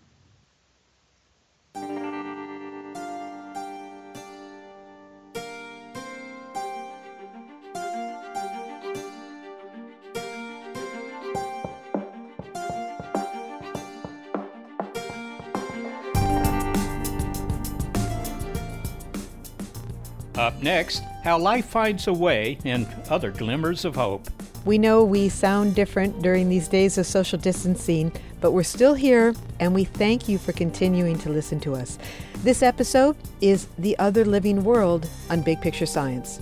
Next, 20.62 21.04
how 21.24 21.38
life 21.38 21.66
finds 21.66 22.08
a 22.08 22.14
way 22.14 22.58
and 22.66 22.88
other 23.10 23.32
glimmers 23.32 23.86
of 23.86 23.96
hope. 23.96 24.30
We 24.64 24.78
know 24.78 25.04
we 25.04 25.30
sound 25.30 25.76
different 25.76 26.22
during 26.22 26.50
these 26.50 26.68
days 26.68 26.98
of 26.98 27.06
social 27.08 27.40
distancing, 27.40 28.12
but 28.42 28.52
we're 28.52 28.64
still 28.64 28.94
here 28.94 29.34
and 29.60 29.74
we 29.74 29.84
thank 29.84 30.30
you 30.30 30.38
for 30.38 30.52
continuing 30.52 31.18
to 31.20 31.30
listen 31.30 31.60
to 31.62 31.74
us. 31.74 31.98
This 32.44 32.62
episode 32.62 33.16
is 33.42 33.68
The 33.80 33.98
Other 34.00 34.26
Living 34.26 34.64
World 34.64 35.10
on 35.30 35.42
Big 35.42 35.62
Picture 35.62 35.86
Science. 35.86 36.42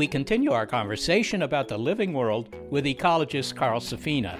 We 0.00 0.08
continue 0.08 0.50
our 0.50 0.66
conversation 0.66 1.42
about 1.42 1.68
the 1.68 1.76
living 1.76 2.14
world 2.14 2.56
with 2.70 2.86
ecologist 2.86 3.54
Carl 3.54 3.80
Safina. 3.80 4.38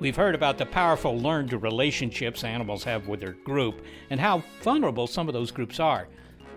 We've 0.00 0.14
heard 0.14 0.34
about 0.34 0.58
the 0.58 0.66
powerful 0.66 1.18
learned 1.18 1.54
relationships 1.54 2.44
animals 2.44 2.84
have 2.84 3.08
with 3.08 3.20
their 3.20 3.32
group 3.32 3.86
and 4.10 4.20
how 4.20 4.44
vulnerable 4.60 5.06
some 5.06 5.28
of 5.28 5.32
those 5.32 5.50
groups 5.50 5.80
are. 5.80 6.08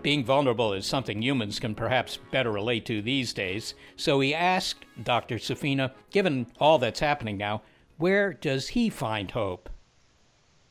Being 0.02 0.22
vulnerable 0.22 0.74
is 0.74 0.84
something 0.84 1.22
humans 1.22 1.58
can 1.58 1.74
perhaps 1.74 2.18
better 2.30 2.52
relate 2.52 2.84
to 2.84 3.00
these 3.00 3.32
days, 3.32 3.72
so 3.96 4.20
he 4.20 4.34
asked 4.34 4.84
Dr. 5.02 5.36
Safina, 5.36 5.92
given 6.10 6.46
all 6.60 6.78
that's 6.78 7.00
happening 7.00 7.38
now, 7.38 7.62
where 7.96 8.34
does 8.34 8.68
he 8.68 8.90
find 8.90 9.30
hope? 9.30 9.70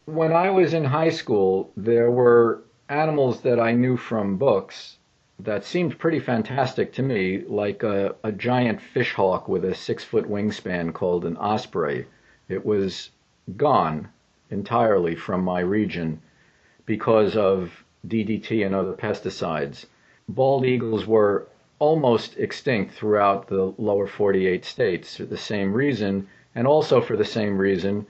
When 0.06 0.34
I 0.34 0.52
was 0.52 0.76
in 0.76 0.86
high 0.86 1.10
school, 1.10 1.72
there 1.76 2.12
were 2.12 2.66
animals 2.90 3.42
that 3.42 3.60
I 3.60 3.72
knew 3.72 3.98
from 3.98 4.38
books 4.38 5.00
that 5.40 5.66
seemed 5.66 6.00
pretty 6.00 6.20
fantastic 6.20 6.94
to 6.94 7.04
me, 7.04 7.44
like 7.46 7.84
a, 7.84 8.16
a 8.24 8.32
giant 8.32 8.82
fish 8.82 9.14
hawk 9.14 9.48
with 9.48 9.66
a 9.66 9.76
six 9.76 10.04
foot 10.04 10.30
wingspan 10.30 10.94
called 10.94 11.26
an 11.26 11.36
osprey. 11.38 12.06
It 12.48 12.66
was 12.66 13.10
gone 13.58 14.10
entirely 14.50 15.16
from 15.16 15.44
my 15.44 15.60
region 15.60 16.22
because 16.86 17.36
of 17.36 17.84
DDT 18.08 18.66
and 18.66 18.74
other 18.74 18.94
pesticides. 18.94 19.86
Bald 20.30 20.66
eagles 20.66 21.06
were 21.06 21.48
almost 21.80 22.38
extinct 22.38 22.94
throughout 22.94 23.48
the 23.48 23.74
lower 23.78 24.08
48 24.08 24.64
states 24.64 25.18
for 25.18 25.26
the 25.26 25.38
same 25.38 25.74
reason, 25.74 26.28
and 26.56 26.66
also 26.66 27.02
for 27.02 27.18
the 27.18 27.26
same 27.26 27.58
reason 27.58 28.06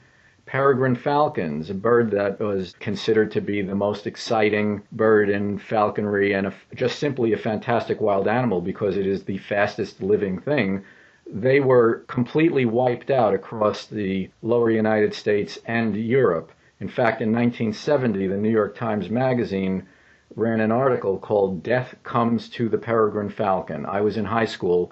peregrine 0.45 0.95
falcons, 0.95 1.71
a 1.71 1.73
bird 1.73 2.11
that 2.11 2.39
was 2.39 2.75
considered 2.79 3.31
to 3.31 3.41
be 3.41 3.61
the 3.63 3.73
most 3.73 4.05
exciting 4.05 4.81
bird 4.91 5.29
in 5.29 5.57
falconry 5.57 6.33
and 6.33 6.47
a, 6.47 6.53
just 6.75 6.99
simply 6.99 7.33
a 7.33 7.37
fantastic 7.37 7.99
wild 7.99 8.27
animal 8.27 8.61
because 8.61 8.95
it 8.95 9.07
is 9.07 9.23
the 9.23 9.39
fastest 9.39 10.03
living 10.03 10.39
thing. 10.39 10.83
They 11.25 11.59
were 11.59 12.03
completely 12.07 12.65
wiped 12.65 13.09
out 13.09 13.33
across 13.33 13.87
the 13.87 14.29
lower 14.43 14.69
United 14.69 15.15
States 15.15 15.57
and 15.65 15.95
Europe. 15.95 16.51
In 16.79 16.87
fact, 16.89 17.21
in 17.21 17.31
1970, 17.31 18.27
the 18.27 18.37
New 18.37 18.51
York 18.51 18.75
Times 18.75 19.09
Magazine 19.09 19.87
ran 20.35 20.59
an 20.59 20.71
article 20.71 21.17
called 21.17 21.63
Death 21.63 21.95
Comes 22.03 22.49
to 22.49 22.69
the 22.69 22.77
Peregrine 22.77 23.29
Falcon. 23.29 23.85
I 23.85 24.01
was 24.01 24.15
in 24.15 24.25
high 24.25 24.45
school 24.45 24.91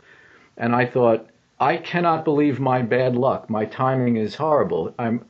and 0.57 0.75
I 0.75 0.87
thought, 0.87 1.27
I 1.59 1.77
cannot 1.77 2.25
believe 2.25 2.59
my 2.59 2.81
bad 2.81 3.15
luck. 3.15 3.49
My 3.49 3.65
timing 3.65 4.17
is 4.17 4.35
horrible. 4.35 4.93
I'm 4.97 5.25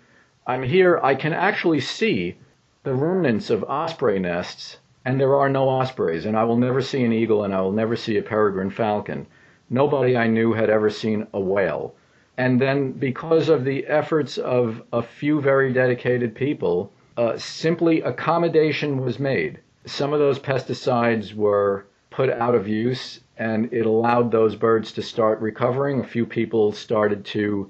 I'm 0.46 0.64
here, 0.64 1.00
I 1.02 1.16
can 1.16 1.32
actually 1.32 1.80
see 1.80 2.36
the 2.84 2.94
remnants 2.94 3.50
of 3.50 3.64
osprey 3.64 4.20
nests, 4.20 4.80
and 5.06 5.20
there 5.20 5.36
are 5.36 5.48
no 5.48 5.70
ospreys, 5.70 6.26
and 6.26 6.38
I 6.38 6.44
will 6.44 6.58
never 6.58 6.82
see 6.82 7.04
an 7.06 7.14
eagle, 7.14 7.44
and 7.46 7.54
I 7.54 7.62
will 7.62 7.72
never 7.72 7.96
see 7.96 8.18
a 8.18 8.22
peregrine 8.22 8.70
falcon. 8.70 9.28
Nobody 9.70 10.18
I 10.18 10.28
knew 10.28 10.52
had 10.52 10.70
ever 10.70 10.90
seen 10.90 11.28
a 11.34 11.40
whale. 11.40 11.96
And 12.38 12.60
then, 12.60 12.92
because 12.92 13.48
of 13.48 13.64
the 13.64 13.88
efforts 13.88 14.38
of 14.38 14.84
a 14.92 15.02
few 15.02 15.40
very 15.40 15.72
dedicated 15.72 16.36
people, 16.36 16.92
uh, 17.16 17.38
simply 17.38 18.02
accommodation 18.02 19.02
was 19.02 19.20
made. 19.20 19.60
Some 19.86 20.12
of 20.12 20.20
those 20.20 20.40
pesticides 20.40 21.34
were 21.34 21.86
put 22.10 22.30
out 22.30 22.54
of 22.56 22.68
use 22.68 23.22
and 23.38 23.72
it 23.74 23.86
allowed 23.86 24.32
those 24.32 24.56
birds 24.56 24.92
to 24.94 25.02
start 25.02 25.40
recovering. 25.40 26.02
A 26.02 26.08
few 26.08 26.26
people 26.26 26.72
started 26.72 27.24
to 27.26 27.70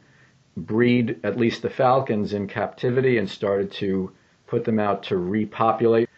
breed 0.55 1.19
at 1.23 1.37
least 1.37 1.61
the 1.61 1.69
falcons 1.69 2.33
in 2.33 2.47
captivity 2.47 3.17
and 3.17 3.29
started 3.29 3.71
to 3.71 4.11
put 4.47 4.65
them 4.65 4.79
out 4.79 5.03
to 5.03 5.17
repopulate. 5.17 6.09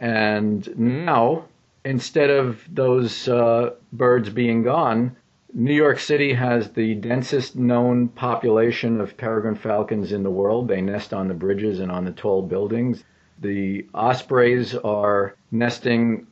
And 0.00 0.68
now, 0.76 1.44
instead 1.84 2.30
of 2.30 2.64
those 2.72 3.28
uh, 3.28 3.74
birds 3.92 4.30
being 4.30 4.62
gone, 4.62 5.16
New 5.52 5.74
York 5.74 6.00
City 6.00 6.32
has 6.32 6.72
the 6.72 6.96
densest 6.96 7.54
known 7.54 8.08
population 8.08 9.00
of 9.00 9.16
peregrine 9.16 9.54
falcons 9.54 10.10
in 10.10 10.24
the 10.24 10.30
world. 10.30 10.66
They 10.66 10.80
nest 10.80 11.14
on 11.14 11.28
the 11.28 11.34
bridges 11.34 11.78
and 11.78 11.92
on 11.92 12.04
the 12.04 12.10
tall 12.10 12.42
buildings. 12.42 13.04
The 13.40 13.86
ospreys 13.94 14.74
are 14.74 15.36
nesting 15.52 16.26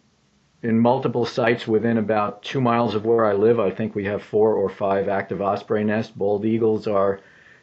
in 0.65 0.79
multiple 0.79 1.25
sites 1.25 1.69
within 1.69 1.99
about 1.99 2.43
two 2.43 2.61
miles 2.61 2.97
of 2.97 3.05
where 3.05 3.25
I 3.25 3.35
live. 3.35 3.61
I 3.61 3.71
think 3.71 3.95
we 3.95 4.05
have 4.07 4.23
four 4.23 4.55
or 4.55 4.69
five 4.69 5.09
active 5.09 5.41
osprey 5.41 5.85
nests. 5.85 6.13
Bald 6.13 6.45
eagles 6.45 6.89
are 6.89 7.21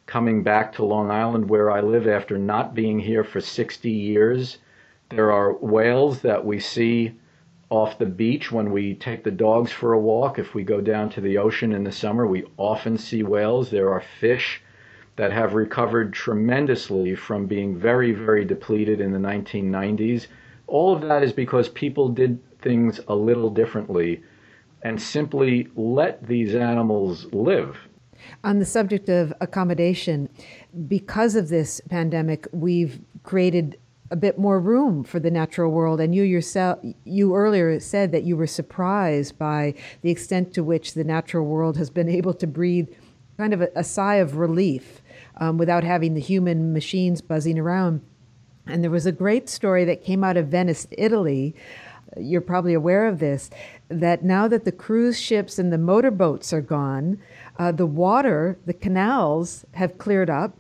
coming 0.10 0.42
back 0.42 0.74
to 0.74 0.84
Long 0.84 1.12
Island 1.12 1.48
where 1.48 1.70
I 1.70 1.82
live 1.82 2.08
after 2.08 2.36
not 2.36 2.74
being 2.74 2.98
here 2.98 3.24
for 3.24 3.40
60 3.40 3.92
years. 3.92 4.58
There 5.10 5.32
are 5.32 5.54
whales 5.54 6.22
that 6.22 6.44
we 6.44 6.60
see 6.60 7.12
off 7.70 8.00
the 8.00 8.08
beach 8.08 8.52
when 8.52 8.72
we 8.72 8.96
take 8.96 9.24
the 9.24 9.30
dogs 9.30 9.72
for 9.72 9.94
a 9.94 10.00
walk. 10.00 10.40
If 10.40 10.56
we 10.56 10.64
go 10.64 10.82
down 10.82 11.12
to 11.12 11.22
the 11.22 11.38
ocean 11.38 11.74
in 11.74 11.84
the 11.84 11.92
summer, 11.92 12.26
we 12.26 12.44
often 12.58 12.98
see 12.98 13.22
whales. 13.22 13.70
There 13.70 13.94
are 13.94 14.02
fish 14.02 14.64
that 15.16 15.32
have 15.32 15.54
recovered 15.54 16.12
tremendously 16.12 17.14
from 17.14 17.46
being 17.46 17.78
very, 17.78 18.12
very 18.12 18.46
depleted 18.46 19.00
in 19.00 19.12
the 19.12 19.20
1990s. 19.20 20.26
All 20.66 20.96
of 20.96 21.04
that 21.04 21.22
is 21.22 21.34
because 21.34 21.70
people 21.70 22.10
did 22.10 22.40
things 22.62 23.00
a 23.08 23.16
little 23.16 23.52
differently 23.52 24.24
and 24.82 25.00
simply 25.00 25.68
let 25.76 26.26
these 26.26 26.56
animals 26.56 27.32
live. 27.32 27.89
On 28.44 28.60
the 28.60 28.66
subject 28.66 29.10
of 29.10 29.34
accommodation, 29.42 30.30
because 30.88 31.36
of 31.36 31.50
this 31.50 31.82
pandemic, 31.90 32.48
we've 32.52 33.00
created 33.24 33.78
a 34.12 34.16
bit 34.16 34.38
more 34.38 34.60
room 34.60 35.04
for 35.04 35.20
the 35.20 35.32
natural 35.32 35.72
world. 35.72 36.00
And 36.00 36.16
you 36.16 36.24
yourself, 36.24 36.80
you 37.04 37.36
earlier 37.36 37.80
said 37.80 38.12
that 38.12 38.24
you 38.24 38.36
were 38.36 38.48
surprised 38.48 39.38
by 39.38 39.76
the 40.02 40.10
extent 40.10 40.54
to 40.56 40.64
which 40.64 40.94
the 40.94 41.04
natural 41.04 41.46
world 41.46 41.78
has 41.78 41.90
been 41.90 42.10
able 42.10 42.34
to 42.36 42.48
breathe 42.48 42.90
kind 43.38 43.54
of 43.54 43.62
a, 43.62 43.70
a 43.76 43.84
sigh 43.84 44.16
of 44.16 44.38
relief 44.38 45.02
um, 45.38 45.58
without 45.58 45.84
having 45.84 46.14
the 46.14 46.22
human 46.22 46.74
machines 46.74 47.22
buzzing 47.22 47.60
around. 47.60 48.02
And 48.68 48.84
there 48.84 48.92
was 48.92 49.06
a 49.06 49.12
great 49.12 49.50
story 49.50 49.86
that 49.86 50.04
came 50.04 50.24
out 50.24 50.38
of 50.38 50.48
Venice, 50.48 50.88
Italy. 50.92 51.56
You're 52.18 52.42
probably 52.42 52.74
aware 52.74 53.08
of 53.08 53.20
this 53.20 53.50
that 53.88 54.24
now 54.24 54.48
that 54.48 54.66
the 54.66 54.72
cruise 54.72 55.20
ships 55.20 55.58
and 55.58 55.72
the 55.72 55.78
motorboats 55.78 56.52
are 56.54 56.62
gone, 56.62 57.20
uh, 57.60 57.74
the 57.74 57.86
water, 57.86 58.58
the 58.66 58.74
canals 58.74 59.66
have 59.74 59.98
cleared 59.98 60.30
up, 60.30 60.58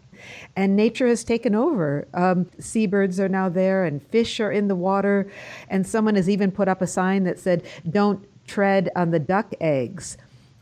and 0.57 0.75
nature 0.75 1.07
has 1.07 1.23
taken 1.23 1.55
over. 1.55 2.05
Um, 2.13 2.47
seabirds 2.59 3.19
are 3.21 3.29
now 3.29 3.47
there, 3.47 3.85
and 3.85 4.05
fish 4.07 4.41
are 4.41 4.51
in 4.51 4.67
the 4.67 4.75
water. 4.75 5.31
And 5.69 5.87
someone 5.87 6.15
has 6.15 6.29
even 6.29 6.51
put 6.51 6.67
up 6.67 6.81
a 6.81 6.87
sign 6.87 7.23
that 7.23 7.39
said, 7.39 7.63
Don't 7.89 8.27
tread 8.45 8.89
on 8.97 9.11
the 9.11 9.19
duck 9.19 9.53
eggs. 9.61 10.17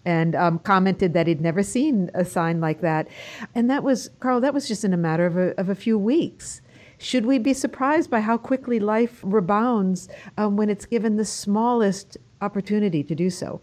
And 0.05 0.35
um, 0.35 0.59
commented 0.59 1.13
that 1.13 1.27
he'd 1.27 1.41
never 1.41 1.63
seen 1.63 2.09
a 2.13 2.23
sign 2.23 2.61
like 2.61 2.79
that. 2.79 3.09
And 3.55 3.69
that 3.69 3.83
was, 3.83 4.09
Carl, 4.21 4.39
that 4.39 4.53
was 4.53 4.65
just 4.65 4.85
in 4.85 4.93
a 4.93 4.97
matter 4.97 5.25
of 5.25 5.35
a, 5.35 5.59
of 5.59 5.67
a 5.67 5.75
few 5.75 5.97
weeks. 5.97 6.61
Should 6.97 7.25
we 7.25 7.39
be 7.39 7.53
surprised 7.53 8.09
by 8.09 8.21
how 8.21 8.37
quickly 8.37 8.79
life 8.79 9.19
rebounds 9.21 10.07
um, 10.37 10.55
when 10.55 10.69
it's 10.69 10.85
given 10.85 11.17
the 11.17 11.25
smallest 11.25 12.17
opportunity 12.41 13.03
to 13.03 13.15
do 13.15 13.29
so? 13.29 13.59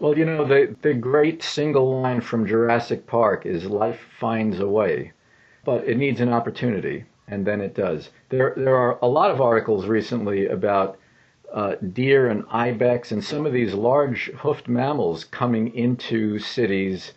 Well, 0.00 0.18
you 0.18 0.24
know, 0.24 0.44
the, 0.44 0.74
the 0.82 0.94
great 0.94 1.42
single 1.42 2.00
line 2.00 2.20
from 2.20 2.46
Jurassic 2.46 3.06
Park 3.06 3.46
is 3.46 3.66
life 3.66 4.00
finds 4.18 4.58
a 4.58 4.66
way 4.66 5.12
but 5.64 5.86
it 5.86 5.96
needs 5.96 6.20
an 6.20 6.32
opportunity, 6.32 7.04
and 7.28 7.46
then 7.46 7.60
it 7.60 7.74
does. 7.74 8.10
There, 8.30 8.54
there 8.56 8.76
are 8.76 8.98
a 9.02 9.08
lot 9.08 9.30
of 9.30 9.40
articles 9.40 9.86
recently 9.86 10.46
about 10.46 10.98
uh, 11.52 11.74
deer 11.92 12.28
and 12.28 12.44
ibex 12.50 13.12
and 13.12 13.22
some 13.22 13.44
of 13.44 13.52
these 13.52 13.74
large 13.74 14.30
hoofed 14.32 14.68
mammals 14.68 15.24
coming 15.24 15.74
into 15.74 16.38
cities 16.38 17.12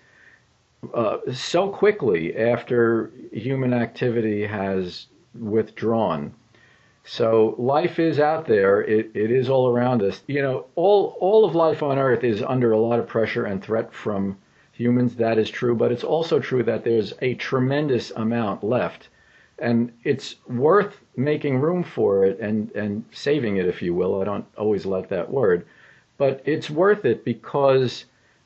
uh, 0.93 1.17
so 1.31 1.69
quickly 1.69 2.35
after 2.35 3.11
human 3.31 3.73
activity 3.73 4.45
has 4.45 5.07
withdrawn. 5.39 6.33
So 7.05 7.55
life 7.57 7.99
is 7.99 8.19
out 8.19 8.45
there. 8.45 8.81
It, 8.81 9.11
it 9.13 9.31
is 9.31 9.49
all 9.49 9.69
around 9.69 10.01
us. 10.01 10.21
You 10.27 10.41
know, 10.41 10.65
all 10.75 11.17
all 11.19 11.45
of 11.45 11.55
life 11.55 11.83
on 11.83 11.99
Earth 11.99 12.23
is 12.23 12.41
under 12.41 12.71
a 12.71 12.79
lot 12.79 12.99
of 12.99 13.07
pressure 13.07 13.45
and 13.45 13.61
threat 13.61 13.93
from 13.93 14.37
humans, 14.73 15.15
that 15.15 15.37
is 15.37 15.49
true, 15.49 15.75
but 15.75 15.91
it's 15.91 16.03
also 16.03 16.39
true 16.39 16.63
that 16.63 16.83
there's 16.83 17.13
a 17.21 17.35
tremendous 17.35 18.11
amount 18.11 18.63
left. 18.63 19.07
And 19.59 19.91
it's 20.03 20.35
worth 20.47 20.99
making 21.15 21.59
room 21.59 21.83
for 21.83 22.25
it 22.25 22.39
and, 22.39 22.71
and 22.71 23.05
saving 23.11 23.57
it, 23.57 23.67
if 23.67 23.81
you 23.81 23.93
will. 23.93 24.19
I 24.19 24.25
don't 24.25 24.45
always 24.57 24.85
like 24.85 25.09
that 25.09 25.29
word, 25.29 25.65
but 26.17 26.41
it's 26.43 26.69
worth 26.69 27.05
it 27.05 27.23
because 27.23 28.05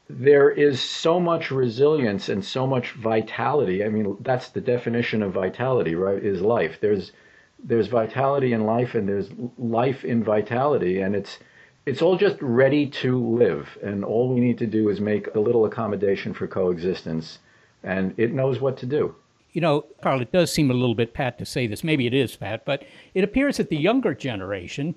there 0.09 0.49
is 0.49 0.81
so 0.81 1.19
much 1.19 1.49
resilience 1.49 2.29
and 2.29 2.43
so 2.43 2.67
much 2.67 2.91
vitality. 2.91 3.83
I 3.83 3.89
mean, 3.89 4.17
that's 4.19 4.49
the 4.49 4.61
definition 4.61 5.23
of 5.23 5.31
vitality, 5.33 5.95
right? 5.95 6.21
Is 6.21 6.41
life. 6.41 6.77
There's 6.81 7.13
there's 7.63 7.87
vitality 7.87 8.53
in 8.53 8.65
life 8.65 8.95
and 8.95 9.07
there's 9.07 9.29
life 9.57 10.05
in 10.05 10.23
vitality 10.23 11.01
and 11.01 11.15
it's 11.15 11.39
it's 11.87 12.01
all 12.01 12.17
just 12.17 12.35
ready 12.41 12.85
to 12.85 13.17
live, 13.17 13.77
and 13.81 14.03
all 14.03 14.33
we 14.33 14.41
need 14.41 14.57
to 14.57 14.67
do 14.67 14.89
is 14.89 14.99
make 14.99 15.33
a 15.35 15.39
little 15.39 15.63
accommodation 15.63 16.33
for 16.33 16.45
coexistence, 16.45 17.39
and 17.81 18.13
it 18.17 18.33
knows 18.33 18.59
what 18.59 18.75
to 18.79 18.85
do. 18.85 19.15
You 19.53 19.61
know, 19.61 19.85
Carl, 20.03 20.21
it 20.21 20.33
does 20.33 20.51
seem 20.51 20.69
a 20.69 20.73
little 20.73 20.95
bit 20.95 21.13
pat 21.13 21.37
to 21.39 21.45
say 21.45 21.65
this. 21.65 21.85
Maybe 21.85 22.05
it 22.05 22.13
is 22.13 22.35
pat, 22.35 22.65
but 22.65 22.83
it 23.13 23.23
appears 23.23 23.55
that 23.55 23.69
the 23.69 23.77
younger 23.77 24.13
generation 24.13 24.95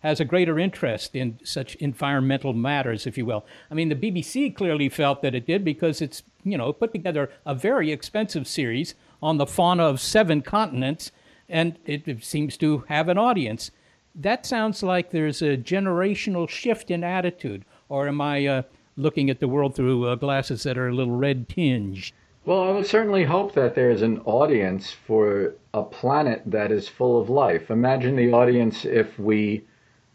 has 0.00 0.20
a 0.20 0.24
greater 0.24 0.60
interest 0.60 1.16
in 1.16 1.40
such 1.42 1.74
environmental 1.76 2.52
matters, 2.52 3.04
if 3.04 3.18
you 3.18 3.26
will. 3.26 3.44
I 3.68 3.74
mean, 3.74 3.88
the 3.88 3.96
BBC 3.96 4.54
clearly 4.54 4.88
felt 4.88 5.22
that 5.22 5.34
it 5.34 5.44
did 5.44 5.64
because 5.64 6.00
it's, 6.00 6.22
you 6.44 6.56
know, 6.56 6.72
put 6.72 6.92
together 6.92 7.30
a 7.44 7.52
very 7.52 7.90
expensive 7.90 8.46
series 8.46 8.94
on 9.20 9.38
the 9.38 9.46
fauna 9.46 9.82
of 9.82 10.00
seven 10.00 10.42
continents, 10.42 11.10
and 11.48 11.78
it, 11.86 12.22
seems 12.22 12.56
to 12.58 12.84
have 12.88 13.08
an 13.08 13.18
audience 13.18 13.70
that 14.18 14.44
sounds 14.44 14.82
like 14.82 15.10
there's 15.10 15.42
a 15.42 15.56
generational 15.56 16.48
shift 16.48 16.90
in 16.90 17.04
attitude. 17.04 17.64
Or 17.88 18.08
am 18.08 18.20
I 18.20 18.46
uh, 18.46 18.62
looking 18.96 19.30
at 19.30 19.38
the 19.38 19.48
world 19.48 19.74
through 19.74 20.06
uh, 20.06 20.16
glasses 20.16 20.64
that 20.64 20.76
are 20.76 20.88
a 20.88 20.94
little 20.94 21.16
red 21.16 21.48
tinged? 21.48 22.12
Well, 22.44 22.62
I 22.62 22.72
would 22.72 22.86
certainly 22.86 23.24
hope 23.24 23.54
that 23.54 23.74
there's 23.74 24.02
an 24.02 24.20
audience 24.24 24.90
for 24.90 25.54
a 25.74 25.82
planet 25.82 26.42
that 26.46 26.72
is 26.72 26.88
full 26.88 27.20
of 27.20 27.30
life. 27.30 27.70
Imagine 27.70 28.16
the 28.16 28.32
audience 28.32 28.84
if 28.84 29.18
we 29.18 29.64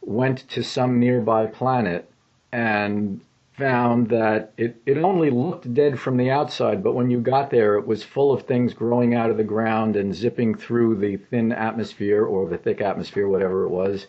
went 0.02 0.48
to 0.50 0.64
some 0.64 1.00
nearby 1.00 1.46
planet 1.46 2.10
and 2.52 3.22
found 3.58 4.10
that 4.10 4.52
it, 4.58 4.82
it 4.86 4.98
only 4.98 5.30
looked 5.30 5.74
dead 5.74 6.00
from 6.00 6.18
the 6.18 6.32
outside, 6.32 6.84
but 6.84 6.94
when 6.94 7.10
you 7.10 7.20
got 7.20 7.50
there, 7.50 7.76
it 7.78 7.86
was 7.86 8.04
full 8.04 8.32
of 8.32 8.44
things 8.44 8.74
growing 8.74 9.14
out 9.14 9.30
of 9.30 9.38
the 9.38 9.44
ground 9.44 9.96
and 9.96 10.14
zipping 10.14 10.56
through 10.56 10.96
the 10.96 11.18
thin 11.18 11.52
atmosphere 11.52 12.26
or 12.26 12.50
the 12.50 12.58
thick 12.58 12.82
atmosphere, 12.82 13.28
whatever 13.28 13.66
it 13.66 13.70
was. 13.70 14.08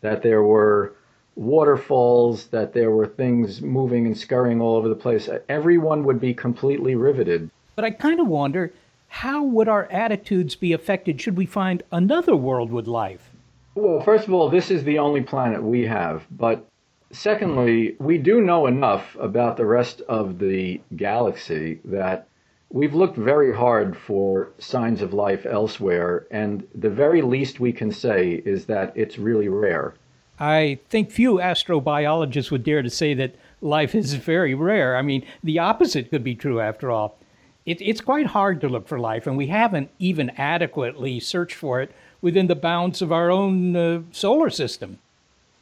That 0.00 0.22
there 0.22 0.42
were 0.42 0.94
waterfalls, 1.34 2.46
that 2.46 2.72
there 2.72 2.90
were 2.90 3.06
things 3.06 3.60
moving 3.60 4.06
and 4.06 4.16
scurrying 4.16 4.60
all 4.60 4.76
over 4.76 4.88
the 4.88 4.94
place. 4.94 5.28
Everyone 5.48 6.04
would 6.04 6.20
be 6.20 6.32
completely 6.32 6.94
riveted. 6.94 7.50
But 7.76 7.84
I 7.84 7.90
kind 7.90 8.20
of 8.20 8.26
wonder 8.26 8.72
how 9.08 9.42
would 9.42 9.68
our 9.68 9.86
attitudes 9.90 10.54
be 10.54 10.72
affected 10.72 11.20
should 11.20 11.36
we 11.36 11.46
find 11.46 11.82
another 11.92 12.36
world 12.36 12.72
with 12.72 12.86
life? 12.86 13.30
Well, 13.74 14.00
first 14.00 14.26
of 14.26 14.34
all, 14.34 14.48
this 14.48 14.70
is 14.70 14.82
the 14.84 14.98
only 14.98 15.20
planet 15.20 15.62
we 15.62 15.86
have, 15.86 16.26
but 16.30 16.66
Secondly, 17.10 17.96
we 17.98 18.18
do 18.18 18.40
know 18.40 18.66
enough 18.66 19.16
about 19.18 19.56
the 19.56 19.64
rest 19.64 20.02
of 20.02 20.38
the 20.38 20.80
galaxy 20.94 21.80
that 21.84 22.28
we've 22.70 22.94
looked 22.94 23.16
very 23.16 23.54
hard 23.54 23.96
for 23.96 24.50
signs 24.58 25.00
of 25.00 25.14
life 25.14 25.46
elsewhere, 25.46 26.26
and 26.30 26.66
the 26.74 26.90
very 26.90 27.22
least 27.22 27.60
we 27.60 27.72
can 27.72 27.90
say 27.90 28.42
is 28.44 28.66
that 28.66 28.92
it's 28.94 29.18
really 29.18 29.48
rare. 29.48 29.94
I 30.38 30.78
think 30.88 31.10
few 31.10 31.34
astrobiologists 31.34 32.50
would 32.50 32.62
dare 32.62 32.82
to 32.82 32.90
say 32.90 33.14
that 33.14 33.34
life 33.60 33.94
is 33.94 34.14
very 34.14 34.54
rare. 34.54 34.96
I 34.96 35.02
mean, 35.02 35.26
the 35.42 35.58
opposite 35.58 36.10
could 36.10 36.22
be 36.22 36.34
true 36.34 36.60
after 36.60 36.90
all. 36.90 37.18
It, 37.64 37.80
it's 37.80 38.00
quite 38.00 38.26
hard 38.26 38.60
to 38.60 38.68
look 38.68 38.86
for 38.86 38.98
life, 38.98 39.26
and 39.26 39.36
we 39.36 39.48
haven't 39.48 39.90
even 39.98 40.30
adequately 40.36 41.20
searched 41.20 41.56
for 41.56 41.80
it 41.80 41.90
within 42.20 42.46
the 42.46 42.54
bounds 42.54 43.02
of 43.02 43.12
our 43.12 43.30
own 43.30 43.74
uh, 43.74 44.02
solar 44.10 44.50
system. 44.50 44.98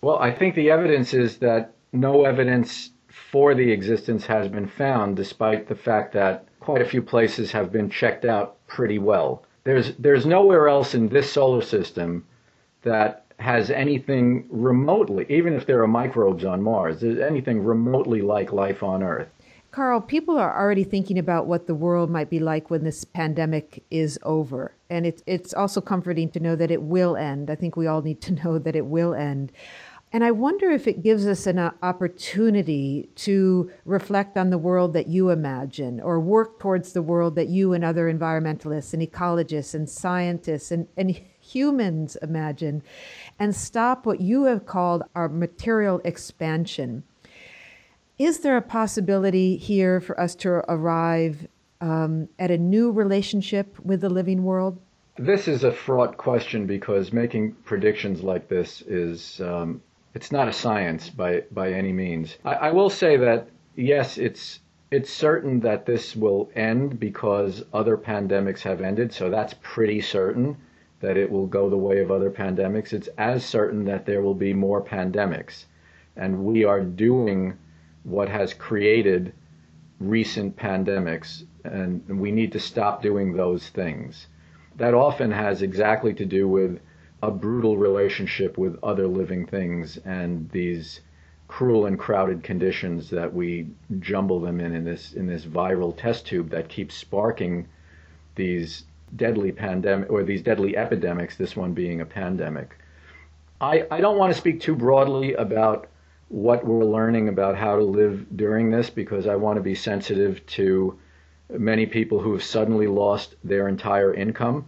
Well, 0.07 0.21
I 0.21 0.31
think 0.31 0.55
the 0.55 0.71
evidence 0.71 1.15
is 1.15 1.39
that 1.39 1.73
no 1.93 2.27
evidence 2.27 2.91
for 3.09 3.57
the 3.57 3.73
existence 3.73 4.25
has 4.27 4.47
been 4.47 4.69
found, 4.69 5.17
despite 5.17 5.67
the 5.67 5.75
fact 5.75 6.13
that 6.13 6.47
quite 6.61 6.81
a 6.81 6.85
few 6.85 7.03
places 7.03 7.51
have 7.51 7.73
been 7.73 7.91
checked 7.91 8.25
out 8.25 8.65
pretty 8.69 9.01
well. 9.01 9.43
There's, 9.65 9.97
there's 9.97 10.25
nowhere 10.25 10.69
else 10.69 10.95
in 10.95 11.09
this 11.09 11.33
solar 11.33 11.61
system 11.61 12.25
that 12.83 13.25
has 13.41 13.69
anything 13.73 14.47
remotely, 14.49 15.27
even 15.29 15.55
if 15.55 15.67
there 15.67 15.83
are 15.83 15.89
microbes 15.89 16.45
on 16.45 16.63
Mars, 16.63 17.03
anything 17.03 17.65
remotely 17.65 18.23
like 18.23 18.53
life 18.53 18.85
on 18.85 19.03
Earth. 19.03 19.33
Carl, 19.73 20.01
people 20.01 20.39
are 20.39 20.57
already 20.57 20.85
thinking 20.85 21.19
about 21.19 21.47
what 21.47 21.67
the 21.67 21.75
world 21.75 22.11
might 22.11 22.31
be 22.31 22.39
like 22.39 22.71
when 22.71 22.85
this 22.85 23.05
pandemic 23.05 23.83
is 23.91 24.19
over. 24.23 24.73
And 24.89 25.05
it's, 25.05 25.23
it's 25.27 25.53
also 25.53 25.81
comforting 25.81 26.31
to 26.31 26.41
know 26.41 26.55
that 26.57 26.71
it 26.71 26.81
will 26.81 27.17
end. 27.17 27.51
I 27.51 27.57
think 27.57 27.77
we 27.77 27.87
all 27.87 28.03
need 28.03 28.23
to 28.23 28.33
know 28.45 28.59
that 28.61 28.77
it 28.77 28.87
will 28.87 29.13
end. 29.13 29.51
And 30.13 30.23
I 30.25 30.31
wonder 30.31 30.71
if 30.71 30.87
it 30.87 31.03
gives 31.03 31.27
us 31.27 31.47
an 31.47 31.59
opportunity 31.59 33.09
to 33.17 33.71
reflect 33.85 34.39
on 34.39 34.51
the 34.51 34.59
world 34.59 34.93
that 34.95 35.09
you 35.09 35.31
imagine 35.31 36.01
or 36.01 36.21
work 36.21 36.61
towards 36.61 36.93
the 36.93 37.03
world 37.03 37.35
that 37.35 37.49
you 37.49 37.73
and 37.73 37.85
other 37.85 38.11
environmentalists 38.11 38.95
and 38.95 39.03
ecologists 39.03 39.75
and 39.75 39.89
scientists 39.91 40.71
and, 40.71 40.87
and 40.97 41.21
humans 41.41 42.17
imagine 42.23 42.83
and 43.39 43.55
stop 43.55 44.07
what 44.07 44.21
you 44.21 44.45
have 44.45 44.65
called 44.65 45.03
our 45.15 45.29
material 45.29 46.01
expansion. 46.05 47.03
Is 48.19 48.39
there 48.39 48.57
a 48.57 48.63
possibility 48.63 49.57
here 49.57 50.01
for 50.01 50.19
us 50.19 50.35
to 50.37 50.49
arrive 50.49 51.49
um, 51.81 52.29
at 52.39 52.51
a 52.51 52.57
new 52.57 52.91
relationship 52.91 53.79
with 53.85 54.01
the 54.01 54.09
living 54.09 54.45
world? 54.45 54.79
This 55.19 55.49
is 55.49 55.65
a 55.65 55.73
fraught 55.73 56.17
question 56.17 56.67
because 56.67 57.13
making 57.13 57.53
predictions 57.65 58.23
like 58.23 58.49
this 58.49 58.83
is 58.83 59.41
um, 59.41 59.83
it's 60.17 60.33
not 60.33 60.49
a 60.49 60.53
science 60.53 61.11
by 61.11 61.43
by 61.51 61.71
any 61.71 61.93
means. 61.93 62.39
I, 62.43 62.55
I 62.55 62.71
will 62.73 62.89
say 62.89 63.19
that 63.19 63.49
yes, 63.75 64.17
it's 64.17 64.61
it's 64.91 65.13
certain 65.13 65.61
that 65.61 65.85
this 65.85 66.17
will 66.17 66.51
end 66.57 66.99
because 66.99 67.63
other 67.75 67.99
pandemics 67.99 68.63
have 68.63 68.81
ended, 68.81 69.13
so 69.13 69.29
that's 69.29 69.55
pretty 69.61 70.01
certain 70.01 70.57
that 71.01 71.19
it 71.19 71.31
will 71.31 71.47
go 71.47 71.69
the 71.69 71.77
way 71.77 71.99
of 72.01 72.11
other 72.11 72.31
pandemics. 72.31 72.95
It's 72.95 73.11
as 73.19 73.45
certain 73.45 73.85
that 73.85 74.07
there 74.07 74.23
will 74.23 74.35
be 74.35 74.55
more 74.55 74.83
pandemics. 74.83 75.67
And 76.17 76.47
we 76.47 76.65
are 76.65 76.81
doing 76.81 77.53
what 78.05 78.31
has 78.31 78.55
created 78.55 79.35
recent 80.01 80.57
pandemics, 80.57 81.45
and 81.65 82.03
we 82.09 82.31
need 82.31 82.53
to 82.53 82.59
stop 82.59 83.03
doing 83.03 83.35
those 83.35 83.69
things. 83.69 84.29
That 84.77 84.95
often 84.95 85.31
has 85.31 85.61
exactly 85.61 86.15
to 86.15 86.25
do 86.25 86.49
with 86.49 86.81
a 87.27 87.31
brutal 87.31 87.77
relationship 87.77 88.57
with 88.57 88.79
other 88.85 89.09
living 89.09 89.47
things 89.47 89.99
and 90.05 90.49
these 90.51 91.01
cruel 91.49 91.87
and 91.87 91.99
crowded 91.99 92.43
conditions 92.43 93.11
that 93.11 93.33
we 93.35 93.67
jumble 93.99 94.41
them 94.41 94.61
in 94.61 94.73
in 94.75 94.85
this 94.85 95.13
in 95.13 95.27
this 95.27 95.45
viral 95.45 95.97
test 95.97 96.27
tube 96.27 96.51
that 96.51 96.69
keeps 96.69 96.95
sparking 96.95 97.67
these 98.37 98.85
deadly 99.17 99.51
pandemic 99.51 100.11
or 100.11 100.23
these 100.23 100.43
deadly 100.43 100.77
epidemics, 100.77 101.37
this 101.37 101.57
one 101.57 101.73
being 101.73 102.01
a 102.01 102.07
pandemic. 102.07 102.77
I, 103.61 103.87
I 103.91 104.01
don't 104.01 104.19
want 104.19 104.33
to 104.33 104.39
speak 104.39 104.61
too 104.61 104.77
broadly 104.77 105.35
about 105.35 105.89
what 106.29 106.65
we're 106.65 106.85
learning 106.85 107.29
about 107.29 107.57
how 107.57 107.77
to 107.77 107.85
live 107.85 108.27
during 108.37 108.71
this 108.71 108.91
because 108.91 109.27
I 109.27 109.37
want 109.37 109.57
to 109.57 109.63
be 109.63 109.75
sensitive 109.75 110.45
to 110.47 110.99
many 111.51 111.87
people 111.87 112.21
who 112.21 112.33
have 112.33 112.43
suddenly 112.43 112.87
lost 112.87 113.37
their 113.43 113.69
entire 113.69 114.13
income 114.13 114.67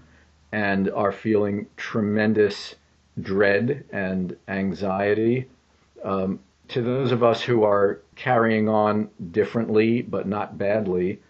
and 0.53 0.91
are 0.91 1.13
feeling 1.13 1.67
tremendous 1.77 2.75
dread 3.21 3.85
and 3.91 4.37
anxiety. 4.49 5.49
Um, 6.05 6.41
to 6.69 6.83
those 6.83 7.13
of 7.13 7.23
us 7.23 7.43
who 7.43 7.65
are 7.65 8.01
carrying 8.15 8.69
on 8.69 9.11
differently 9.31 10.03
but 10.03 10.27
not 10.27 10.59
badly, 10.59 11.21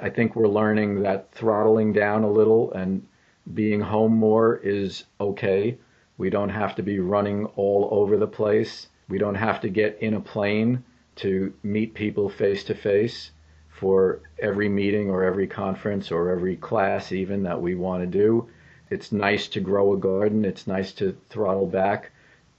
I 0.00 0.10
think 0.10 0.36
we're 0.36 0.48
learning 0.48 1.02
that 1.02 1.32
throttling 1.32 1.92
down 1.92 2.24
a 2.24 2.30
little 2.30 2.72
and 2.72 3.06
being 3.54 3.80
home 3.80 4.14
more 4.14 4.56
is 4.56 5.04
okay. 5.20 5.78
We 6.18 6.30
don't 6.30 6.50
have 6.50 6.74
to 6.76 6.82
be 6.82 6.98
running 6.98 7.46
all 7.56 7.88
over 7.90 8.16
the 8.16 8.26
place. 8.26 8.88
We 9.08 9.18
don't 9.18 9.36
have 9.36 9.60
to 9.62 9.68
get 9.68 9.98
in 10.02 10.14
a 10.14 10.20
plane 10.20 10.84
to 11.16 11.52
meet 11.62 11.94
people 11.94 12.28
face 12.28 12.64
to 12.64 12.74
face 12.74 13.30
for 13.68 14.20
every 14.38 14.68
meeting 14.68 15.08
or 15.08 15.24
every 15.24 15.46
conference 15.46 16.10
or 16.10 16.30
every 16.30 16.56
class, 16.56 17.12
even 17.12 17.44
that 17.44 17.60
we 17.60 17.74
want 17.74 18.02
to 18.02 18.06
do. 18.06 18.48
It's 18.90 19.12
nice 19.12 19.48
to 19.48 19.60
grow 19.60 19.92
a 19.92 19.98
garden. 19.98 20.44
It's 20.44 20.66
nice 20.66 20.92
to 20.94 21.16
throttle 21.28 21.66
back. 21.66 22.10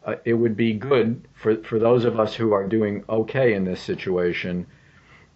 Uh, 0.06 0.16
it 0.26 0.34
would 0.34 0.56
be 0.56 0.74
good 0.74 1.28
for, 1.34 1.56
for 1.64 1.80
those 1.80 2.06
of 2.06 2.20
us 2.20 2.36
who 2.36 2.54
are 2.54 2.68
doing 2.68 3.04
okay 3.10 3.54
in 3.54 3.66
this 3.66 3.82
situation. 3.82 4.66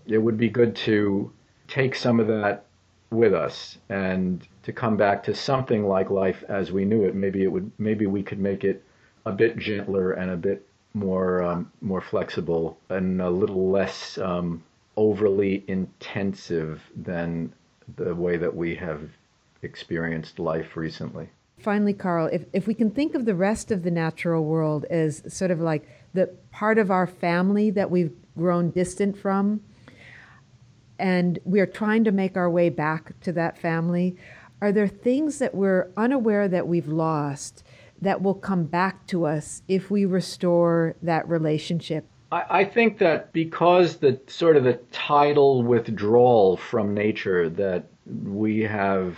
It 0.06 0.20
would 0.20 0.38
be 0.38 0.50
good 0.50 0.76
to 0.88 1.32
take 1.68 1.96
some 1.96 2.20
of 2.20 2.28
that 2.28 2.66
with 3.10 3.34
us 3.34 3.78
and 3.90 4.48
to 4.64 4.74
come 4.74 4.98
back 4.98 5.24
to 5.24 5.36
something 5.36 5.88
like 5.88 6.10
life 6.10 6.44
as 6.48 6.72
we 6.72 6.86
knew 6.86 7.04
it. 7.04 7.16
Maybe 7.16 7.44
it 7.44 7.52
would. 7.52 7.72
Maybe 7.78 8.06
we 8.06 8.24
could 8.24 8.40
make 8.40 8.64
it 8.64 8.84
a 9.26 9.32
bit 9.32 9.58
gentler 9.58 10.12
and 10.12 10.32
a 10.32 10.38
bit 10.38 10.66
more 10.94 11.42
um, 11.42 11.72
more 11.82 12.02
flexible 12.02 12.78
and 12.90 13.22
a 13.22 13.30
little 13.30 13.70
less 13.72 14.18
um, 14.18 14.64
overly 14.96 15.64
intensive 15.68 16.82
than 16.96 17.52
the 17.96 18.14
way 18.14 18.38
that 18.38 18.56
we 18.56 18.76
have 18.76 19.02
experienced 19.64 20.40
life 20.40 20.76
recently. 20.76 21.30
Finally, 21.60 21.94
Carl, 21.94 22.30
if, 22.32 22.46
if 22.52 22.68
we 22.68 22.74
can 22.74 22.92
think 22.92 23.16
of 23.16 23.26
the 23.26 23.36
rest 23.36 23.72
of 23.72 23.84
the 23.84 23.92
natural 23.92 24.44
world 24.44 24.86
as 24.90 25.24
sort 25.34 25.52
of 25.52 25.62
like 25.62 25.88
the 26.14 26.28
part 26.52 26.78
of 26.78 26.92
our 26.92 27.08
family 27.08 27.70
that 27.70 27.90
we've 27.90 28.14
grown 28.38 28.70
distant 28.72 29.18
from, 29.18 29.62
and 31.00 31.40
we 31.46 31.60
are 31.60 31.66
trying 31.66 32.04
to 32.04 32.12
make 32.12 32.36
our 32.38 32.50
way 32.50 32.70
back 32.70 33.20
to 33.22 33.32
that 33.32 33.58
family, 33.58 34.16
are 34.62 34.72
there 34.72 34.88
things 34.88 35.40
that 35.40 35.56
we're 35.56 35.90
unaware 35.98 36.48
that 36.48 36.68
we've 36.68 36.88
lost 36.88 37.64
that 38.02 38.22
will 38.22 38.34
come 38.34 38.64
back 38.64 39.06
to 39.08 39.26
us 39.26 39.62
if 39.68 39.90
we 39.90 40.06
restore 40.06 40.96
that 41.02 41.28
relationship? 41.28 42.06
I, 42.32 42.46
I 42.50 42.66
think 42.66 42.98
that 43.00 43.32
because 43.34 43.98
the 43.98 44.20
sort 44.28 44.58
of 44.58 44.64
the 44.64 44.80
tidal 44.92 45.64
withdrawal 45.64 46.58
from 46.58 46.94
nature 46.94 47.50
that 47.50 47.86
we 48.06 48.62
have 48.62 49.18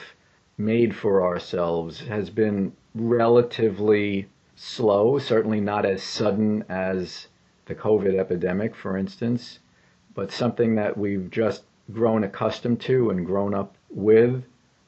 made 0.58 0.96
for 0.96 1.24
ourselves 1.24 2.00
has 2.02 2.30
been 2.30 2.72
relatively 2.94 4.28
slow, 4.56 5.20
certainly 5.20 5.60
not 5.60 5.86
as 5.86 6.02
sudden 6.02 6.64
as 6.70 7.28
the 7.66 7.76
COVID 7.76 8.18
epidemic, 8.18 8.76
for 8.76 8.98
instance 8.98 9.60
but 10.16 10.32
something 10.32 10.76
that 10.76 10.98
we've 10.98 11.30
just 11.30 11.64
grown 11.92 12.24
accustomed 12.24 12.82
to 12.82 13.12
and 13.12 13.26
grown 13.26 13.54
up 13.54 13.76
with. 13.90 14.44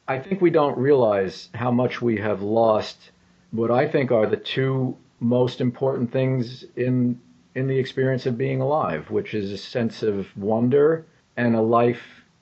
I 0.08 0.18
think 0.20 0.42
we 0.42 0.50
don't 0.50 0.78
realize 0.78 1.50
how 1.54 1.70
much 1.70 2.02
we 2.02 2.18
have 2.18 2.42
lost 2.42 3.12
what 3.52 3.70
I 3.70 3.88
think 3.88 4.12
are 4.12 4.26
the 4.26 4.38
two 4.38 4.96
most 5.20 5.62
important 5.62 6.12
things 6.12 6.66
in 6.76 7.20
in 7.56 7.68
the 7.68 7.78
experience 7.78 8.26
of 8.26 8.38
being 8.38 8.62
alive, 8.62 9.10
which 9.10 9.34
is 9.34 9.52
a 9.52 9.58
sense 9.58 10.04
of 10.04 10.36
wonder 10.38 11.06
and 11.36 11.56
a 11.56 11.62
life 11.62 12.02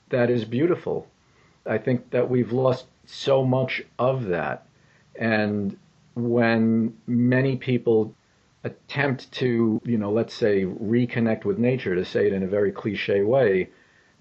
that 0.10 0.30
is 0.30 0.44
beautiful. 0.44 1.08
I 1.66 1.78
think 1.78 2.10
that 2.12 2.30
we've 2.30 2.52
lost 2.52 2.86
so 3.10 3.44
much 3.44 3.84
of 4.00 4.26
that. 4.26 4.68
And 5.16 5.78
when 6.16 6.96
many 7.08 7.56
people 7.58 8.14
attempt 8.64 9.32
to, 9.32 9.82
you 9.86 9.98
know, 9.98 10.12
let's 10.12 10.34
say 10.34 10.66
reconnect 10.66 11.46
with 11.46 11.60
nature, 11.60 11.96
to 11.96 12.04
say 12.04 12.28
it 12.28 12.34
in 12.34 12.44
a 12.44 12.48
very 12.48 12.72
cliche 12.72 13.22
way, 13.22 13.70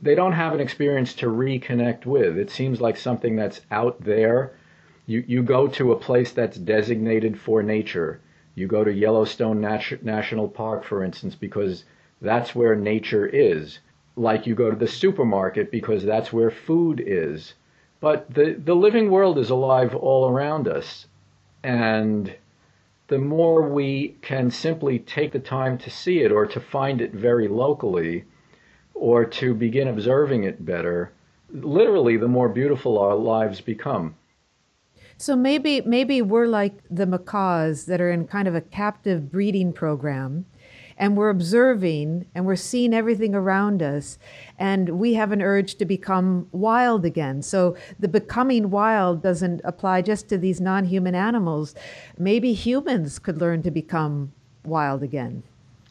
they 0.02 0.14
don't 0.14 0.32
have 0.32 0.52
an 0.52 0.60
experience 0.60 1.14
to 1.14 1.26
reconnect 1.26 2.04
with. 2.04 2.36
It 2.36 2.50
seems 2.50 2.80
like 2.80 2.96
something 2.96 3.36
that's 3.36 3.62
out 3.70 4.02
there. 4.02 4.52
You, 5.06 5.24
you 5.26 5.42
go 5.42 5.66
to 5.68 5.92
a 5.92 5.98
place 5.98 6.32
that's 6.32 6.58
designated 6.58 7.38
for 7.38 7.62
nature. 7.62 8.20
You 8.54 8.66
go 8.66 8.84
to 8.84 8.92
Yellowstone 8.92 9.60
Nat- 9.60 10.02
National 10.02 10.48
Park, 10.48 10.84
for 10.84 11.02
instance, 11.04 11.34
because 11.34 11.84
that's 12.20 12.54
where 12.54 12.76
nature 12.76 13.26
is. 13.26 13.78
Like 14.16 14.46
you 14.46 14.54
go 14.54 14.70
to 14.70 14.76
the 14.76 14.86
supermarket 14.86 15.70
because 15.70 16.04
that's 16.04 16.32
where 16.32 16.50
food 16.50 17.02
is. 17.04 17.54
But 18.04 18.34
the, 18.34 18.60
the 18.62 18.74
living 18.74 19.10
world 19.10 19.38
is 19.38 19.48
alive 19.48 19.94
all 19.94 20.28
around 20.28 20.68
us. 20.68 21.06
And 21.62 22.34
the 23.08 23.16
more 23.16 23.66
we 23.66 24.16
can 24.20 24.50
simply 24.50 24.98
take 24.98 25.32
the 25.32 25.38
time 25.38 25.78
to 25.78 25.90
see 25.90 26.18
it 26.20 26.30
or 26.30 26.44
to 26.44 26.60
find 26.60 27.00
it 27.00 27.14
very 27.14 27.48
locally 27.48 28.24
or 28.92 29.24
to 29.24 29.54
begin 29.54 29.88
observing 29.88 30.44
it 30.44 30.66
better, 30.66 31.12
literally 31.50 32.18
the 32.18 32.28
more 32.28 32.50
beautiful 32.50 32.98
our 32.98 33.14
lives 33.14 33.62
become. 33.62 34.16
So 35.16 35.34
maybe 35.34 35.80
maybe 35.80 36.20
we're 36.20 36.46
like 36.60 36.74
the 36.90 37.06
macaws 37.06 37.86
that 37.86 38.02
are 38.02 38.10
in 38.10 38.26
kind 38.26 38.46
of 38.46 38.54
a 38.54 38.60
captive 38.60 39.32
breeding 39.32 39.72
program 39.72 40.44
and 40.96 41.16
we're 41.16 41.30
observing 41.30 42.26
and 42.34 42.46
we're 42.46 42.56
seeing 42.56 42.94
everything 42.94 43.34
around 43.34 43.82
us 43.82 44.18
and 44.58 44.88
we 44.88 45.14
have 45.14 45.32
an 45.32 45.42
urge 45.42 45.74
to 45.76 45.84
become 45.84 46.48
wild 46.52 47.04
again. 47.04 47.42
So 47.42 47.76
the 47.98 48.08
becoming 48.08 48.70
wild 48.70 49.22
doesn't 49.22 49.60
apply 49.64 50.02
just 50.02 50.28
to 50.28 50.38
these 50.38 50.60
non-human 50.60 51.14
animals. 51.14 51.74
Maybe 52.18 52.52
humans 52.52 53.18
could 53.18 53.40
learn 53.40 53.62
to 53.62 53.70
become 53.70 54.32
wild 54.64 55.02
again. 55.02 55.42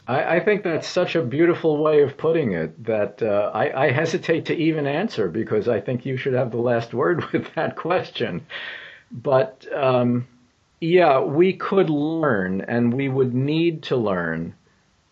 I, 0.08 0.36
I 0.36 0.40
think 0.40 0.64
that's 0.64 0.88
such 0.88 1.16
a 1.16 1.22
beautiful 1.22 1.82
way 1.82 2.02
of 2.02 2.18
putting 2.18 2.54
it 2.54 2.84
that 2.84 3.22
uh, 3.22 3.52
I, 3.54 3.86
I 3.86 3.92
hesitate 3.92 4.46
to 4.46 4.56
even 4.56 4.86
answer 4.88 5.30
because 5.30 5.68
I 5.68 5.80
think 5.80 6.06
you 6.06 6.18
should 6.18 6.34
have 6.34 6.52
the 6.52 6.58
last 6.58 6.94
word 6.94 7.24
with 7.32 7.54
that 7.56 7.76
question. 7.76 8.46
But 9.12 9.66
um, 9.74 10.28
Yeah, 10.84 11.22
we 11.22 11.54
could 11.54 11.90
learn, 11.90 12.60
and 12.68 12.94
we 12.94 13.08
would 13.08 13.34
need 13.34 13.84
to 13.84 13.96
learn 13.96 14.54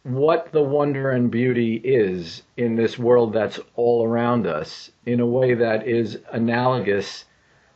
what 0.03 0.51
the 0.51 0.63
wonder 0.63 1.11
and 1.11 1.29
beauty 1.29 1.75
is 1.75 2.41
in 2.57 2.75
this 2.75 2.97
world 2.97 3.33
that's 3.33 3.59
all 3.75 4.03
around 4.03 4.47
us 4.47 4.91
in 5.05 5.19
a 5.19 5.25
way 5.25 5.53
that 5.53 5.87
is 5.87 6.19
analogous 6.31 7.25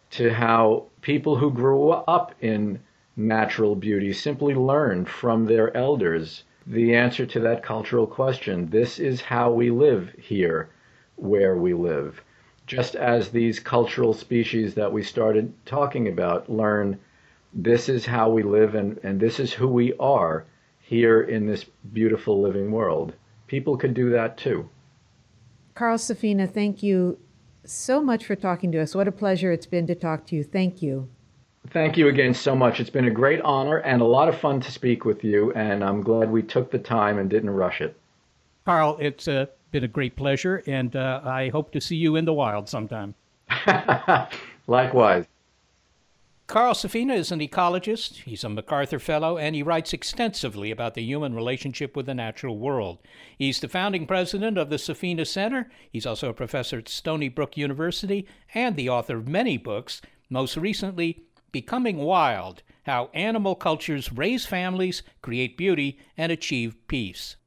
to 0.10 0.34
how 0.34 0.84
people 1.02 1.36
who 1.36 1.52
grew 1.52 1.92
up 1.92 2.34
in 2.42 2.80
natural 3.16 3.76
beauty 3.76 4.12
simply 4.12 4.56
learned 4.56 5.08
from 5.08 5.46
their 5.46 5.76
elders 5.78 6.44
the 6.66 6.96
answer 6.96 7.28
to 7.28 7.40
that 7.40 7.62
cultural 7.62 8.08
question. 8.08 8.68
This 8.72 8.98
is 8.98 9.22
how 9.22 9.52
we 9.52 9.70
live 9.70 10.12
here 10.18 10.70
where 11.18 11.56
we 11.56 11.76
live. 11.76 12.24
Just 12.66 12.96
as 12.96 13.30
these 13.30 13.60
cultural 13.60 14.14
species 14.14 14.74
that 14.74 14.92
we 14.92 15.04
started 15.04 15.54
talking 15.64 16.08
about 16.08 16.50
learn 16.50 16.98
this 17.54 17.88
is 17.88 18.08
how 18.08 18.30
we 18.32 18.42
live 18.42 18.74
and, 18.74 19.00
and 19.04 19.20
this 19.20 19.40
is 19.40 19.54
who 19.54 19.68
we 19.68 19.94
are 20.00 20.44
here 20.86 21.22
in 21.22 21.48
this 21.48 21.66
beautiful 21.94 22.42
living 22.42 22.72
world. 22.72 23.14
People 23.48 23.76
could 23.76 23.94
do 23.94 24.12
that 24.12 24.38
too. 24.38 24.70
Carl 25.74 25.98
Safina, 25.98 26.50
thank 26.50 26.84
you 26.84 27.18
so 27.64 28.02
much 28.02 28.26
for 28.26 28.36
talking 28.36 28.72
to 28.72 28.80
us. 28.80 28.94
What 28.94 29.08
a 29.08 29.12
pleasure 29.12 29.52
it's 29.52 29.66
been 29.66 29.88
to 29.88 29.96
talk 29.96 30.28
to 30.28 30.36
you. 30.36 30.44
Thank 30.44 30.82
you. 30.82 31.10
Thank 31.72 31.98
you 31.98 32.08
again 32.08 32.36
so 32.36 32.56
much. 32.56 32.80
It's 32.80 32.92
been 32.92 33.06
a 33.06 33.12
great 33.12 33.42
honor 33.42 33.78
and 33.78 34.00
a 34.02 34.06
lot 34.06 34.30
of 34.30 34.40
fun 34.40 34.62
to 34.62 34.72
speak 34.72 35.04
with 35.04 35.24
you, 35.24 35.52
and 35.54 35.84
I'm 35.84 36.02
glad 36.02 36.30
we 36.30 36.44
took 36.44 36.70
the 36.70 36.78
time 36.78 37.18
and 37.18 37.28
didn't 37.28 37.50
rush 37.50 37.82
it. 37.82 37.98
Carl, 38.66 38.98
it's 39.02 39.28
uh, 39.28 39.48
been 39.72 39.84
a 39.84 39.88
great 39.88 40.16
pleasure, 40.16 40.62
and 40.68 40.96
uh, 40.96 41.22
I 41.24 41.50
hope 41.50 41.72
to 41.72 41.82
see 41.82 41.96
you 41.96 42.16
in 42.16 42.26
the 42.26 42.34
wild 42.34 42.70
sometime. 42.70 43.16
Likewise. 44.68 45.26
Carl 46.48 46.76
Safina 46.76 47.16
is 47.16 47.32
an 47.32 47.40
ecologist, 47.40 48.18
he's 48.18 48.44
a 48.44 48.50
MacArthur 48.50 49.00
Fellow, 49.00 49.36
and 49.36 49.56
he 49.56 49.64
writes 49.64 49.94
extensively 49.94 50.70
about 50.70 50.94
the 50.94 51.02
human 51.02 51.34
relationship 51.34 51.96
with 51.96 52.06
the 52.06 52.14
natural 52.14 52.60
world. 52.60 53.00
He's 53.36 53.60
the 53.60 53.68
founding 53.68 54.06
president 54.06 54.56
of 54.56 54.70
the 54.70 54.76
Safina 54.76 55.26
Center. 55.26 55.72
He's 55.92 56.06
also 56.06 56.30
a 56.30 56.36
professor 56.36 56.78
at 56.78 56.88
Stony 56.88 57.30
Brook 57.30 57.58
University 57.58 58.28
and 58.54 58.76
the 58.76 58.90
author 58.90 59.18
of 59.18 59.28
many 59.28 59.58
books, 59.58 60.04
most 60.30 60.56
recently, 60.56 61.24
Becoming 61.52 61.98
Wild 61.98 62.62
How 62.84 63.10
Animal 63.16 63.56
Cultures 63.56 64.12
Raise 64.12 64.46
Families, 64.46 65.02
Create 65.24 65.58
Beauty, 65.58 65.98
and 66.16 66.32
Achieve 66.32 66.76
Peace. 66.88 67.38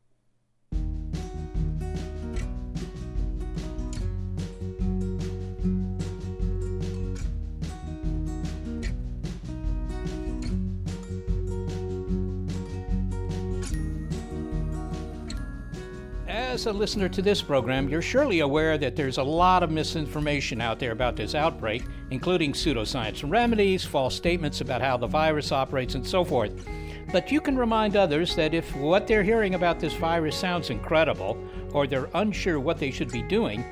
As 16.58 16.66
a 16.66 16.72
listener 16.72 17.08
to 17.10 17.22
this 17.22 17.40
program, 17.40 17.88
you're 17.88 18.02
surely 18.02 18.40
aware 18.40 18.76
that 18.78 18.96
there's 18.96 19.18
a 19.18 19.22
lot 19.22 19.62
of 19.62 19.70
misinformation 19.70 20.60
out 20.60 20.80
there 20.80 20.90
about 20.90 21.14
this 21.14 21.36
outbreak, 21.36 21.84
including 22.10 22.52
pseudoscience 22.52 23.22
remedies, 23.30 23.84
false 23.84 24.16
statements 24.16 24.60
about 24.60 24.80
how 24.80 24.96
the 24.96 25.06
virus 25.06 25.52
operates, 25.52 25.94
and 25.94 26.04
so 26.04 26.24
forth. 26.24 26.66
But 27.12 27.30
you 27.30 27.40
can 27.40 27.56
remind 27.56 27.94
others 27.94 28.34
that 28.34 28.54
if 28.54 28.74
what 28.74 29.06
they're 29.06 29.22
hearing 29.22 29.54
about 29.54 29.78
this 29.78 29.92
virus 29.94 30.36
sounds 30.36 30.70
incredible, 30.70 31.38
or 31.74 31.86
they're 31.86 32.10
unsure 32.14 32.58
what 32.58 32.78
they 32.78 32.90
should 32.90 33.12
be 33.12 33.22
doing, 33.22 33.64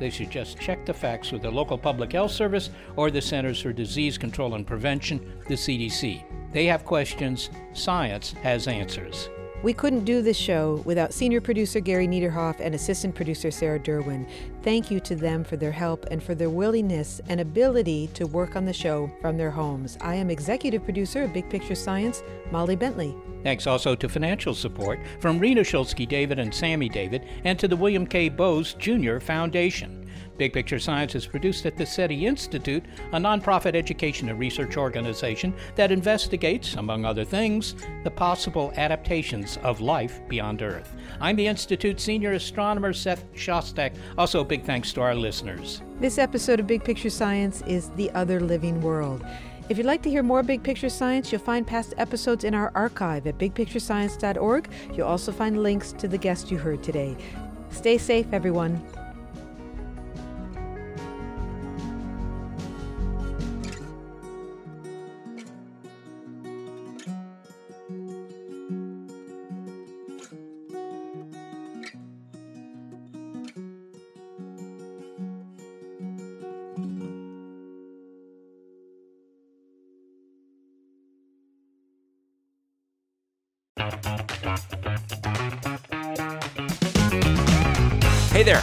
they 0.00 0.10
should 0.10 0.32
just 0.32 0.58
check 0.58 0.84
the 0.84 0.92
facts 0.92 1.30
with 1.30 1.42
the 1.42 1.50
local 1.50 1.78
public 1.78 2.10
health 2.10 2.32
service 2.32 2.70
or 2.96 3.12
the 3.12 3.22
Centers 3.22 3.62
for 3.62 3.72
Disease 3.72 4.18
Control 4.18 4.54
and 4.54 4.66
Prevention, 4.66 5.40
the 5.46 5.54
CDC. 5.54 6.24
They 6.52 6.66
have 6.66 6.84
questions, 6.84 7.50
science 7.72 8.32
has 8.42 8.66
answers. 8.66 9.28
We 9.62 9.72
couldn't 9.72 10.04
do 10.04 10.22
this 10.22 10.36
show 10.36 10.82
without 10.84 11.14
senior 11.14 11.40
producer 11.40 11.78
Gary 11.78 12.08
Niederhoff 12.08 12.58
and 12.58 12.74
assistant 12.74 13.14
producer 13.14 13.52
Sarah 13.52 13.78
Derwin. 13.78 14.28
Thank 14.62 14.90
you 14.90 14.98
to 15.00 15.14
them 15.14 15.44
for 15.44 15.56
their 15.56 15.70
help 15.70 16.04
and 16.10 16.20
for 16.20 16.34
their 16.34 16.50
willingness 16.50 17.20
and 17.28 17.40
ability 17.40 18.10
to 18.14 18.26
work 18.26 18.56
on 18.56 18.64
the 18.64 18.72
show 18.72 19.08
from 19.20 19.36
their 19.36 19.52
homes. 19.52 19.96
I 20.00 20.16
am 20.16 20.30
executive 20.30 20.82
producer 20.82 21.22
of 21.22 21.32
Big 21.32 21.48
Picture 21.48 21.76
Science, 21.76 22.24
Molly 22.50 22.74
Bentley. 22.74 23.14
Thanks 23.44 23.68
also 23.68 23.94
to 23.94 24.08
financial 24.08 24.54
support 24.54 24.98
from 25.20 25.38
Rena 25.38 25.60
Shulsky 25.60 26.08
David 26.08 26.40
and 26.40 26.52
Sammy 26.52 26.88
David 26.88 27.24
and 27.44 27.56
to 27.60 27.68
the 27.68 27.76
William 27.76 28.04
K. 28.04 28.28
Bowes 28.28 28.74
Jr. 28.74 29.18
Foundation. 29.20 30.01
Big 30.38 30.52
Picture 30.52 30.78
Science 30.78 31.14
is 31.14 31.26
produced 31.26 31.66
at 31.66 31.76
the 31.76 31.84
SETI 31.84 32.26
Institute, 32.26 32.84
a 33.12 33.18
nonprofit 33.18 33.74
education 33.74 34.28
and 34.28 34.38
research 34.38 34.76
organization 34.76 35.54
that 35.74 35.92
investigates, 35.92 36.74
among 36.74 37.04
other 37.04 37.24
things, 37.24 37.74
the 38.04 38.10
possible 38.10 38.72
adaptations 38.76 39.58
of 39.62 39.80
life 39.80 40.20
beyond 40.28 40.62
Earth. 40.62 40.94
I'm 41.20 41.36
the 41.36 41.46
Institute's 41.46 42.02
senior 42.02 42.32
astronomer, 42.32 42.92
Seth 42.92 43.30
Shostak. 43.34 43.94
Also, 44.16 44.42
big 44.42 44.64
thanks 44.64 44.92
to 44.94 45.02
our 45.02 45.14
listeners. 45.14 45.82
This 46.00 46.18
episode 46.18 46.60
of 46.60 46.66
Big 46.66 46.82
Picture 46.82 47.10
Science 47.10 47.62
is 47.66 47.90
The 47.90 48.10
Other 48.12 48.40
Living 48.40 48.80
World. 48.80 49.24
If 49.68 49.78
you'd 49.78 49.86
like 49.86 50.02
to 50.02 50.10
hear 50.10 50.22
more 50.22 50.42
Big 50.42 50.62
Picture 50.62 50.88
Science, 50.88 51.30
you'll 51.30 51.40
find 51.40 51.66
past 51.66 51.94
episodes 51.96 52.44
in 52.44 52.54
our 52.54 52.72
archive 52.74 53.26
at 53.26 53.38
bigpicturescience.org. 53.38 54.68
You'll 54.94 55.06
also 55.06 55.30
find 55.30 55.62
links 55.62 55.92
to 55.92 56.08
the 56.08 56.18
guest 56.18 56.50
you 56.50 56.58
heard 56.58 56.82
today. 56.82 57.16
Stay 57.70 57.96
safe, 57.96 58.26
everyone. 58.32 58.82